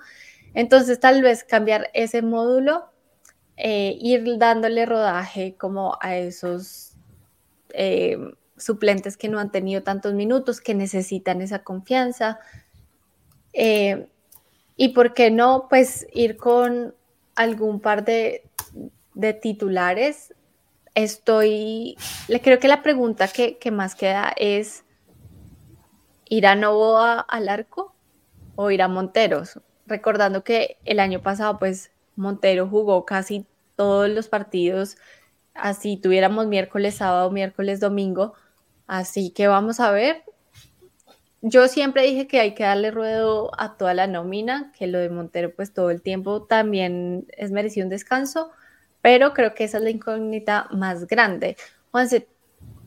[0.55, 2.87] Entonces, tal vez cambiar ese módulo,
[3.57, 6.93] eh, ir dándole rodaje como a esos
[7.73, 8.19] eh,
[8.57, 12.39] suplentes que no han tenido tantos minutos, que necesitan esa confianza.
[13.53, 14.09] Eh,
[14.77, 16.95] y por qué no, pues ir con
[17.35, 18.43] algún par de,
[19.41, 20.35] titulares.
[20.95, 21.97] Estoy,
[22.29, 24.85] le creo que la pregunta que más queda es,
[26.33, 27.95] ¿Irá Novoa al arco
[28.57, 29.61] o irá Monteros?
[29.87, 33.45] Recordando que el año pasado, pues Montero jugó casi
[33.77, 34.97] todos los partidos,
[35.53, 38.33] así tuviéramos miércoles, sábado, miércoles, domingo.
[38.87, 40.25] Así que vamos a ver.
[41.43, 45.11] yo siempre dije que hay que darle ruedo a toda la nómina, que lo de
[45.11, 48.51] Montero pues todo el tiempo también es merecido un descanso,
[49.03, 51.59] pero creo que esa es la incógnita más grande.
[51.91, 52.27] Juanse,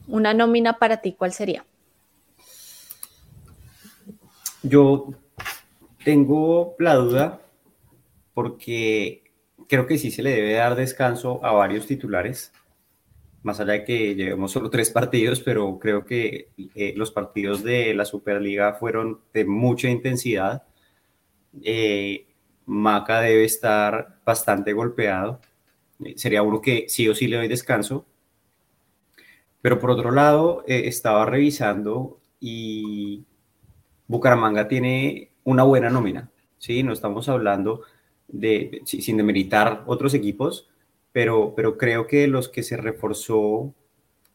[0.07, 1.63] una nómina para ti, ¿cuál sería?
[4.67, 5.13] Yo
[6.03, 7.41] tengo la duda
[8.33, 9.23] porque
[9.67, 12.51] creo que sí se le debe dar descanso a varios titulares,
[13.43, 17.93] más allá de que llevemos solo tres partidos, pero creo que eh, los partidos de
[17.93, 20.63] la Superliga fueron de mucha intensidad.
[21.61, 22.25] Eh,
[22.65, 25.41] Maca debe estar bastante golpeado.
[26.03, 28.07] Eh, sería uno que sí o sí le doy descanso.
[29.61, 33.25] Pero por otro lado, estaba revisando y
[34.07, 36.29] Bucaramanga tiene una buena nómina.
[36.57, 36.83] ¿sí?
[36.83, 37.81] No estamos hablando
[38.27, 40.69] de, sin demeritar otros equipos,
[41.11, 43.73] pero, pero creo que los que se reforzó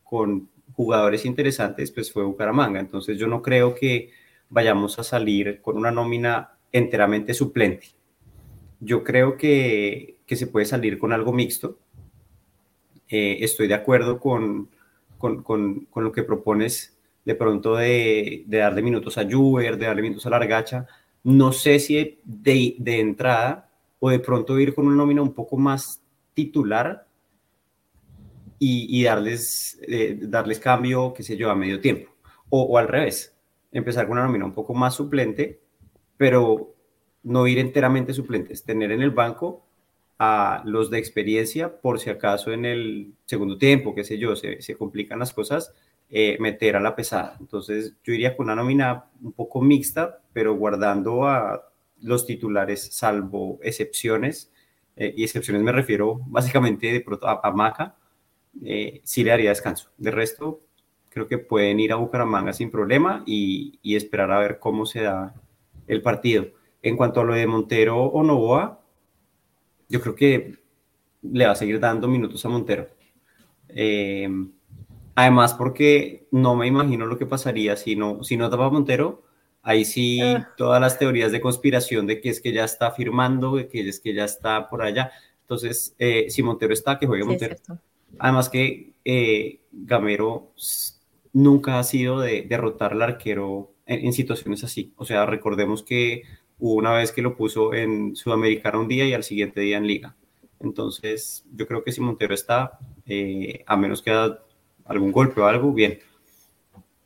[0.03, 2.81] con jugadores interesantes, pues fue Bucaramanga.
[2.81, 4.11] Entonces yo no creo que
[4.49, 7.89] vayamos a salir con una nómina enteramente suplente.
[8.81, 11.79] Yo creo que, que se puede salir con algo mixto.
[13.09, 14.71] Eh, estoy de acuerdo con,
[15.19, 20.03] con, con, con, lo que propones de pronto de, darle minutos a Juber, de darle
[20.03, 20.87] minutos a Largacha.
[21.23, 25.57] No sé si de, de entrada o de pronto ir con una nómina un poco
[25.57, 26.03] más
[26.35, 27.07] titular
[28.63, 32.11] y, darles, eh, darles cambio, qué sé yo, a medio tiempo.
[32.51, 33.35] O, al revés,
[33.73, 35.61] empezar con una nómina un poco más suplente,
[36.19, 36.75] pero
[37.23, 39.65] no ir enteramente suplentes, tener en el banco
[40.19, 44.61] a los de experiencia por si acaso en el segundo tiempo, qué sé yo, se,
[44.61, 45.73] se complican las cosas,
[46.11, 47.37] eh, meter a la pesada.
[47.41, 51.71] Entonces yo iría con una nómina un poco mixta, pero guardando a
[52.01, 54.53] los titulares, salvo excepciones,
[54.97, 57.97] eh, y excepciones me refiero básicamente de pronto a, Maca,
[58.65, 59.91] eh, sí le daría descanso.
[59.99, 60.63] De resto,
[61.11, 65.03] creo que pueden ir a Bucaramanga sin problema y, y, esperar a ver cómo se
[65.03, 65.35] da
[65.87, 66.47] el partido.
[66.83, 68.81] En cuanto a lo de Montero o Novoa,
[69.89, 70.59] yo creo que
[71.23, 72.89] le va a seguir dando minutos a Montero.
[73.69, 74.29] Eh,
[75.15, 79.25] además, porque no me imagino lo que pasaría si no, si no daba Montero
[79.63, 80.49] Ahí sí, ah.
[80.57, 84.01] todas las teorías de conspiración de que es que ya está firmando, de que es
[84.01, 85.13] que ya está por allá.
[85.43, 87.57] Entonces, eh, si Montero está, que juegue Montero.
[88.19, 90.53] Además que eh, Gamero
[91.33, 94.93] nunca ha sido de derrotar al arquero en, situaciones así.
[94.97, 96.23] O sea, recordemos que
[96.59, 99.87] hubo una vez que lo puso en Sudamericana un día y al siguiente día en
[99.87, 100.17] Liga.
[100.59, 104.11] Entonces, yo creo que si Montero está, eh, a menos que
[104.91, 106.01] algún golpe o algo, bien.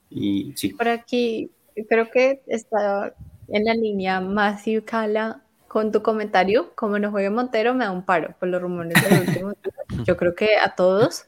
[0.08, 0.70] Y sí.
[0.70, 1.50] Por aquí
[1.88, 3.14] creo que está
[3.48, 6.74] en la línea Matthew Cala con tu comentario.
[6.74, 9.52] Como no juegue Montero, me da un paro por los rumores del último
[10.06, 11.26] Yo creo que a todos.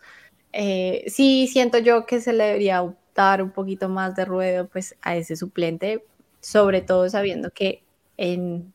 [0.52, 2.82] Eh, sí, siento yo que se le debería
[3.14, 6.06] dar un poquito más de ruedo pues, a ese suplente,
[6.40, 7.84] sobre todo sabiendo que
[8.16, 8.72] en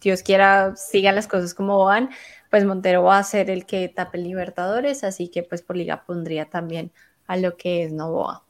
[0.00, 2.10] Dios quiera sigan las cosas como van,
[2.50, 6.46] pues Montero va a ser el que tape Libertadores, así que pues por liga pondría
[6.46, 6.90] también
[7.26, 8.44] a lo que es Novoa.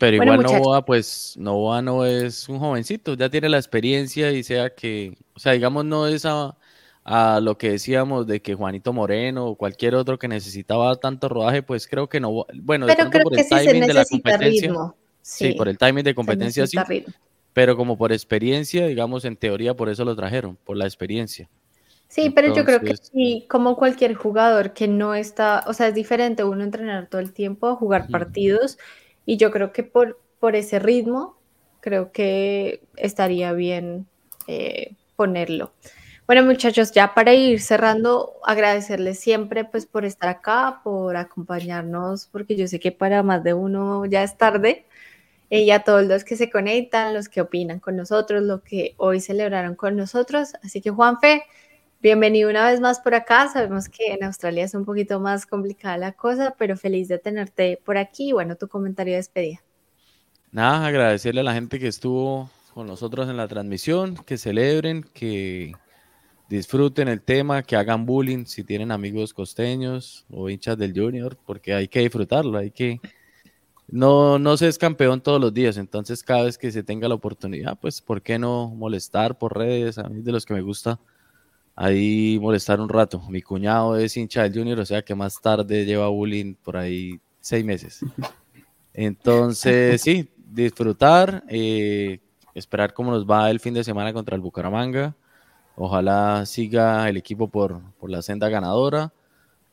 [0.00, 4.70] Pero igual Novoa, pues Novoa no es un jovencito, ya tiene la experiencia y sea
[4.70, 6.56] que, o sea, digamos, no es a,
[7.40, 11.86] lo que decíamos de que Juanito Moreno o cualquier otro que necesitaba tanto rodaje, pues
[11.86, 14.74] creo que no, bueno, pero creo por que el timing de la competencia.
[15.22, 15.54] Sí.
[15.54, 16.76] por el timing de competencia sí.
[17.52, 21.48] Pero como por experiencia, digamos, en teoría por eso lo trajeron, por la experiencia.
[22.08, 25.94] Sí, pero yo creo que sí, como cualquier jugador que no está, o sea, es
[25.94, 28.78] diferente uno entrenar todo el tiempo, jugar partidos
[29.24, 31.36] y yo creo que por, por ese ritmo,
[31.80, 34.06] creo que estaría bien
[34.46, 35.72] eh, ponerlo.
[36.26, 42.56] Bueno, muchachos, ya para ir cerrando, agradecerles siempre pues por estar acá, por acompañarnos, porque
[42.56, 44.86] yo sé que para más de uno ya es tarde.
[45.50, 48.94] Eh, y a todos los que se conectan, los que opinan con nosotros, los que
[48.96, 50.54] hoy celebraron con nosotros.
[50.64, 51.44] Así que Juanfe,
[52.06, 53.48] Bienvenido una vez más por acá.
[53.48, 57.82] Sabemos que en Australia es un poquito más complicada la cosa, pero feliz de tenerte
[57.84, 58.30] por aquí.
[58.30, 59.60] Bueno, tu comentario de despedida.
[60.52, 65.72] Nada, agradecerle a la gente que estuvo con nosotros en la transmisión, que celebren, que
[66.48, 71.74] disfruten el tema, que hagan bullying si tienen amigos costeños o hinchas del Junior, porque
[71.74, 73.00] hay que disfrutarlo, hay que...
[73.88, 77.16] No, no se es campeón todos los días, entonces cada vez que se tenga la
[77.16, 79.98] oportunidad, pues, ¿por qué no molestar por redes?
[79.98, 81.00] A mí de los que me gusta
[81.76, 83.22] ahí molestar un rato.
[83.28, 87.20] Mi cuñado es hincha del Junior, o sea que más tarde lleva bullying por ahí
[87.40, 88.00] seis meses.
[88.94, 92.18] Entonces, sí, disfrutar, eh,
[92.54, 95.14] esperar cómo nos va el fin de semana contra el Bucaramanga.
[95.76, 99.12] Ojalá siga el equipo por, por la senda ganadora.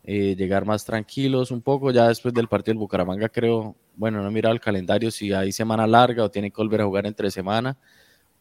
[0.03, 1.91] eh, llegar más tranquilos un poco.
[1.91, 5.53] Ya después del partido del Bucaramanga, creo, bueno, no he mirado el calendario si hay
[5.53, 7.77] semana larga o tiene que volver a jugar entre semana,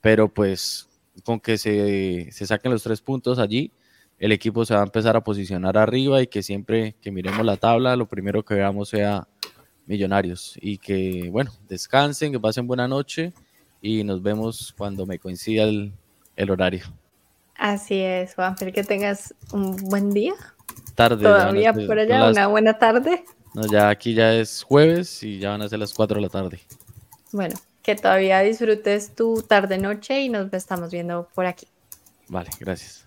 [0.01, 0.89] pero pues
[1.25, 3.71] con que se, se saquen los tres puntos allí,
[4.19, 7.57] el equipo se va a empezar a posicionar arriba y que siempre que miremos la
[7.57, 9.27] tabla, lo primero que veamos sea
[9.87, 13.33] millonarios y que, bueno, descansen, que pasen buena noche
[13.81, 15.93] y nos vemos cuando me coincida el,
[16.37, 16.85] el horario.
[17.57, 20.35] Así es, Juanfer, que tengas un buen día.
[20.95, 21.23] Tarde.
[21.23, 23.25] Todavía por allá, una buena tarde.
[23.55, 26.29] No, ya aquí ya es jueves y ya van a ser las 4 de la
[26.29, 26.61] tarde.
[27.33, 31.67] Bueno, que todavía disfrutes tu tarde-noche y nos estamos viendo por aquí.
[32.29, 33.07] Vale, gracias.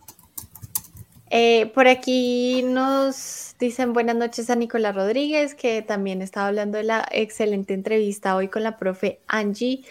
[1.32, 6.84] Eh, por aquí nos dicen buenas noches a Nicolás Rodríguez, que también estaba hablando de
[6.84, 9.84] la excelente entrevista hoy con la profe Angie.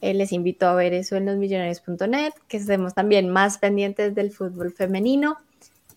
[0.00, 4.72] Eh, les invito a ver eso en losmillonarios.net, que estemos también más pendientes del fútbol
[4.72, 5.38] femenino.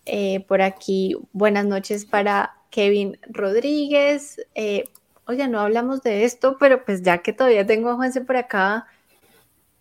[0.06, 4.40] Eh, por aquí, buenas noches para Kevin Rodríguez.
[5.26, 8.36] Eh, oye, no hablamos de esto, pero pues ya que todavía tengo a Juanse por
[8.36, 8.86] acá,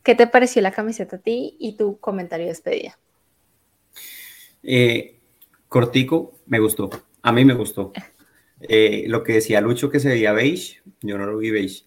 [0.04, 2.98] ¿qué te pareció la camiseta a ti y tu comentario de despedida?
[4.64, 5.20] Eh,
[5.68, 6.90] cortico, me gustó.
[7.22, 7.94] A mí me gustó.
[8.60, 11.86] lo que decía Lucho que se veía beige, yo no lo vi beige.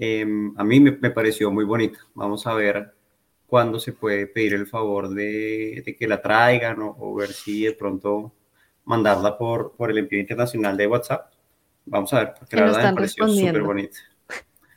[0.00, 1.98] Em, a mí me, pareció muy bonita.
[2.14, 2.94] Vamos a ver
[3.46, 7.72] cuándo se puede pedir el favor de, de que la traigan o, ver si de
[7.72, 8.32] pronto
[8.84, 11.32] mandarla por, por el envío internacional de WhatsApp.
[11.88, 13.98] Vamos a ver, porque la verdad me pareció súper bonita.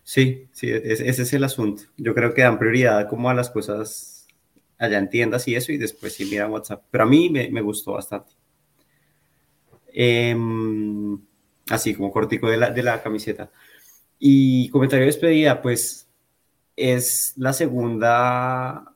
[0.03, 1.83] Sí, sí, ese, es el asunto.
[1.97, 4.27] Yo creo que dan prioridad como a las cosas
[4.77, 6.83] allá en tiendas y eso, y después sí miran WhatsApp.
[6.89, 8.33] Pero a mí me, me gustó bastante.
[9.93, 11.19] Em,
[11.69, 13.51] así como cortico de la, de la camiseta.
[14.19, 16.07] Y comentario de despedida, pues
[16.75, 18.90] es la segunda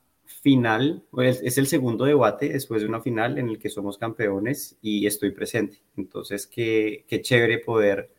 [0.46, 5.04] final, es, el segundo debate después de una final en el que somos campeones y
[5.04, 5.82] estoy presente.
[5.96, 8.12] Entonces, qué, qué chévere poder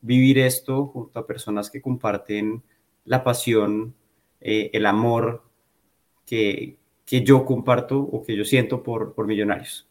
[0.00, 2.62] vivir esto junto a personas que comparten
[3.04, 3.94] la pasión,
[4.40, 5.42] eh, el amor
[6.24, 9.86] que, que, yo comparto o que yo siento por, por Millonarios.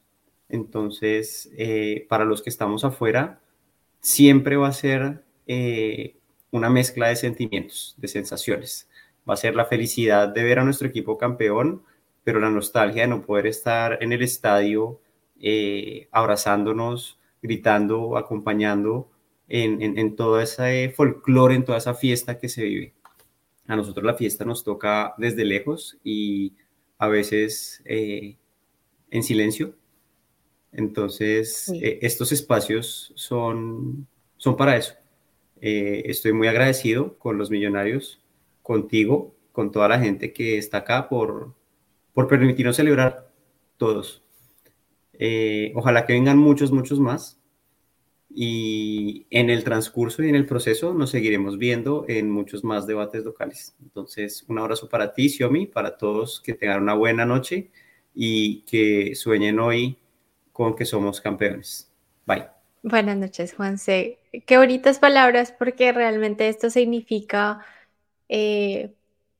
[0.49, 3.39] Entonces, eh, para los que estamos afuera,
[4.01, 6.15] siempre va a ser eh,
[6.49, 8.89] una mezcla de sentimientos, de sensaciones
[9.27, 11.83] va a ser la felicidad de ver a nuestro equipo campeón,
[12.23, 14.99] pero la nostalgia de no poder estar en el estadio
[15.39, 19.09] eh, abrazándonos, gritando, acompañando
[19.49, 22.93] en, todo ese folclore, en toda esa fiesta que se vive.
[23.67, 26.53] A nosotros la fiesta nos toca desde lejos y
[26.97, 28.37] a veces eh,
[29.11, 29.75] en silencio.
[30.71, 34.95] Entonces, eh, estos espacios son, son para eso.
[35.59, 38.22] estoy muy agradecido con los millonarios
[38.63, 41.53] contigo, con toda la gente que está acá por,
[42.13, 43.29] por permitirnos celebrar
[43.77, 44.23] todos.
[45.13, 47.39] Eh, ojalá que vengan muchos, muchos más.
[48.35, 53.23] Y en el transcurso y en el proceso nos seguiremos viendo en muchos más debates
[53.23, 53.75] locales.
[53.79, 57.69] Entonces, un abrazo para ti, Xiomi, para todos que tengan una buena noche
[58.15, 59.99] y que sueñen hoy
[60.51, 61.91] con que somos campeones.
[62.25, 62.47] Bye.
[62.81, 64.17] Buenas noches, Juanse.
[64.45, 67.63] Qué bonitas palabras porque realmente esto significa
[68.35, 68.95] eh,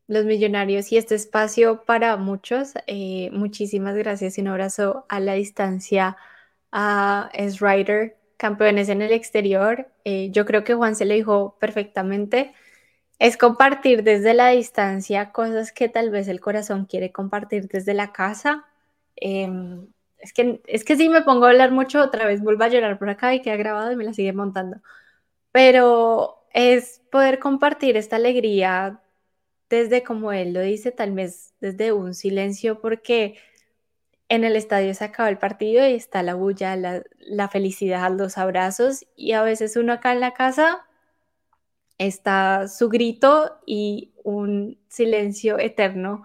[0.08, 2.74] los millonarios y este espacio para muchos.
[2.88, 6.16] Eh, muchísimas gracias y un abrazo a la distancia
[6.72, 9.88] a S-Rider, campeones en el exterior.
[10.06, 12.54] Eh, yo creo que Juan se lo dijo perfectamente.
[13.20, 18.12] Es compartir desde la distancia cosas que tal vez el corazón quiere compartir desde la
[18.14, 18.66] casa.
[19.16, 19.88] Em,
[20.20, 23.00] es que, es que si me pongo a hablar mucho, otra vez vuelvo a llorar
[23.00, 24.78] por acá y queda grabado y me la sigue montando.
[25.52, 29.02] Pero es poder compartir esta alegría
[29.70, 33.38] desde, como él lo dice, tal vez desde un silencio, porque
[34.30, 39.06] en el estadio se acaba el partido y está la bulla, la, felicidad, los abrazos,
[39.16, 40.86] y a veces uno acá en la casa
[41.98, 46.24] está su grito y un silencio eterno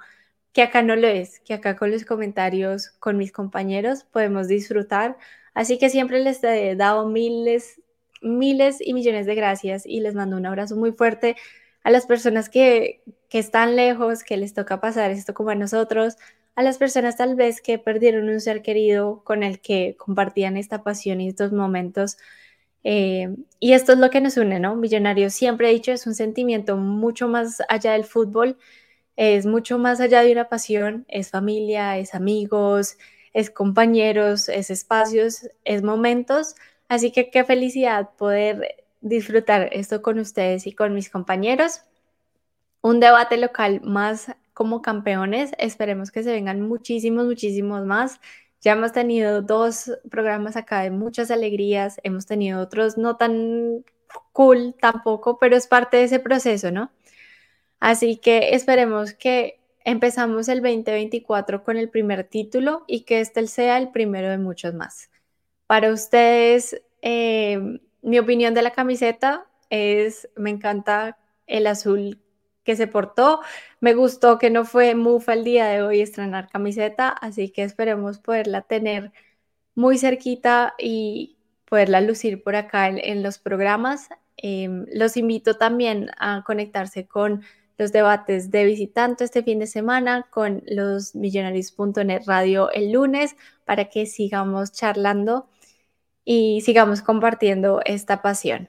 [0.53, 5.19] que acá no lo es, que acá con los comentarios con mis compañeros podemos disfrutar.
[5.55, 7.81] Así que siempre les he dado miles
[8.23, 11.37] miles y millones de gracias y les mando un abrazo muy fuerte
[11.83, 16.17] a las personas que, que están lejos, que les toca pasar esto como a nosotros,
[16.55, 20.83] a las personas tal vez que perdieron un ser querido con el que compartían esta
[20.83, 22.19] pasión y estos momentos.
[22.85, 23.29] Eh,
[23.61, 24.77] y esto es lo que nos une, ¿no?
[24.77, 28.59] Millonarios, siempre he dicho, es un sentimiento mucho más allá del fútbol,
[29.17, 32.99] es mucho más allá de una pasión, es familia, es amigos,
[33.33, 36.55] es compañeros, es espacios, es momentos
[36.89, 41.83] Así que qué felicidad poder disfrutar esto con ustedes y con mis compañeros.
[42.81, 45.53] Un debate local más como campeones.
[45.59, 48.21] Esperemos que se vengan muchísimos, muchísimos más.
[48.61, 53.85] Ya hemos tenido dos programas acá de muchas alegrías, hemos tenido otros no tan
[54.33, 56.91] cool tampoco, pero es parte de ese proceso, ¿no?
[57.79, 63.79] Así que esperemos que empezamos el 2024 con el primer título y que este sea
[63.79, 65.09] el primero de muchos más.
[65.69, 67.61] Para ustedes, eh,
[68.01, 72.23] mi opinión de la camiseta es, me encanta el azul
[72.65, 73.41] que se portó.
[73.81, 78.19] Me gustó que no fue mufa el día de hoy estrenar camiseta, así que esperemos
[78.19, 79.13] poderla tener
[79.75, 81.37] muy cerquita y
[81.67, 84.09] poderla lucir por acá en, los programas.
[84.39, 87.43] Em, los invito también a conectarse con
[87.77, 93.37] los debates de visitante este fin de semana, con los millonarios.net radio el lunes,
[93.67, 95.47] para que sigamos charlando
[96.31, 98.69] y sigamos compartiendo esta pasión.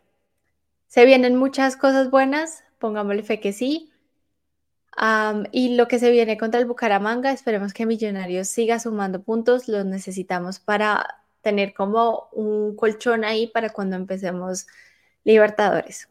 [0.88, 3.92] Se vienen muchas cosas buenas, pongámosle fe que sí.
[5.52, 9.86] y lo que se viene contra el Bucaramanga, esperemos que Millonarios siga sumando puntos, los
[9.86, 14.66] necesitamos para tener como un colchón ahí para cuando empecemos
[15.26, 16.08] Libertadores.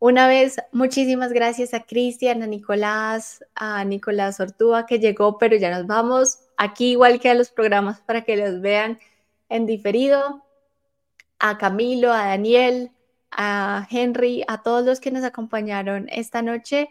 [0.00, 5.70] Una vez, muchísimas gracias a Cristian, a Nicolás, a Nicolás Ortúa que llegó, pero ya
[5.70, 6.40] nos vamos.
[6.56, 8.98] Aquí igual que a los programas para que los vean
[9.48, 10.42] en diferido.
[11.40, 12.92] A Camilo, a Daniel,
[13.30, 16.88] a Henry, a todos los que nos acompañaron esta noche.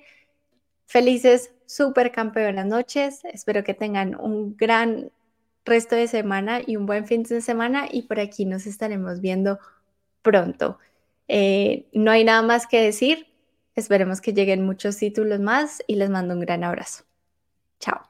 [0.85, 3.21] Felices super campeonas noches.
[3.25, 5.11] Espero que tengan un gran
[5.65, 9.59] resto de semana y un buen fin de semana y por aquí nos estaremos viendo
[10.21, 10.79] pronto.
[11.27, 13.27] Eh, no hay nada más que decir.
[13.75, 17.05] Esperemos que lleguen muchos títulos más y les mando un gran abrazo.
[17.79, 18.08] Chao.